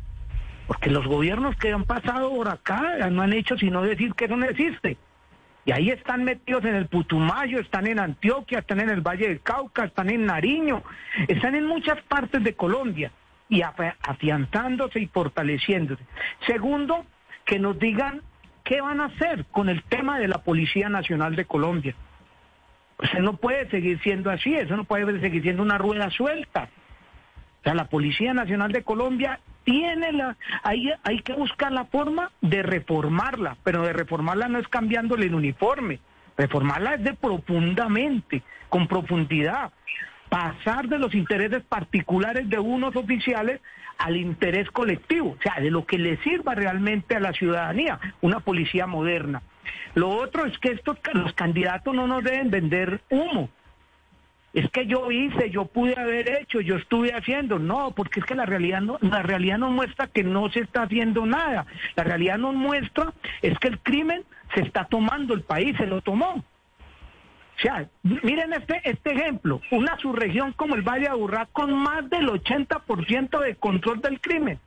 porque 0.68 0.90
los 0.90 1.08
gobiernos 1.08 1.56
que 1.56 1.72
han 1.72 1.86
pasado 1.86 2.30
por 2.34 2.50
acá 2.50 3.10
no 3.10 3.22
han 3.22 3.34
hecho 3.34 3.58
sino 3.58 3.82
decir 3.82 4.14
que 4.14 4.26
eso 4.26 4.36
no 4.36 4.46
existe. 4.46 4.98
Y 5.64 5.72
ahí 5.72 5.90
están 5.90 6.24
metidos 6.24 6.66
en 6.66 6.76
el 6.76 6.88
Putumayo, 6.88 7.60
están 7.60 7.88
en 7.88 8.00
Antioquia, 8.00 8.60
están 8.60 8.80
en 8.80 8.90
el 8.90 9.02
Valle 9.02 9.28
del 9.28 9.42
Cauca, 9.42 9.86
están 9.86 10.10
en 10.10 10.26
Nariño, 10.26 10.84
están 11.28 11.56
en 11.56 11.68
muchas 11.68 12.02
partes 12.04 12.44
de 12.44 12.56
Colombia 12.56 13.12
y 13.48 13.62
afianzándose 13.62 15.00
y 15.02 15.08
fortaleciéndose. 15.08 16.04
Segundo, 16.48 17.06
que 17.46 17.60
nos 17.60 17.78
digan 17.80 18.22
qué 18.64 18.82
van 18.82 19.02
a 19.02 19.06
hacer 19.06 19.46
con 19.52 19.70
el 19.70 19.84
tema 19.84 20.20
de 20.20 20.28
la 20.28 20.40
Policía 20.40 20.90
Nacional 20.90 21.36
de 21.36 21.46
Colombia. 21.46 21.96
Pues 22.98 23.12
no 23.20 23.38
puede 23.38 23.70
seguir 23.70 24.00
siendo 24.02 24.30
así, 24.30 24.56
eso 24.56 24.76
no 24.78 24.84
puede 24.84 25.20
seguir 25.20 25.42
siendo 25.42 25.64
una 25.64 25.78
rueda 25.78 26.10
suelta. 26.12 26.70
O 27.60 27.64
sea, 27.64 27.74
la 27.74 27.86
Policía 27.86 28.34
Nacional 28.34 28.72
de 28.72 28.84
Colombia 28.84 29.40
tiene 29.64 30.12
la, 30.12 30.38
hay, 30.64 30.92
hay 31.04 31.22
que 31.22 31.34
buscar 31.34 31.72
la 31.72 31.86
forma 31.86 32.32
de 32.42 32.64
reformarla, 32.64 33.58
pero 33.64 33.84
de 33.84 33.94
reformarla 33.94 34.48
no 34.48 34.60
es 34.60 34.68
cambiándole 34.68 35.28
el 35.28 35.36
uniforme, 35.36 36.00
reformarla 36.38 36.96
es 36.96 37.04
de 37.04 37.14
profundamente, 37.14 38.42
con 38.70 38.88
profundidad, 38.88 39.72
pasar 40.32 40.88
de 40.88 40.98
los 40.98 41.14
intereses 41.14 41.62
particulares 41.64 42.50
de 42.50 42.58
unos 42.58 42.96
oficiales 42.96 43.60
al 43.98 44.16
interés 44.16 44.72
colectivo, 44.72 45.36
o 45.38 45.42
sea, 45.44 45.62
de 45.62 45.70
lo 45.70 45.86
que 45.86 45.98
le 45.98 46.16
sirva 46.24 46.56
realmente 46.56 47.18
a 47.18 47.20
la 47.20 47.34
ciudadanía, 47.34 48.00
una 48.22 48.40
policía 48.40 48.88
moderna. 48.88 49.42
Lo 49.94 50.08
otro 50.08 50.46
es 50.46 50.58
que 50.60 50.72
estos 50.72 50.98
los 51.12 51.34
candidatos 51.34 51.94
no 51.94 52.08
nos 52.08 52.24
deben 52.24 52.50
vender 52.50 53.02
humo. 53.10 53.50
Es 54.54 54.72
que 54.72 54.86
yo 54.86 55.12
hice, 55.12 55.50
yo 55.50 55.66
pude 55.66 56.00
haber 56.00 56.30
hecho, 56.30 56.62
yo 56.62 56.78
estuve 56.78 57.14
haciendo. 57.14 57.60
No, 57.60 57.92
porque 57.92 58.22
es 58.22 58.26
que 58.26 58.36
la 58.36 58.46
realidad 58.46 58.80
no, 58.80 59.00
la 59.02 59.24
realidad 59.24 59.58
nos 59.58 59.72
muestra 59.72 60.08
que 60.08 60.24
no 60.24 60.50
se 60.50 60.62
está 60.62 60.84
haciendo 60.84 61.26
nada. 61.26 61.66
La 61.98 62.06
realidad 62.06 62.38
nos 62.38 62.56
muestra 62.56 63.14
es 63.42 63.60
que 63.60 63.68
el 63.68 63.80
crimen 63.80 64.24
se 64.56 64.62
está 64.62 64.86
tomando, 64.86 65.34
el 65.34 65.42
país 65.42 65.76
se 65.76 65.88
lo 65.88 66.02
tomó. 66.02 66.42
O 67.62 67.64
sea, 67.64 67.88
miren 68.02 68.54
este, 68.54 68.82
este 68.84 69.12
ejemplo, 69.12 69.62
una 69.72 69.96
subregión 70.00 70.54
como 70.54 70.74
el 70.74 70.82
Valle 70.82 71.02
de 71.02 71.10
Aburrá 71.10 71.48
con 71.54 71.72
más 71.74 72.10
del 72.10 72.28
80% 72.28 73.40
de 73.40 73.56
control 73.56 74.02
del 74.02 74.20
crimen 74.20 74.60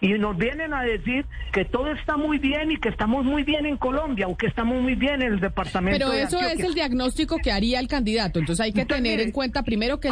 y 0.00 0.18
nos 0.18 0.36
vienen 0.36 0.74
a 0.74 0.82
decir 0.82 1.24
que 1.52 1.64
todo 1.64 1.90
está 1.90 2.16
muy 2.16 2.38
bien 2.38 2.70
y 2.70 2.78
que 2.78 2.90
estamos 2.90 3.24
muy 3.24 3.42
bien 3.42 3.64
en 3.64 3.76
Colombia 3.78 4.28
o 4.28 4.36
que 4.36 4.46
estamos 4.46 4.82
muy 4.82 4.94
bien 4.94 5.22
en 5.22 5.34
el 5.34 5.40
departamento. 5.40 5.98
Pero 5.98 6.12
eso 6.12 6.40
es 6.40 6.60
el 6.60 6.74
diagnóstico 6.74 7.36
que 7.38 7.50
haría 7.50 7.80
el 7.80 7.88
candidato. 7.88 8.38
Entonces 8.38 8.64
hay 8.64 8.72
que 8.72 8.84
tener 8.84 9.20
en 9.20 9.30
cuenta 9.30 9.62
primero 9.62 10.00
que, 10.00 10.10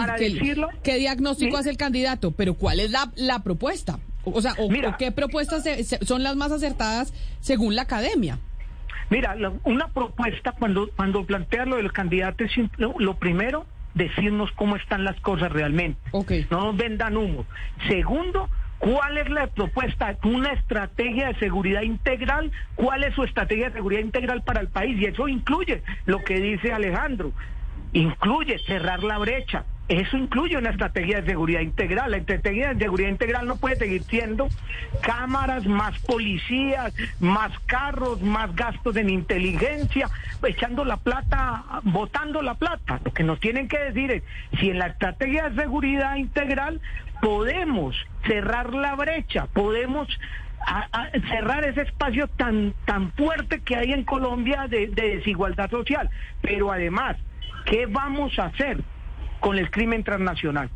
qué 0.83 0.97
diagnóstico 0.97 1.59
hace 1.59 1.71
el 1.71 1.77
candidato, 1.77 2.31
pero 2.31 2.55
cuál 2.55 2.81
es 2.81 2.91
la, 2.91 3.13
la 3.17 3.43
propuesta. 3.43 3.99
O 4.25 4.41
sea, 4.41 4.55
o, 4.59 4.69
qué 4.99 5.11
propuestas 5.11 5.65
son 6.03 6.23
las 6.23 6.37
más 6.37 6.53
acertadas 6.53 7.13
según 7.41 7.77
la 7.77 7.83
academia. 7.83 8.39
Mira, 9.11 9.37
una 9.65 9.89
propuesta 9.89 10.53
cuando 10.53 10.91
cuando 10.97 11.25
plantea 11.25 11.67
lo 11.67 11.77
del 11.77 11.93
candidato 11.93 12.45
es 12.45 12.53
lo, 12.79 13.15
primero 13.15 13.67
decirnos 13.95 14.51
cómo 14.53 14.77
están 14.77 15.05
las 15.05 15.21
cosas 15.21 15.53
realmente. 15.53 16.01
No 16.51 16.65
nos 16.65 16.77
vendan 16.77 17.17
humo. 17.17 17.47
Segundo, 17.89 18.49
¿Cuál 18.83 19.17
es 19.17 19.31
la 19.31 19.47
propuesta? 19.47 20.19
Una 20.25 20.55
estrategia 20.55 21.29
de 21.29 21.35
seguridad 21.39 21.83
integral. 21.83 22.51
¿Cuál 22.75 23.05
es 23.05 23.15
su 23.15 23.23
estrategia 23.23 23.69
de 23.69 23.75
seguridad 23.75 24.01
integral 24.01 24.43
para 24.43 24.61
el 24.61 24.67
país? 24.67 25.01
Y 25.01 25.05
eso 25.05 25.29
incluye 25.29 25.85
lo 26.05 26.19
que 26.25 26.41
dice 26.41 26.73
Alejandro. 26.73 27.31
Incluye 27.93 28.59
cerrar 28.67 29.05
la 29.05 29.19
brecha. 29.19 29.67
Eso 29.89 30.17
incluye 30.17 30.57
una 30.57 30.71
estrategia 30.71 31.21
de 31.21 31.27
seguridad 31.27 31.61
integral. 31.61 32.13
La 32.13 32.17
estrategia 32.19 32.73
de 32.73 32.85
seguridad 32.85 33.11
integral 33.11 33.47
no 33.47 33.57
puede 33.57 33.77
seguir 33.77 34.03
siendo 34.05 34.49
cámaras, 35.03 35.67
más 35.67 35.99
policías, 36.01 36.95
más 37.21 37.53
carros, 37.67 38.23
más 38.23 38.55
gastos 38.55 38.97
en 38.97 39.11
inteligencia, 39.11 40.09
echando 40.47 40.85
la 40.85 40.97
plata, 40.97 41.65
botando 41.83 42.43
la 42.43 42.55
plata. 42.55 43.01
Lo 43.05 43.13
que 43.13 43.25
nos 43.25 43.41
tienen 43.41 43.69
que 43.69 43.79
decir 43.79 44.11
es 44.13 44.23
si 44.59 44.71
en 44.71 44.79
la 44.79 44.87
estrategia 44.87 45.51
de 45.51 45.63
seguridad 45.63 46.17
integral 46.17 46.81
podemos 47.21 47.97
cerrar 48.27 48.73
la 48.75 48.95
brecha, 48.95 49.47
podemos 49.53 50.09
cerrar 51.29 51.65
ese 51.65 51.83
espacio 51.83 52.29
tan, 52.29 52.75
tan 52.85 53.13
fuerte 53.13 53.61
que 53.61 53.77
hay 53.77 53.93
en 53.93 54.05
Colombia 54.05 54.67
de, 54.69 54.89
desigualdad 54.89 55.71
social. 55.71 56.09
Pero 56.41 56.71
además, 56.71 57.17
¿qué 57.67 57.87
vamos 57.87 58.39
a 58.39 58.47
hacer 58.47 58.79
con 59.43 59.59
el 59.59 59.71
crimen 59.71 60.05
transnacional? 60.05 60.71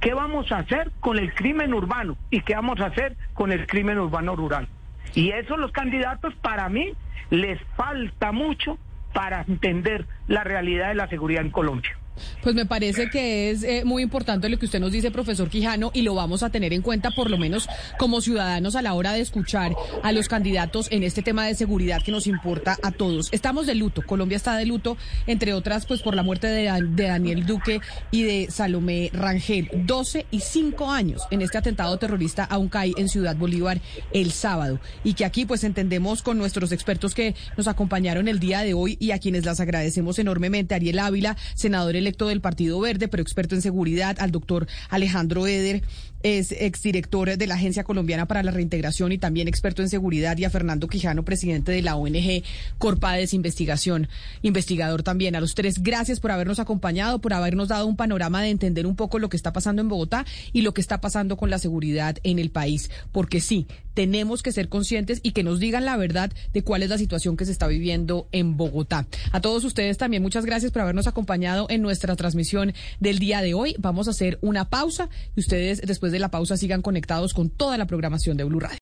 ¿Qué 0.00 0.14
vamos 0.14 0.50
a 0.52 0.58
hacer 0.58 0.92
con 1.00 1.18
el 1.18 1.34
crimen 1.34 1.74
urbano? 1.74 2.16
¿Y 2.30 2.42
qué 2.42 2.54
vamos 2.54 2.80
a 2.80 2.86
hacer 2.86 3.16
con 3.34 3.50
el 3.50 3.66
crimen 3.66 3.98
urbano 3.98 4.36
rural? 4.36 4.68
Y 5.14 5.30
eso 5.32 5.56
los 5.56 5.72
candidatos, 5.72 6.32
para 6.36 6.68
mí, 6.68 6.92
les 7.30 7.60
falta 7.76 8.30
mucho 8.30 8.78
para 9.12 9.42
entender 9.42 10.06
la 10.28 10.44
realidad 10.44 10.88
de 10.88 10.94
la 10.94 11.08
seguridad 11.08 11.42
en 11.42 11.50
Colombia. 11.50 11.98
Pues 12.42 12.54
me 12.54 12.66
parece 12.66 13.08
que 13.10 13.50
es 13.50 13.62
eh, 13.62 13.82
muy 13.84 14.02
importante 14.02 14.48
lo 14.48 14.58
que 14.58 14.66
usted 14.66 14.80
nos 14.80 14.92
dice, 14.92 15.10
profesor 15.10 15.48
Quijano, 15.48 15.90
y 15.94 16.02
lo 16.02 16.14
vamos 16.14 16.42
a 16.42 16.50
tener 16.50 16.72
en 16.72 16.82
cuenta 16.82 17.10
por 17.10 17.30
lo 17.30 17.38
menos 17.38 17.68
como 17.98 18.20
ciudadanos 18.20 18.76
a 18.76 18.82
la 18.82 18.94
hora 18.94 19.12
de 19.12 19.20
escuchar 19.20 19.74
a 20.02 20.12
los 20.12 20.28
candidatos 20.28 20.88
en 20.90 21.02
este 21.02 21.22
tema 21.22 21.46
de 21.46 21.54
seguridad 21.54 22.02
que 22.02 22.12
nos 22.12 22.26
importa 22.26 22.78
a 22.82 22.92
todos. 22.92 23.28
Estamos 23.32 23.66
de 23.66 23.74
luto, 23.74 24.02
Colombia 24.02 24.36
está 24.36 24.56
de 24.56 24.66
luto, 24.66 24.96
entre 25.26 25.54
otras, 25.54 25.86
pues 25.86 26.02
por 26.02 26.14
la 26.14 26.22
muerte 26.22 26.48
de, 26.48 26.64
Daniel 26.64 27.46
Duque 27.46 27.80
y 28.10 28.22
de 28.22 28.48
Salomé 28.50 29.10
Rangel. 29.12 29.68
12 29.72 30.26
y 30.30 30.40
5 30.40 30.90
años 30.90 31.22
en 31.30 31.42
este 31.42 31.58
atentado 31.58 31.96
terrorista 31.98 32.44
a 32.44 32.58
un 32.58 32.70
en 32.96 33.08
Ciudad 33.08 33.36
Bolívar 33.36 33.80
el 34.12 34.32
sábado. 34.32 34.80
Y 35.04 35.14
que 35.14 35.24
aquí 35.24 35.46
pues 35.46 35.64
entendemos 35.64 36.22
con 36.22 36.38
nuestros 36.38 36.72
expertos 36.72 37.14
que 37.14 37.34
nos 37.56 37.68
acompañaron 37.68 38.26
el 38.26 38.40
día 38.40 38.60
de 38.60 38.74
hoy 38.74 38.96
y 38.98 39.12
a 39.12 39.18
quienes 39.18 39.44
las 39.44 39.60
agradecemos 39.60 40.18
enormemente. 40.18 40.74
Ariel 40.74 40.98
Ávila, 40.98 41.36
senador 41.54 41.94
electo 42.04 42.28
del 42.28 42.40
Partido 42.40 42.78
Verde, 42.80 43.08
pero 43.08 43.22
experto 43.22 43.54
en 43.54 43.62
seguridad, 43.62 44.16
al 44.20 44.30
doctor 44.30 44.66
Alejandro 44.90 45.46
Eder, 45.46 45.82
es 46.22 46.52
exdirector 46.52 47.36
de 47.36 47.46
la 47.46 47.54
Agencia 47.54 47.84
Colombiana 47.84 48.26
para 48.26 48.42
la 48.42 48.50
Reintegración 48.50 49.12
y 49.12 49.18
también 49.18 49.46
experto 49.46 49.82
en 49.82 49.90
seguridad, 49.90 50.38
y 50.38 50.44
a 50.44 50.50
Fernando 50.50 50.88
Quijano, 50.88 51.24
presidente 51.24 51.70
de 51.70 51.82
la 51.82 51.96
ONG 51.96 52.42
Corpades 52.78 53.34
Investigación, 53.34 54.08
investigador 54.42 55.02
también. 55.02 55.36
A 55.36 55.40
los 55.40 55.54
tres, 55.54 55.82
gracias 55.82 56.20
por 56.20 56.30
habernos 56.30 56.60
acompañado, 56.60 57.20
por 57.20 57.34
habernos 57.34 57.68
dado 57.68 57.86
un 57.86 57.96
panorama 57.96 58.42
de 58.42 58.48
entender 58.48 58.86
un 58.86 58.96
poco 58.96 59.18
lo 59.18 59.28
que 59.28 59.36
está 59.36 59.52
pasando 59.52 59.82
en 59.82 59.88
Bogotá 59.88 60.24
y 60.52 60.62
lo 60.62 60.72
que 60.72 60.80
está 60.80 61.00
pasando 61.00 61.36
con 61.36 61.50
la 61.50 61.58
seguridad 61.58 62.16
en 62.22 62.38
el 62.38 62.50
país. 62.50 62.90
Porque 63.12 63.40
sí, 63.40 63.66
tenemos 63.94 64.42
que 64.42 64.52
ser 64.52 64.68
conscientes 64.68 65.20
y 65.22 65.32
que 65.32 65.42
nos 65.42 65.60
digan 65.60 65.84
la 65.84 65.96
verdad 65.96 66.32
de 66.52 66.62
cuál 66.62 66.82
es 66.82 66.90
la 66.90 66.98
situación 66.98 67.36
que 67.36 67.44
se 67.44 67.52
está 67.52 67.66
viviendo 67.66 68.28
en 68.32 68.56
Bogotá. 68.56 69.06
A 69.32 69.40
todos 69.40 69.64
ustedes 69.64 69.96
también 69.96 70.22
muchas 70.22 70.44
gracias 70.44 70.72
por 70.72 70.82
habernos 70.82 71.06
acompañado 71.06 71.66
en 71.70 71.82
nuestra 71.82 72.16
transmisión 72.16 72.74
del 73.00 73.18
día 73.18 73.40
de 73.40 73.54
hoy. 73.54 73.74
Vamos 73.78 74.08
a 74.08 74.10
hacer 74.10 74.38
una 74.42 74.68
pausa 74.68 75.08
y 75.36 75.40
ustedes 75.40 75.80
después 75.80 76.12
de 76.12 76.18
la 76.18 76.30
pausa 76.30 76.56
sigan 76.56 76.82
conectados 76.82 77.34
con 77.34 77.50
toda 77.50 77.78
la 77.78 77.86
programación 77.86 78.36
de 78.36 78.44
Blue 78.44 78.60
Radio. 78.60 78.72